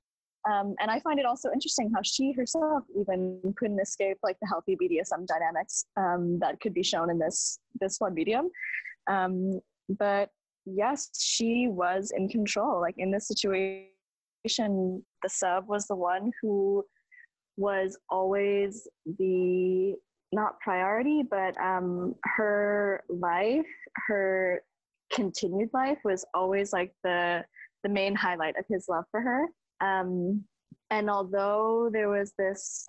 Um, 0.50 0.76
and 0.80 0.92
I 0.92 1.00
find 1.00 1.20
it 1.20 1.26
also 1.26 1.52
interesting 1.52 1.92
how 1.94 2.02
she 2.04 2.32
herself 2.34 2.84
even 3.00 3.40
couldn't 3.58 3.80
escape 3.80 4.18
like 4.22 4.38
the 4.42 4.48
healthy 4.48 4.76
BDSM 4.76 5.26
dynamics 5.26 5.86
um, 5.98 6.38
that 6.40 6.60
could 6.60 6.74
be 6.74 6.84
shown 6.84 7.10
in 7.10 7.18
this 7.18 7.58
this 7.80 8.00
one 8.00 8.14
medium. 8.14 8.50
Um, 9.08 9.60
but 9.90 10.30
yes, 10.66 11.10
she 11.18 11.68
was 11.68 12.12
in 12.16 12.30
control. 12.30 12.80
Like 12.80 12.96
in 12.98 13.12
this 13.12 13.28
situation, 13.28 13.88
the 15.24 15.30
sub 15.30 15.68
was 15.68 15.88
the 15.88 15.96
one 15.96 16.32
who 16.42 16.84
was 17.58 17.98
always 18.10 18.88
the 19.18 19.96
not 20.36 20.60
priority, 20.60 21.24
but 21.24 21.60
um, 21.60 22.14
her 22.24 23.04
life, 23.10 23.66
her 24.08 24.62
continued 25.12 25.70
life 25.74 25.98
was 26.04 26.26
always 26.34 26.74
like 26.74 26.92
the 27.04 27.44
the 27.84 27.90
main 27.90 28.16
highlight 28.16 28.58
of 28.58 28.66
his 28.68 28.88
love 28.90 29.06
for 29.12 29.22
her. 29.22 29.46
Um, 29.80 30.44
and 30.90 31.10
although 31.10 31.90
there 31.92 32.10
was 32.10 32.34
this 32.38 32.86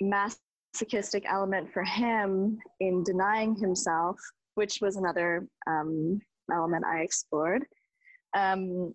masochistic 0.00 1.24
element 1.28 1.72
for 1.72 1.82
him 1.82 2.58
in 2.80 3.02
denying 3.02 3.56
himself, 3.56 4.16
which 4.54 4.78
was 4.80 4.96
another 4.96 5.46
um, 5.66 6.20
element 6.52 6.84
I 6.84 7.00
explored, 7.00 7.64
um, 8.36 8.94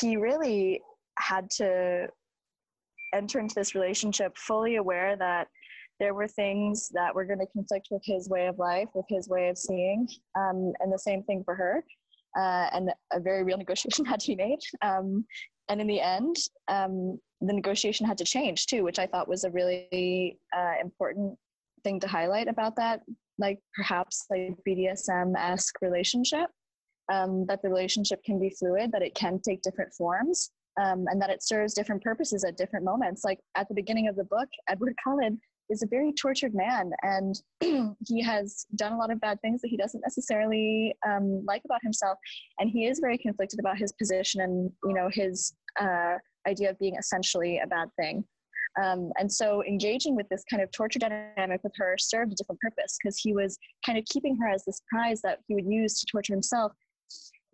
he 0.00 0.16
really 0.16 0.80
had 1.18 1.48
to 1.58 2.08
enter 3.14 3.38
into 3.38 3.54
this 3.54 3.74
relationship 3.74 4.36
fully 4.36 4.76
aware 4.76 5.16
that 5.16 5.46
there 6.00 6.14
were 6.14 6.28
things 6.28 6.88
that 6.94 7.14
were 7.14 7.24
going 7.24 7.38
to 7.38 7.46
conflict 7.46 7.88
with 7.90 8.02
his 8.04 8.28
way 8.28 8.46
of 8.46 8.58
life, 8.58 8.88
with 8.94 9.06
his 9.08 9.28
way 9.28 9.48
of 9.48 9.58
seeing, 9.58 10.08
um, 10.36 10.72
and 10.80 10.92
the 10.92 10.98
same 10.98 11.22
thing 11.22 11.42
for 11.44 11.54
her. 11.54 11.84
Uh, 12.36 12.68
and 12.72 12.90
a 13.12 13.20
very 13.20 13.44
real 13.44 13.58
negotiation 13.64 14.04
had 14.04 14.20
to 14.20 14.28
be 14.28 14.36
made. 14.36 14.58
Um, 14.82 15.24
and 15.68 15.80
in 15.80 15.86
the 15.86 16.00
end, 16.00 16.36
um, 16.68 17.18
the 17.40 17.52
negotiation 17.52 18.06
had 18.06 18.18
to 18.18 18.24
change 18.24 18.66
too, 18.66 18.82
which 18.82 18.98
I 18.98 19.06
thought 19.06 19.28
was 19.28 19.44
a 19.44 19.50
really 19.50 20.38
uh, 20.56 20.74
important 20.80 21.38
thing 21.84 22.00
to 22.00 22.08
highlight 22.08 22.48
about 22.48 22.76
that, 22.76 23.00
like 23.38 23.58
perhaps 23.74 24.26
like 24.30 24.56
BDSM 24.66 25.34
esque 25.36 25.80
relationship. 25.80 26.50
Um, 27.12 27.44
that 27.48 27.60
the 27.60 27.68
relationship 27.68 28.24
can 28.24 28.40
be 28.40 28.48
fluid, 28.58 28.90
that 28.92 29.02
it 29.02 29.14
can 29.14 29.38
take 29.38 29.60
different 29.60 29.92
forms, 29.92 30.50
um, 30.82 31.04
and 31.08 31.20
that 31.20 31.28
it 31.28 31.42
serves 31.42 31.74
different 31.74 32.02
purposes 32.02 32.44
at 32.44 32.56
different 32.56 32.82
moments. 32.82 33.24
Like 33.24 33.40
at 33.56 33.68
the 33.68 33.74
beginning 33.74 34.08
of 34.08 34.16
the 34.16 34.24
book, 34.24 34.48
Edward 34.68 34.94
Cullen 35.04 35.38
is 35.70 35.82
a 35.82 35.86
very 35.86 36.12
tortured 36.12 36.54
man, 36.54 36.90
and 37.02 37.40
he 38.06 38.22
has 38.22 38.66
done 38.76 38.92
a 38.92 38.98
lot 38.98 39.10
of 39.10 39.20
bad 39.20 39.40
things 39.40 39.60
that 39.62 39.68
he 39.68 39.76
doesn't 39.76 40.02
necessarily 40.02 40.94
um, 41.06 41.44
like 41.46 41.62
about 41.64 41.82
himself, 41.82 42.18
and 42.58 42.70
he 42.70 42.86
is 42.86 43.00
very 43.00 43.18
conflicted 43.18 43.60
about 43.60 43.78
his 43.78 43.92
position 43.92 44.40
and 44.42 44.70
you 44.84 44.94
know 44.94 45.08
his 45.12 45.54
uh, 45.80 46.16
idea 46.46 46.70
of 46.70 46.78
being 46.78 46.96
essentially 46.96 47.60
a 47.62 47.66
bad 47.66 47.88
thing. 47.98 48.24
Um, 48.82 49.12
and 49.18 49.30
so 49.30 49.62
engaging 49.64 50.16
with 50.16 50.28
this 50.28 50.42
kind 50.50 50.62
of 50.62 50.70
torture 50.72 50.98
dynamic 50.98 51.62
with 51.62 51.72
her 51.76 51.96
served 51.96 52.32
a 52.32 52.34
different 52.34 52.60
purpose 52.60 52.98
because 53.00 53.18
he 53.18 53.32
was 53.32 53.56
kind 53.86 53.96
of 53.96 54.04
keeping 54.06 54.36
her 54.38 54.48
as 54.48 54.64
this 54.64 54.82
prize 54.88 55.20
that 55.22 55.38
he 55.46 55.54
would 55.54 55.66
use 55.66 56.00
to 56.00 56.06
torture 56.10 56.32
himself. 56.32 56.72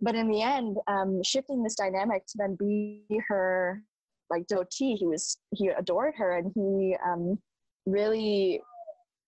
But 0.01 0.15
in 0.15 0.31
the 0.31 0.41
end, 0.41 0.79
um, 0.87 1.23
shifting 1.23 1.63
this 1.63 1.75
dynamic 1.75 2.25
to 2.27 2.39
then 2.39 2.57
be 2.59 3.03
her 3.29 3.83
like 4.31 4.47
devotee, 4.47 4.95
he 4.95 5.07
was 5.07 5.37
he 5.55 5.69
adored 5.69 6.15
her 6.17 6.39
and 6.39 6.53
he 6.55 6.97
um, 7.05 7.39
really 7.87 8.61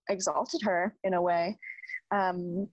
exalted 0.09 0.61
her 0.63 0.95
in 1.03 1.13
a 1.13 1.21
way. 1.21 1.57
Um, 2.11 2.67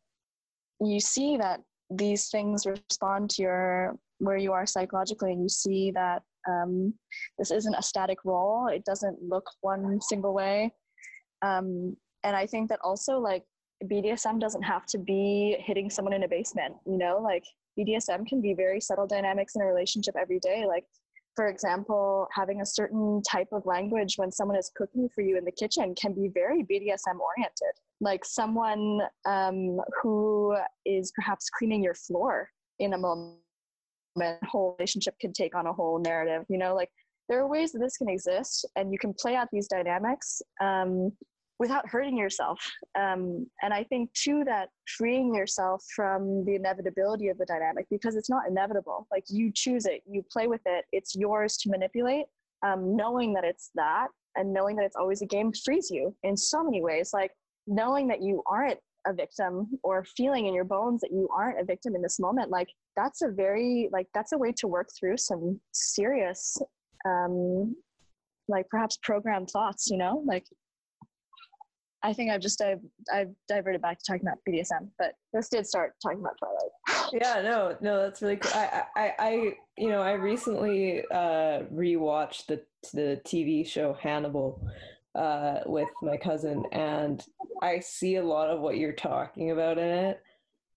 you 0.80 1.00
see 1.00 1.36
that 1.36 1.60
these 1.90 2.28
things 2.28 2.66
respond 2.66 3.30
to 3.30 3.42
your 3.42 3.98
where 4.18 4.36
you 4.36 4.52
are 4.52 4.66
psychologically, 4.66 5.32
and 5.32 5.42
you 5.42 5.48
see 5.48 5.90
that 5.92 6.22
um, 6.48 6.94
this 7.38 7.50
isn't 7.50 7.74
a 7.74 7.82
static 7.82 8.18
role. 8.24 8.68
It 8.68 8.84
doesn't 8.84 9.22
look 9.22 9.44
one 9.60 10.00
single 10.00 10.34
way. 10.34 10.72
Um, 11.42 11.96
and 12.22 12.36
I 12.36 12.46
think 12.46 12.68
that 12.68 12.80
also 12.84 13.18
like 13.18 13.44
BDSM 13.84 14.40
doesn't 14.40 14.62
have 14.62 14.86
to 14.86 14.98
be 14.98 15.56
hitting 15.60 15.88
someone 15.88 16.12
in 16.12 16.24
a 16.24 16.28
basement, 16.28 16.74
you 16.86 16.98
know, 16.98 17.18
like 17.22 17.44
BDSM 17.78 18.26
can 18.26 18.40
be 18.40 18.54
very 18.54 18.80
subtle 18.80 19.06
dynamics 19.06 19.56
in 19.56 19.62
a 19.62 19.66
relationship 19.66 20.14
every 20.20 20.38
day. 20.38 20.64
Like, 20.66 20.84
for 21.36 21.48
example, 21.48 22.28
having 22.32 22.60
a 22.60 22.66
certain 22.66 23.22
type 23.22 23.48
of 23.52 23.64
language 23.64 24.14
when 24.16 24.30
someone 24.30 24.58
is 24.58 24.70
cooking 24.74 25.08
for 25.14 25.22
you 25.22 25.38
in 25.38 25.44
the 25.44 25.52
kitchen 25.52 25.94
can 25.94 26.12
be 26.12 26.28
very 26.28 26.62
BDSM 26.62 27.18
oriented. 27.18 27.74
Like 28.00 28.24
someone 28.24 29.00
um, 29.26 29.80
who 30.02 30.56
is 30.84 31.12
perhaps 31.14 31.48
cleaning 31.50 31.82
your 31.82 31.94
floor 31.94 32.48
in 32.78 32.94
a 32.94 32.98
moment 32.98 33.38
whole 34.44 34.76
relationship 34.78 35.14
can 35.20 35.32
take 35.32 35.54
on 35.54 35.66
a 35.66 35.72
whole 35.72 35.98
narrative 35.98 36.44
you 36.48 36.58
know 36.58 36.74
like 36.74 36.90
there 37.28 37.40
are 37.40 37.46
ways 37.46 37.70
that 37.70 37.78
this 37.78 37.96
can 37.96 38.08
exist 38.08 38.66
and 38.74 38.92
you 38.92 38.98
can 38.98 39.14
play 39.14 39.36
out 39.36 39.46
these 39.52 39.68
dynamics 39.68 40.42
um, 40.60 41.12
without 41.60 41.86
hurting 41.86 42.16
yourself. 42.16 42.58
Um, 42.98 43.46
and 43.62 43.72
i 43.72 43.84
think 43.84 44.12
too 44.14 44.42
that 44.46 44.70
freeing 44.96 45.32
yourself 45.32 45.84
from 45.94 46.44
the 46.46 46.56
inevitability 46.56 47.28
of 47.28 47.38
the 47.38 47.44
dynamic 47.44 47.86
because 47.90 48.16
it's 48.16 48.30
not 48.30 48.48
inevitable. 48.48 49.06
Like 49.12 49.24
you 49.28 49.52
choose 49.54 49.86
it 49.86 50.02
you 50.10 50.24
play 50.32 50.48
with 50.48 50.62
it 50.66 50.86
it's 50.90 51.14
yours 51.14 51.56
to 51.58 51.70
manipulate. 51.70 52.24
Um, 52.62 52.96
knowing 52.96 53.32
that 53.34 53.44
it's 53.44 53.70
that 53.76 54.08
and 54.36 54.52
knowing 54.52 54.74
that 54.76 54.84
it's 54.84 54.96
always 54.96 55.22
a 55.22 55.26
game 55.26 55.52
frees 55.64 55.90
you 55.90 56.16
in 56.24 56.36
so 56.36 56.64
many 56.64 56.82
ways. 56.82 57.10
Like 57.12 57.32
knowing 57.66 58.08
that 58.08 58.22
you 58.22 58.42
aren't 58.46 58.80
a 59.06 59.12
victim 59.12 59.68
or 59.82 60.04
feeling 60.16 60.46
in 60.46 60.54
your 60.54 60.64
bones 60.64 61.00
that 61.00 61.12
you 61.12 61.28
aren't 61.34 61.58
a 61.58 61.64
victim 61.64 61.94
in 61.94 62.02
this 62.02 62.20
moment 62.20 62.50
like 62.50 62.68
that's 62.96 63.22
a 63.22 63.28
very 63.28 63.88
like 63.92 64.06
that's 64.12 64.32
a 64.32 64.38
way 64.38 64.52
to 64.52 64.68
work 64.68 64.88
through 64.98 65.16
some 65.16 65.58
serious 65.72 66.58
um 67.06 67.74
like 68.50 68.68
perhaps 68.68 68.98
programmed 69.02 69.48
thoughts 69.48 69.88
you 69.88 69.96
know? 69.96 70.22
Like 70.26 70.44
I 72.02 72.12
think 72.12 72.30
I've 72.30 72.40
just 72.40 72.62
I've, 72.62 72.80
I've 73.12 73.30
diverted 73.48 73.82
back 73.82 73.98
to 73.98 74.04
talking 74.04 74.26
about 74.26 74.38
BDSM, 74.48 74.88
but 74.98 75.14
this 75.32 75.48
did 75.48 75.66
start 75.66 75.94
talking 76.02 76.20
about 76.20 76.36
Twilight. 76.38 77.12
yeah, 77.12 77.42
no, 77.42 77.76
no, 77.80 78.02
that's 78.02 78.22
really 78.22 78.36
cool. 78.36 78.52
I, 78.54 78.84
I, 78.96 79.14
I, 79.18 79.52
you 79.76 79.90
know, 79.90 80.00
I 80.00 80.12
recently 80.12 81.04
uh, 81.10 81.64
rewatched 81.72 82.46
the 82.46 82.62
the 82.94 83.20
TV 83.24 83.66
show 83.66 83.92
Hannibal, 84.00 84.66
uh, 85.14 85.60
with 85.66 85.88
my 86.02 86.16
cousin, 86.16 86.64
and 86.72 87.24
I 87.62 87.80
see 87.80 88.16
a 88.16 88.24
lot 88.24 88.48
of 88.48 88.60
what 88.60 88.76
you're 88.76 88.92
talking 88.92 89.50
about 89.50 89.78
in 89.78 89.88
it. 89.88 90.22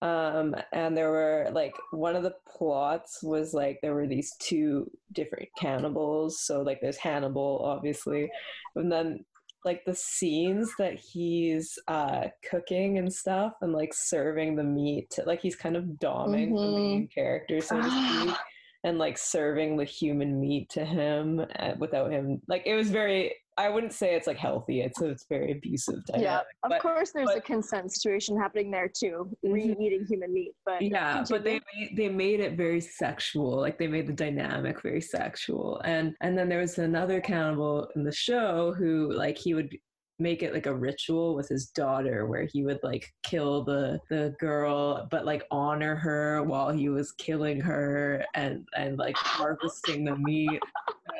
Um, 0.01 0.53
and 0.74 0.97
there 0.97 1.11
were 1.11 1.49
like 1.53 1.74
one 1.91 2.17
of 2.17 2.24
the 2.24 2.36
plots 2.45 3.24
was 3.24 3.53
like 3.53 3.80
there 3.82 3.93
were 3.93 4.07
these 4.07 4.34
two 4.39 4.91
different 5.13 5.47
cannibals. 5.57 6.41
So 6.41 6.61
like 6.61 6.82
there's 6.82 6.97
Hannibal, 6.97 7.61
obviously, 7.63 8.30
and 8.76 8.91
then 8.91 9.24
like 9.66 9.86
the 9.86 9.95
scenes 9.95 10.72
that 10.78 10.95
he's 10.95 11.78
uh 11.88 12.28
cooking 12.49 12.97
and 12.97 13.11
stuff 13.11 13.53
and 13.61 13.74
like 13.74 13.93
serving 13.93 14.55
the 14.55 14.64
meat 14.64 15.09
to, 15.09 15.24
like 15.24 15.41
he's 15.41 15.55
kind 15.55 15.76
of 15.76 15.84
doming 15.84 16.49
mm-hmm. 16.51 16.55
the 16.55 16.72
main 16.72 17.07
character 17.07 17.61
so 17.61 17.82
to 17.82 17.89
speak 17.89 18.36
and 18.84 18.97
like 18.97 19.18
serving 19.18 19.78
the 19.78 19.86
human 19.86 20.39
meat 20.39 20.70
to 20.70 20.84
him 20.84 21.45
uh, 21.59 21.74
without 21.80 22.11
him 22.11 22.41
like 22.47 22.64
it 22.66 22.76
was 22.76 22.89
very 22.89 23.34
I 23.58 23.70
wouldn't 23.70 23.93
say 23.93 24.16
it's 24.16 24.28
like 24.28 24.38
healthy. 24.38 24.82
It's 24.82 25.01
it's 25.01 25.26
very 25.30 25.51
abusive. 25.51 26.06
Dynamic. 26.06 26.24
Yeah, 26.24 26.39
of 26.64 26.70
but, 26.70 26.82
course, 26.82 27.12
there's 27.12 27.28
but, 27.28 27.38
a 27.38 27.41
consent 27.41 27.91
situation 27.91 28.39
happening 28.39 28.72
there 28.72 28.88
too, 28.89 29.30
mm-hmm. 29.45 29.54
re-eating 29.54 30.06
human 30.08 30.34
meat. 30.34 30.54
But 30.66 30.82
yeah, 30.82 31.16
continue. 31.16 31.39
but 31.39 31.43
they 31.43 31.60
made, 31.76 31.97
they 31.97 32.10
made 32.10 32.39
it 32.39 32.58
very 32.58 32.82
sexual. 32.82 33.60
Like 33.60 33.78
they 33.78 33.88
made 33.88 34.08
the 34.08 34.14
dynamic 34.14 34.82
very 34.82 35.01
sexual. 35.01 35.82
And 35.86 36.16
and 36.22 36.38
then 36.38 36.49
there 36.49 36.60
was 36.60 36.78
another 36.78 37.22
cannibal 37.22 37.88
in 37.95 38.04
the 38.04 38.12
show 38.12 38.74
who 38.74 39.12
like 39.14 39.38
he 39.38 39.54
would 39.54 39.76
make 40.20 40.43
it 40.43 40.53
like 40.53 40.68
a 40.68 40.76
ritual 40.76 41.36
with 41.36 41.49
his 41.49 41.68
daughter 41.68 42.28
where 42.28 42.47
he 42.51 42.64
would 42.64 42.80
like 42.84 43.11
kill 43.24 43.64
the 43.64 43.99
the 44.09 44.34
girl 44.39 45.07
but 45.09 45.26
like 45.26 45.43
honor 45.49 45.95
her 45.95 46.43
while 46.43 46.70
he 46.70 46.88
was 46.88 47.11
killing 47.14 47.59
her 47.59 48.24
and 48.36 48.66
and 48.78 48.97
like 48.97 49.16
harvesting 49.18 50.05
the 50.05 50.16
meat. 50.16 50.61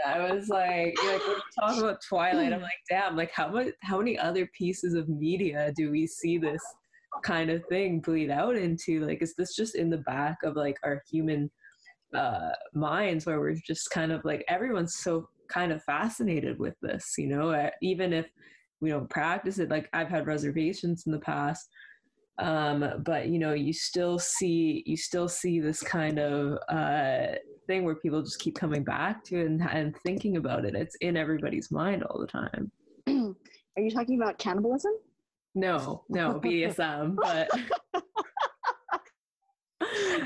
I 0.06 0.32
was 0.32 0.48
like 0.50 0.96
like 1.06 1.22
talking 1.60 1.82
about 1.82 2.02
twilight 2.08 2.52
i'm 2.52 2.62
like 2.62 2.72
damn 2.90 3.16
like 3.16 3.32
how 3.32 3.50
much 3.50 3.68
how 3.82 3.98
many 3.98 4.18
other 4.18 4.50
pieces 4.58 4.94
of 4.94 5.08
media 5.08 5.72
do 5.76 5.90
we 5.92 6.06
see 6.06 6.38
this 6.38 6.62
kind 7.22 7.50
of 7.50 7.64
thing 7.66 8.00
bleed 8.00 8.32
out 8.32 8.56
into? 8.56 9.06
Like 9.06 9.22
is 9.22 9.36
this 9.36 9.56
just 9.56 9.76
in 9.76 9.90
the 9.90 9.98
back 9.98 10.38
of 10.44 10.56
like 10.56 10.78
our 10.84 11.04
human 11.10 11.52
uh 12.16 12.52
minds 12.74 13.26
where 13.26 13.40
we're 13.40 13.56
just 13.56 13.90
kind 13.90 14.12
of 14.12 14.24
like 14.24 14.46
everyone's 14.48 14.96
so 14.98 15.28
kind 15.50 15.72
of 15.72 15.84
fascinated 15.84 16.60
with 16.60 16.76
this 16.82 17.14
you 17.18 17.28
know? 17.28 17.70
Even 17.82 18.14
if 18.14 18.28
we 18.84 18.90
don't 18.90 19.10
practice 19.10 19.58
it 19.58 19.70
like 19.70 19.90
i've 19.94 20.10
had 20.10 20.28
reservations 20.28 21.04
in 21.06 21.12
the 21.12 21.20
past 21.20 21.70
um, 22.40 22.84
but 23.06 23.28
you 23.28 23.38
know 23.38 23.54
you 23.54 23.72
still 23.72 24.18
see 24.18 24.84
you 24.88 24.98
still 24.98 25.28
see 25.28 25.60
this 25.60 25.82
kind 25.82 26.18
of 26.18 26.58
uh, 26.68 27.36
thing 27.68 27.86
where 27.86 27.96
people 27.96 28.24
just 28.24 28.40
keep 28.40 28.56
coming 28.56 28.84
back 28.84 29.24
to 29.24 29.46
and, 29.46 29.62
and 29.72 29.96
thinking 29.98 30.38
about 30.38 30.66
it 30.66 30.76
it's 30.76 30.96
in 31.02 31.16
everybody's 31.16 31.72
mind 31.72 32.04
all 32.04 32.20
the 32.20 32.28
time 32.28 32.72
are 33.08 33.82
you 33.82 33.92
talking 33.92 34.20
about 34.20 34.38
cannibalism 34.38 34.94
no 35.56 36.04
no 36.10 36.40
bdsm 36.40 37.16
but 37.22 37.50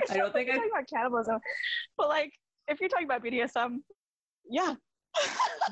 I 0.09 0.17
don't 0.17 0.33
think 0.33 0.47
We're 0.47 0.53
I. 0.53 0.57
talking 0.57 0.71
about 0.71 0.89
cannibalism, 0.89 1.39
but 1.97 2.09
like 2.09 2.31
if 2.67 2.79
you're 2.79 2.89
talking 2.89 3.05
about 3.05 3.23
BDSM, 3.23 3.77
yeah. 4.49 4.75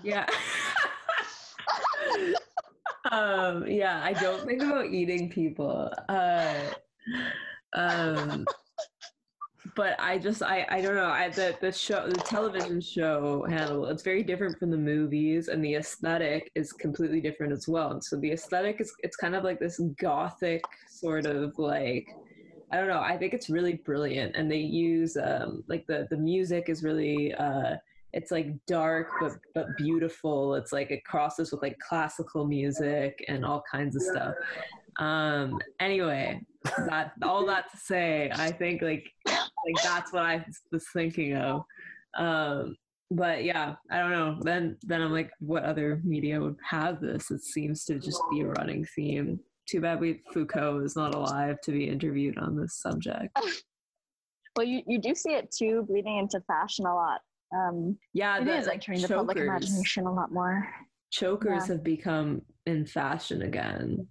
Yeah. 0.03 0.27
um. 3.11 3.67
Yeah. 3.67 4.01
I 4.03 4.13
don't 4.13 4.45
think 4.45 4.61
about 4.61 4.87
eating 4.87 5.29
people. 5.29 5.91
Uh. 6.09 6.55
Um. 7.73 8.45
But 9.75 9.99
I 9.99 10.17
just 10.17 10.41
I 10.41 10.65
I 10.69 10.79
don't 10.79 10.95
know 10.95 11.09
I 11.09 11.29
the 11.29 11.57
the 11.59 11.71
show 11.71 12.07
the 12.07 12.15
television 12.21 12.79
show 12.79 13.45
Hannibal 13.49 13.87
it's 13.87 14.03
very 14.03 14.23
different 14.23 14.57
from 14.57 14.71
the 14.71 14.77
movies 14.77 15.49
and 15.49 15.63
the 15.63 15.75
aesthetic 15.75 16.49
is 16.55 16.71
completely 16.71 17.19
different 17.19 17.51
as 17.51 17.67
well 17.67 17.91
and 17.91 18.01
so 18.01 18.15
the 18.15 18.31
aesthetic 18.31 18.79
is 18.79 18.93
it's 18.99 19.17
kind 19.17 19.35
of 19.35 19.43
like 19.43 19.59
this 19.59 19.81
gothic 19.99 20.63
sort 20.87 21.25
of 21.25 21.57
like 21.57 22.07
I 22.71 22.77
don't 22.77 22.87
know. 22.87 22.99
I 22.99 23.17
think 23.17 23.33
it's 23.33 23.49
really 23.49 23.75
brilliant, 23.75 24.35
and 24.35 24.51
they 24.51 24.57
use 24.57 25.17
um, 25.17 25.63
like 25.67 25.85
the 25.87 26.07
the 26.09 26.17
music 26.17 26.67
is 26.67 26.83
really 26.83 27.33
uh, 27.35 27.75
it's 28.15 28.31
like 28.31 28.47
dark 28.65 29.09
but 29.19 29.33
but 29.53 29.67
beautiful. 29.77 30.55
It's 30.55 30.71
like 30.71 30.89
it 30.89 31.03
crosses 31.03 31.51
with 31.51 31.61
like 31.61 31.77
classical 31.79 32.47
music 32.47 33.23
and 33.27 33.45
all 33.45 33.61
kinds 33.69 33.95
of 33.95 34.01
stuff. 34.01 34.33
Um, 34.97 35.59
anyway, 35.81 36.41
that 36.87 37.11
all 37.21 37.45
that 37.45 37.69
to 37.71 37.77
say, 37.77 38.31
I 38.33 38.51
think 38.51 38.81
like 38.81 39.05
like 39.27 39.83
that's 39.83 40.13
what 40.13 40.23
I 40.23 40.45
was 40.71 40.85
thinking 40.93 41.35
of. 41.35 41.63
Um, 42.17 42.77
but 43.11 43.43
yeah, 43.43 43.75
I 43.91 43.99
don't 43.99 44.11
know. 44.11 44.37
Then 44.41 44.77
then 44.83 45.01
I'm 45.01 45.11
like, 45.11 45.31
what 45.39 45.63
other 45.63 46.01
media 46.05 46.39
would 46.39 46.57
have 46.67 47.01
this? 47.01 47.29
It 47.31 47.43
seems 47.43 47.83
to 47.85 47.99
just 47.99 48.21
be 48.31 48.41
a 48.41 48.47
running 48.47 48.85
theme. 48.95 49.41
Too 49.67 49.81
bad 49.81 49.99
we 49.99 50.21
Foucault 50.31 50.79
is 50.79 50.95
not 50.95 51.13
alive 51.13 51.59
to 51.61 51.71
be 51.71 51.89
interviewed 51.89 52.37
on 52.37 52.55
this 52.55 52.79
subject. 52.81 53.37
Well, 54.57 54.65
you, 54.65 54.83
you 54.87 54.99
do 54.99 55.13
see 55.13 55.33
it 55.33 55.51
too 55.51 55.83
bleeding 55.85 56.17
into 56.17 56.39
fashion 56.47 56.85
a 56.85 56.95
lot. 56.95 57.19
Um, 57.53 57.97
Yeah, 58.13 58.39
it 58.39 58.45
the, 58.45 58.57
is 58.57 58.67
entering 58.67 59.01
the 59.01 59.07
public 59.07 59.37
imagination 59.37 60.05
a 60.05 60.13
lot 60.13 60.31
more. 60.31 60.67
Chokers 61.11 61.67
Yeah. 61.67 61.73
have 61.75 61.83
become 61.83 62.41
in 62.65 62.85
fashion 62.85 63.41
again. 63.43 64.07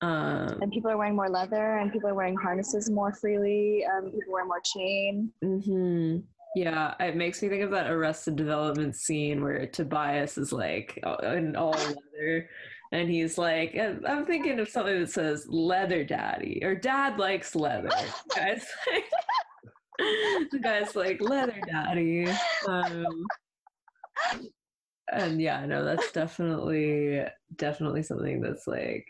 Um, 0.00 0.58
And 0.60 0.70
people 0.72 0.90
are 0.90 0.96
wearing 0.98 1.16
more 1.16 1.28
leather 1.30 1.78
and 1.78 1.90
people 1.92 2.10
are 2.10 2.14
wearing 2.14 2.36
harnesses 2.36 2.90
more 2.90 3.12
freely. 3.14 3.84
Um, 3.86 4.06
people 4.10 4.32
wear 4.32 4.44
more 4.44 4.60
chain. 4.60 5.32
hmm 5.40 6.18
Yeah, 6.56 6.94
it 7.00 7.16
makes 7.16 7.42
me 7.42 7.48
think 7.48 7.62
of 7.62 7.70
that 7.70 7.90
Arrested 7.90 8.36
Development 8.36 8.94
scene 8.94 9.42
where 9.42 9.66
Tobias 9.66 10.36
is 10.36 10.52
like 10.52 10.98
in 11.22 11.56
all 11.56 11.70
leather, 11.72 12.48
and 12.92 13.08
he's 13.10 13.38
like, 13.38 13.74
uh, 13.76 13.94
"I'm 14.06 14.24
thinking 14.24 14.60
of 14.60 14.68
something 14.68 15.00
that 15.00 15.10
says 15.10 15.46
leather 15.48 16.04
daddy 16.04 16.60
or 16.62 16.74
dad 16.76 17.18
likes 17.18 17.56
leather." 17.56 17.88
Guys, 18.36 18.64
like, 18.92 19.04
the 19.98 20.60
guy's 20.62 20.96
like 20.96 21.20
leather 21.20 21.60
daddy. 21.66 22.26
Um, 22.66 23.26
and 25.12 25.40
yeah, 25.40 25.64
no, 25.66 25.84
that's 25.84 26.10
definitely 26.12 27.22
definitely 27.56 28.02
something 28.02 28.40
that's 28.40 28.66
like 28.66 29.06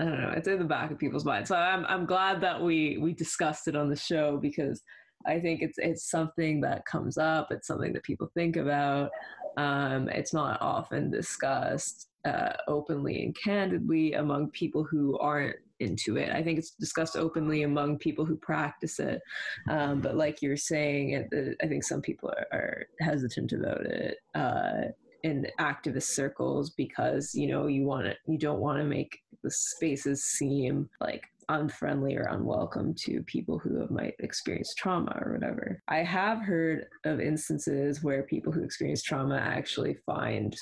I 0.00 0.04
don't 0.04 0.20
know, 0.20 0.32
it's 0.36 0.46
in 0.46 0.58
the 0.58 0.64
back 0.64 0.90
of 0.90 0.98
people's 0.98 1.24
minds. 1.24 1.48
So 1.48 1.56
I'm 1.56 1.84
I'm 1.86 2.06
glad 2.06 2.40
that 2.42 2.60
we 2.60 2.98
we 2.98 3.12
discussed 3.12 3.68
it 3.68 3.76
on 3.76 3.88
the 3.88 3.96
show 3.96 4.38
because 4.38 4.82
I 5.26 5.40
think 5.40 5.62
it's 5.62 5.78
it's 5.78 6.10
something 6.10 6.60
that 6.62 6.86
comes 6.86 7.18
up. 7.18 7.48
It's 7.50 7.66
something 7.66 7.92
that 7.92 8.04
people 8.04 8.30
think 8.34 8.56
about. 8.56 9.10
Um, 9.56 10.08
it's 10.08 10.32
not 10.32 10.60
often 10.60 11.10
discussed 11.10 12.08
uh, 12.24 12.52
openly 12.68 13.24
and 13.24 13.36
candidly 13.36 14.12
among 14.14 14.50
people 14.50 14.84
who 14.84 15.18
aren't 15.18 15.56
into 15.80 16.16
it. 16.16 16.30
I 16.30 16.42
think 16.42 16.58
it's 16.58 16.72
discussed 16.72 17.16
openly 17.16 17.62
among 17.62 17.98
people 17.98 18.24
who 18.24 18.36
practice 18.36 18.98
it. 18.98 19.20
Um, 19.68 20.00
but 20.00 20.16
like 20.16 20.42
you're 20.42 20.56
saying, 20.56 21.10
it, 21.10 21.56
I 21.62 21.66
think 21.66 21.84
some 21.84 22.00
people 22.00 22.30
are, 22.30 22.58
are 22.58 22.86
hesitant 23.00 23.52
about 23.52 23.86
it 23.86 24.18
uh, 24.34 24.92
in 25.22 25.46
activist 25.60 26.14
circles 26.14 26.70
because 26.70 27.34
you 27.34 27.48
know 27.48 27.66
you 27.66 27.84
want 27.84 28.06
to 28.06 28.14
you 28.26 28.38
don't 28.38 28.60
want 28.60 28.78
to 28.78 28.84
make 28.84 29.18
the 29.42 29.50
spaces 29.50 30.24
seem 30.24 30.88
like 31.00 31.22
unfriendly 31.48 32.16
or 32.16 32.24
unwelcome 32.24 32.94
to 32.94 33.22
people 33.22 33.58
who 33.58 33.86
might 33.90 34.14
experience 34.18 34.74
trauma 34.74 35.16
or 35.24 35.32
whatever. 35.32 35.82
I 35.88 35.98
have 35.98 36.40
heard 36.40 36.86
of 37.04 37.20
instances 37.20 38.02
where 38.02 38.22
people 38.24 38.52
who 38.52 38.62
experience 38.62 39.02
trauma 39.02 39.36
actually 39.36 39.96
find 40.04 40.54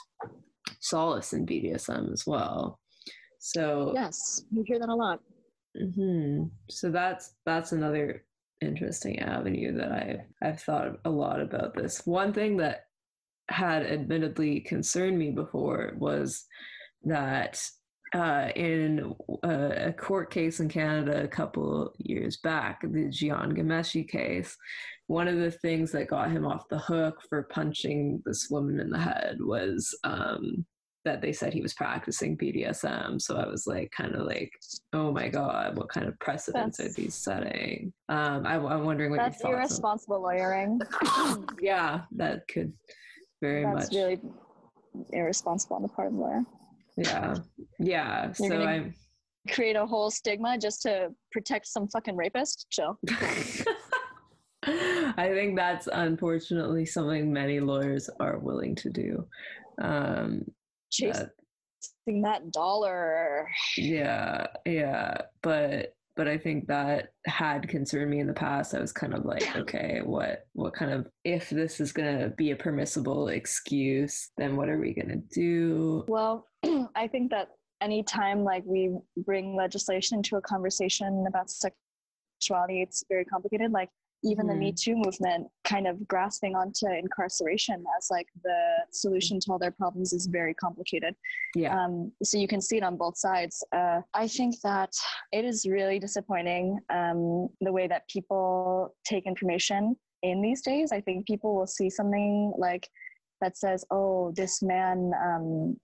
solace 0.81 1.33
in 1.33 1.45
BDSM 1.45 2.13
as 2.13 2.25
well. 2.27 2.79
So 3.47 3.93
Yes, 3.95 4.43
you 4.51 4.65
hear 4.67 4.81
that 4.81 4.89
a 4.89 4.95
lot. 4.95 5.21
hmm 5.79 6.47
So 6.69 6.91
that's 6.91 7.35
that's 7.45 7.71
another 7.71 8.25
interesting 8.61 9.21
avenue 9.21 9.73
that 9.79 9.93
I've 9.93 10.21
I've 10.43 10.61
thought 10.61 10.99
a 11.05 11.11
lot 11.11 11.41
about 11.41 11.73
this. 11.73 12.05
One 12.05 12.33
thing 12.33 12.57
that 12.57 12.87
had 13.49 13.87
admittedly 13.87 14.61
concerned 14.61 15.17
me 15.17 15.31
before 15.31 15.93
was 15.97 16.45
that 17.05 17.63
uh, 18.13 18.49
in 18.57 19.15
a, 19.45 19.89
a 19.91 19.93
court 19.93 20.33
case 20.33 20.59
in 20.59 20.69
Canada 20.69 21.23
a 21.23 21.29
couple 21.29 21.93
years 21.99 22.39
back, 22.39 22.81
the 22.83 22.89
Jian 22.89 23.57
Ghomeshi 23.57 24.09
case, 24.09 24.57
one 25.07 25.29
of 25.29 25.37
the 25.37 25.53
things 25.53 25.93
that 25.93 26.09
got 26.09 26.33
him 26.33 26.45
off 26.45 26.69
the 26.69 26.79
hook 26.79 27.23
for 27.29 27.45
punching 27.45 28.23
this 28.27 28.49
woman 28.51 28.81
in 28.81 28.91
the 28.91 28.99
head 28.99 29.37
was 29.41 29.97
um, 30.03 30.67
that 31.07 31.23
they 31.23 31.33
said 31.33 31.55
he 31.55 31.63
was 31.63 31.73
practicing 31.73 32.37
BDSM. 32.37 33.23
So 33.23 33.37
I 33.37 33.47
was 33.47 33.67
like, 33.67 33.91
kind 33.97 34.15
of 34.17 34.27
like, 34.27 34.51
oh 34.93 35.13
my 35.13 35.29
god, 35.29 35.77
what 35.79 35.89
kind 35.89 36.07
of 36.07 36.19
precedents 36.19 36.81
are 36.81 36.93
these 36.93 37.15
setting? 37.15 37.93
Um, 38.09 38.45
I, 38.45 38.57
am 38.57 38.85
wondering 38.85 39.13
what 39.13 39.21
That's 39.21 39.41
your 39.43 39.53
thoughts. 39.53 39.71
irresponsible 39.71 40.21
lawyering. 40.21 40.81
Yeah, 41.61 42.03
that 42.17 42.47
could 42.49 42.73
very 43.41 43.63
That's 43.63 43.87
much. 43.87 43.95
really 43.95 44.21
irresponsible 45.13 45.77
on 45.77 45.83
the 45.83 45.89
part 45.89 46.09
of 46.09 46.15
the 46.15 46.21
lawyer. 46.21 46.43
Yeah, 46.97 47.37
yeah. 47.79 48.33
So 48.33 48.45
You're 48.45 48.59
gonna- 48.59 48.71
I'm. 48.71 48.95
Create 49.51 49.77
a 49.77 49.87
whole 49.87 50.11
stigma 50.11 50.59
just 50.59 50.83
to 50.83 51.11
protect 51.31 51.69
some 51.69 51.87
fucking 51.87 52.17
rapist. 52.17 52.67
Chill. 52.69 52.99
I 54.65 55.29
think 55.33 55.57
that's 55.57 55.87
unfortunately 55.87 56.85
something 56.85 57.33
many 57.33 57.61
lawyers 57.61 58.11
are 58.19 58.39
willing 58.39 58.75
to 58.75 58.91
do. 58.91 59.25
Um, 59.81 60.45
Chasing 60.91 61.13
that- 61.13 61.31
that 62.23 62.51
dollar. 62.53 63.49
yeah, 63.77 64.47
yeah, 64.65 65.19
but 65.43 65.93
but 66.17 66.27
I 66.27 66.39
think 66.39 66.67
that 66.69 67.11
had 67.27 67.69
concerned 67.69 68.11
me 68.11 68.21
in 68.21 68.27
the 68.27 68.33
past. 68.33 68.75
I 68.75 68.81
was 68.81 68.93
kind 68.93 69.13
of 69.13 69.27
like, 69.27 69.55
okay, 69.57 70.01
what 70.03 70.47
what 70.55 70.73
kind 70.73 70.91
of 70.91 71.07
if 71.25 71.51
this 71.51 71.79
is 71.79 71.93
gonna 71.93 72.31
be 72.31 72.53
a 72.53 72.57
permissible 72.57 73.29
excuse, 73.29 74.31
then 74.39 74.57
what 74.57 74.69
are 74.69 74.79
we 74.79 74.95
gonna 74.95 75.17
do? 75.33 76.05
Well, 76.09 76.49
I 76.95 77.07
think 77.07 77.31
that 77.33 77.49
anytime 77.83 78.45
like 78.45 78.65
we 78.65 78.97
bring 79.19 79.55
legislation 79.55 80.17
into 80.19 80.37
a 80.37 80.41
conversation 80.41 81.27
about 81.29 81.51
sexuality, 81.51 82.81
it's 82.81 83.05
very 83.09 83.25
complicated. 83.27 83.73
Like 83.73 83.91
even 84.27 84.47
the 84.47 84.55
Me 84.55 84.73
Too 84.73 84.97
movement 84.97 85.47
kind 85.65 85.87
of 85.87 86.07
grasping 86.09 86.57
onto 86.57 86.87
incarceration 86.87 87.85
as 87.97 88.09
like 88.11 88.27
the 88.43 88.59
solution 88.91 89.39
to 89.41 89.53
all 89.53 89.59
their 89.59 89.71
problems 89.71 90.13
is 90.13 90.27
very 90.27 90.55
complicated. 90.55 91.15
Yeah, 91.55 91.77
Um, 91.77 92.13
so 92.23 92.37
you 92.39 92.49
can 92.49 92.61
see 92.61 92.77
it 92.77 92.83
on 92.83 92.97
both 92.97 93.17
sides. 93.17 93.65
Uh, 93.73 94.01
I 94.15 94.27
think 94.27 94.61
that 94.63 94.93
it 95.33 95.45
is 95.45 95.67
really 95.69 95.99
disappointing 95.99 96.79
um, 96.91 97.49
the 97.61 97.73
way 97.73 97.87
that 97.87 98.09
people 98.09 98.95
take 99.05 99.27
information 99.27 99.97
in 100.23 100.43
these 100.43 100.63
days. 100.63 100.93
I 100.93 101.01
think 101.01 101.27
people 101.27 101.55
will 101.55 101.67
see 101.67 101.89
something 101.89 102.53
like 102.59 102.89
that 103.41 103.57
says, 103.57 103.85
"Oh, 103.91 104.33
this 104.35 104.63
man, 104.63 105.13
um, 105.23 105.77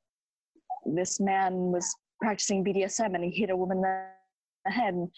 this 0.84 1.20
man 1.20 1.54
was 1.70 1.86
practicing 2.20 2.64
BDSM 2.64 3.14
and 3.14 3.24
he 3.24 3.30
hit 3.30 3.50
a 3.50 3.56
woman 3.56 3.78
in 3.78 3.82
the 3.82 3.88
head." 3.88 4.11
And, 4.64 5.08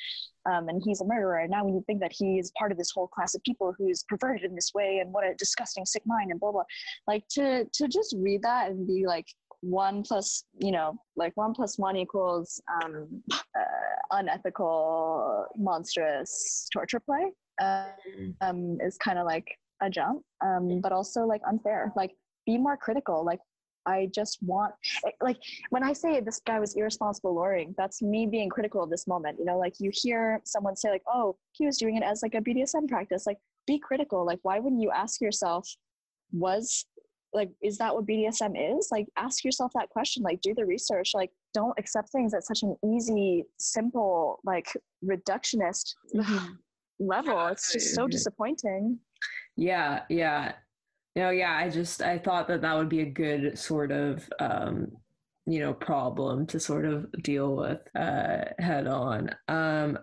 um, 0.51 0.69
and 0.69 0.83
he's 0.85 1.01
a 1.01 1.05
murderer. 1.05 1.39
And 1.39 1.51
now 1.51 1.65
when 1.65 1.75
you 1.75 1.83
think 1.87 2.01
that 2.01 2.13
he 2.13 2.39
is 2.39 2.53
part 2.59 2.73
of 2.73 2.79
this 2.79 2.91
whole 2.91 3.07
class 3.07 3.35
of 3.35 3.43
people 3.45 3.75
who's 3.77 4.03
perverted 4.09 4.45
in 4.45 4.55
this 4.55 4.73
way, 4.75 4.99
and 4.99 5.13
what 5.13 5.25
a 5.25 5.35
disgusting 5.35 5.85
sick 5.87 6.03
mind, 6.07 6.31
and 6.31 6.41
blah 6.41 6.53
blah, 6.53 6.65
like 7.07 7.25
to 7.31 7.65
to 7.73 7.89
just 7.89 8.15
read 8.19 8.43
that 8.43 8.71
and 8.71 8.87
be 8.87 9.07
like, 9.07 9.27
one 9.61 10.03
plus 10.03 10.45
you 10.59 10.71
know 10.71 10.95
like 11.17 11.33
one 11.37 11.55
plus 11.55 11.79
one 11.79 11.97
equals 11.97 12.61
um, 12.83 13.23
uh, 13.33 14.19
unethical 14.19 15.47
monstrous 15.57 16.69
torture 16.71 17.01
play 17.01 17.31
uh, 17.63 17.87
um, 18.43 18.77
is 18.83 18.99
kind 18.99 19.19
of 19.19 19.25
like 19.25 19.47
a 19.83 19.89
jump 19.89 20.23
um, 20.45 20.81
but 20.81 20.93
also 20.93 21.25
like 21.25 21.41
unfair. 21.49 21.93
Like 21.97 22.13
be 22.47 22.59
more 22.59 22.77
critical. 22.77 23.25
Like 23.25 23.41
i 23.87 24.09
just 24.15 24.39
want 24.43 24.73
eh, 25.07 25.11
like 25.21 25.39
when 25.71 25.83
i 25.83 25.93
say 25.93 26.21
this 26.21 26.41
guy 26.47 26.59
was 26.59 26.75
irresponsible 26.75 27.35
lawyering 27.35 27.75
that's 27.77 28.03
me 28.03 28.27
being 28.27 28.49
critical 28.49 28.83
of 28.83 28.91
this 28.91 29.07
moment 29.07 29.39
you 29.39 29.45
know 29.45 29.59
like 29.59 29.75
you 29.79 29.91
hear 29.93 30.41
someone 30.45 30.77
say 30.77 30.91
like 30.91 31.03
oh 31.13 31.37
he 31.53 31.67
was 31.67 31.79
doing 31.79 31.97
it 31.97 32.03
as 32.03 32.23
like 32.23 32.35
a 32.35 32.41
bdsm 32.41 32.89
practice 32.89 33.27
like 33.27 33.39
be 33.67 33.79
critical 33.79 34.25
like 34.25 34.39
why 34.43 34.59
wouldn't 34.59 34.83
you 34.83 34.91
ask 34.91 35.21
yourself 35.21 35.69
was 36.33 36.87
like 37.33 37.51
is 37.63 37.79
that 37.79 37.95
what 37.95 38.07
bdsm 38.07 38.79
is 38.79 38.89
like 38.93 39.07
ask 39.17 39.45
yourself 39.45 39.73
that 39.75 39.89
question 39.89 40.23
like 40.23 40.41
do 40.41 40.55
the 40.55 40.65
research 40.65 41.13
like 41.15 41.31
don't 41.55 41.79
accept 41.79 42.11
things 42.11 42.35
at 42.35 42.45
such 42.45 42.63
an 42.63 42.77
easy 42.85 43.45
simple 43.59 44.41
like 44.45 44.67
reductionist 45.05 45.95
mm-hmm. 46.15 46.55
level. 46.99 47.47
It's 47.47 47.73
just 47.73 47.95
so 47.95 48.07
disappointing. 48.07 48.99
Yeah, 49.57 50.03
yeah. 50.11 50.53
No, 51.17 51.31
yeah, 51.31 51.57
I 51.57 51.69
just 51.69 52.03
I 52.03 52.19
thought 52.19 52.49
that 52.49 52.63
that 52.63 52.77
would 52.77 52.89
be 52.89 53.01
a 53.01 53.11
good 53.11 53.59
sort 53.59 53.93
of 53.93 54.29
um 54.41 54.89
you 55.47 55.61
know 55.61 55.75
problem 55.75 56.47
to 56.47 56.59
sort 56.59 56.85
of 56.87 57.11
deal 57.23 57.55
with 57.55 57.81
uh 57.95 58.45
head 58.59 58.87
on. 58.87 59.31
Um 59.49 59.99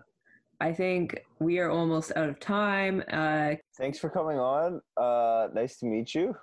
I 0.60 0.72
think 0.72 1.18
we 1.40 1.58
are 1.58 1.70
almost 1.70 2.12
out 2.16 2.28
of 2.28 2.38
time. 2.40 3.02
Uh 3.10 3.54
Thanks 3.76 3.98
for 3.98 4.08
coming 4.08 4.38
on. 4.38 4.80
Uh, 4.96 5.48
nice 5.52 5.78
to 5.78 5.86
meet 5.86 6.14
you. 6.14 6.34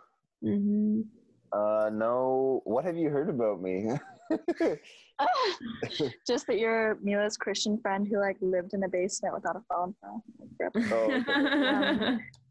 mhm. 0.43 1.03
Uh, 1.51 1.89
no, 1.91 2.61
what 2.65 2.85
have 2.85 2.95
you 2.95 3.09
heard 3.09 3.27
about 3.29 3.59
me? 3.59 3.89
just 6.27 6.45
that 6.45 6.59
you're 6.59 6.99
Mila's 7.01 7.37
Christian 7.37 7.79
friend 7.81 8.07
who 8.07 8.19
like 8.19 8.37
lived 8.41 8.75
in 8.75 8.83
a 8.83 8.87
basement 8.87 9.33
without 9.33 9.55
a 9.55 9.61
phone. 9.67 9.95
Oh, 10.05 10.21
rip. 10.59 10.75
Okay. 10.75 12.17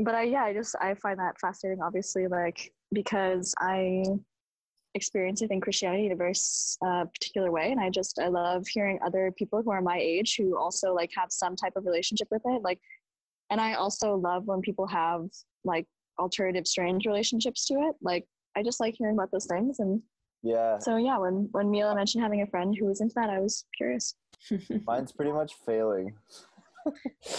but 0.00 0.14
I 0.14 0.24
yeah, 0.24 0.44
I 0.44 0.52
just 0.52 0.76
I 0.80 0.94
find 0.94 1.18
that 1.18 1.38
fascinating. 1.40 1.82
Obviously, 1.82 2.26
like 2.26 2.72
because 2.92 3.54
I 3.58 4.04
experience 4.94 5.42
I 5.42 5.46
think 5.46 5.62
Christianity 5.62 6.06
in 6.06 6.12
a 6.12 6.16
very 6.16 6.34
uh, 6.84 7.04
particular 7.06 7.50
way, 7.50 7.70
and 7.70 7.80
I 7.80 7.90
just 7.90 8.18
I 8.18 8.28
love 8.28 8.66
hearing 8.66 8.98
other 9.04 9.32
people 9.36 9.62
who 9.62 9.70
are 9.70 9.82
my 9.82 9.98
age 9.98 10.36
who 10.36 10.58
also 10.58 10.94
like 10.94 11.10
have 11.16 11.30
some 11.30 11.56
type 11.56 11.74
of 11.76 11.86
relationship 11.86 12.28
with 12.30 12.42
it. 12.44 12.62
Like, 12.62 12.80
and 13.50 13.60
I 13.60 13.74
also 13.74 14.16
love 14.16 14.46
when 14.46 14.60
people 14.60 14.86
have 14.86 15.26
like 15.64 15.86
alternative, 16.18 16.66
strange 16.66 17.06
relationships 17.06 17.66
to 17.66 17.74
it. 17.74 17.96
Like, 18.02 18.26
I 18.56 18.62
just 18.62 18.80
like 18.80 18.94
hearing 18.96 19.16
about 19.16 19.30
those 19.30 19.46
things, 19.46 19.80
and 19.80 20.02
yeah, 20.42 20.78
so 20.78 20.96
yeah, 20.96 21.18
when 21.18 21.48
when 21.52 21.70
Mila 21.70 21.94
mentioned 21.94 22.22
having 22.22 22.42
a 22.42 22.46
friend 22.46 22.74
who 22.78 22.86
was 22.86 23.00
into 23.00 23.14
that, 23.16 23.30
I 23.30 23.40
was 23.40 23.64
curious. 23.76 24.14
mine's 24.86 25.12
pretty 25.12 25.32
much 25.32 25.54
failing. 25.66 26.14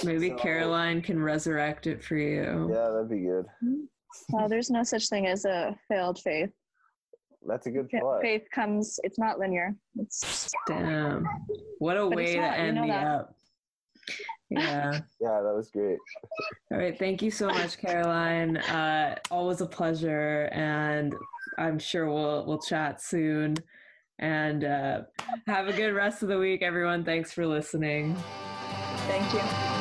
Maybe 0.03 0.30
So- 0.30 0.35
Caroline 0.38 1.01
can 1.01 1.22
resurrect 1.22 1.88
it 1.88 2.03
for 2.03 2.15
you. 2.15 2.69
Yeah, 2.73 2.89
that'd 2.89 3.09
be 3.09 3.19
good. 3.19 3.45
Well, 4.30 4.49
there's 4.49 4.69
no 4.69 4.84
such 4.84 5.07
thing 5.09 5.27
as 5.27 5.45
a 5.45 5.76
failed 5.88 6.19
faith. 6.19 6.51
That's 7.47 7.65
a 7.65 7.72
good 7.72 7.89
Fa- 7.89 7.99
thought. 8.01 8.22
Faith 8.22 8.43
comes; 8.53 8.99
it's 9.03 9.18
not 9.18 9.39
linear. 9.39 9.73
It's 9.97 10.51
Damn. 10.68 11.26
What 11.80 11.97
a 11.97 12.05
way 12.07 12.23
it's 12.26 12.34
to 12.35 12.41
not, 12.41 12.57
you 12.59 12.65
end 12.65 12.76
know 12.76 12.81
the 12.81 12.88
that. 12.88 13.07
up. 13.07 13.35
Yeah. 14.49 14.99
Yeah, 15.22 15.39
that 15.41 15.53
was 15.55 15.69
great. 15.72 15.97
All 16.72 16.77
right. 16.77 16.97
Thank 16.99 17.22
you 17.22 17.31
so 17.31 17.47
much, 17.47 17.77
Caroline. 17.77 18.57
Uh, 18.57 19.15
always 19.31 19.61
a 19.61 19.65
pleasure, 19.65 20.49
and 20.51 21.15
I'm 21.57 21.80
sure 21.80 22.11
we'll 22.11 22.45
we'll 22.45 22.59
chat 22.59 23.01
soon. 23.01 23.55
And 24.19 24.63
uh, 24.65 25.01
have 25.47 25.68
a 25.68 25.73
good 25.73 25.93
rest 25.95 26.22
of 26.22 26.27
the 26.30 26.38
week, 26.38 26.61
everyone. 26.61 27.03
Thanks 27.05 27.31
for 27.31 27.47
listening. 27.47 28.15
Thank 29.07 29.34
you. 29.34 29.81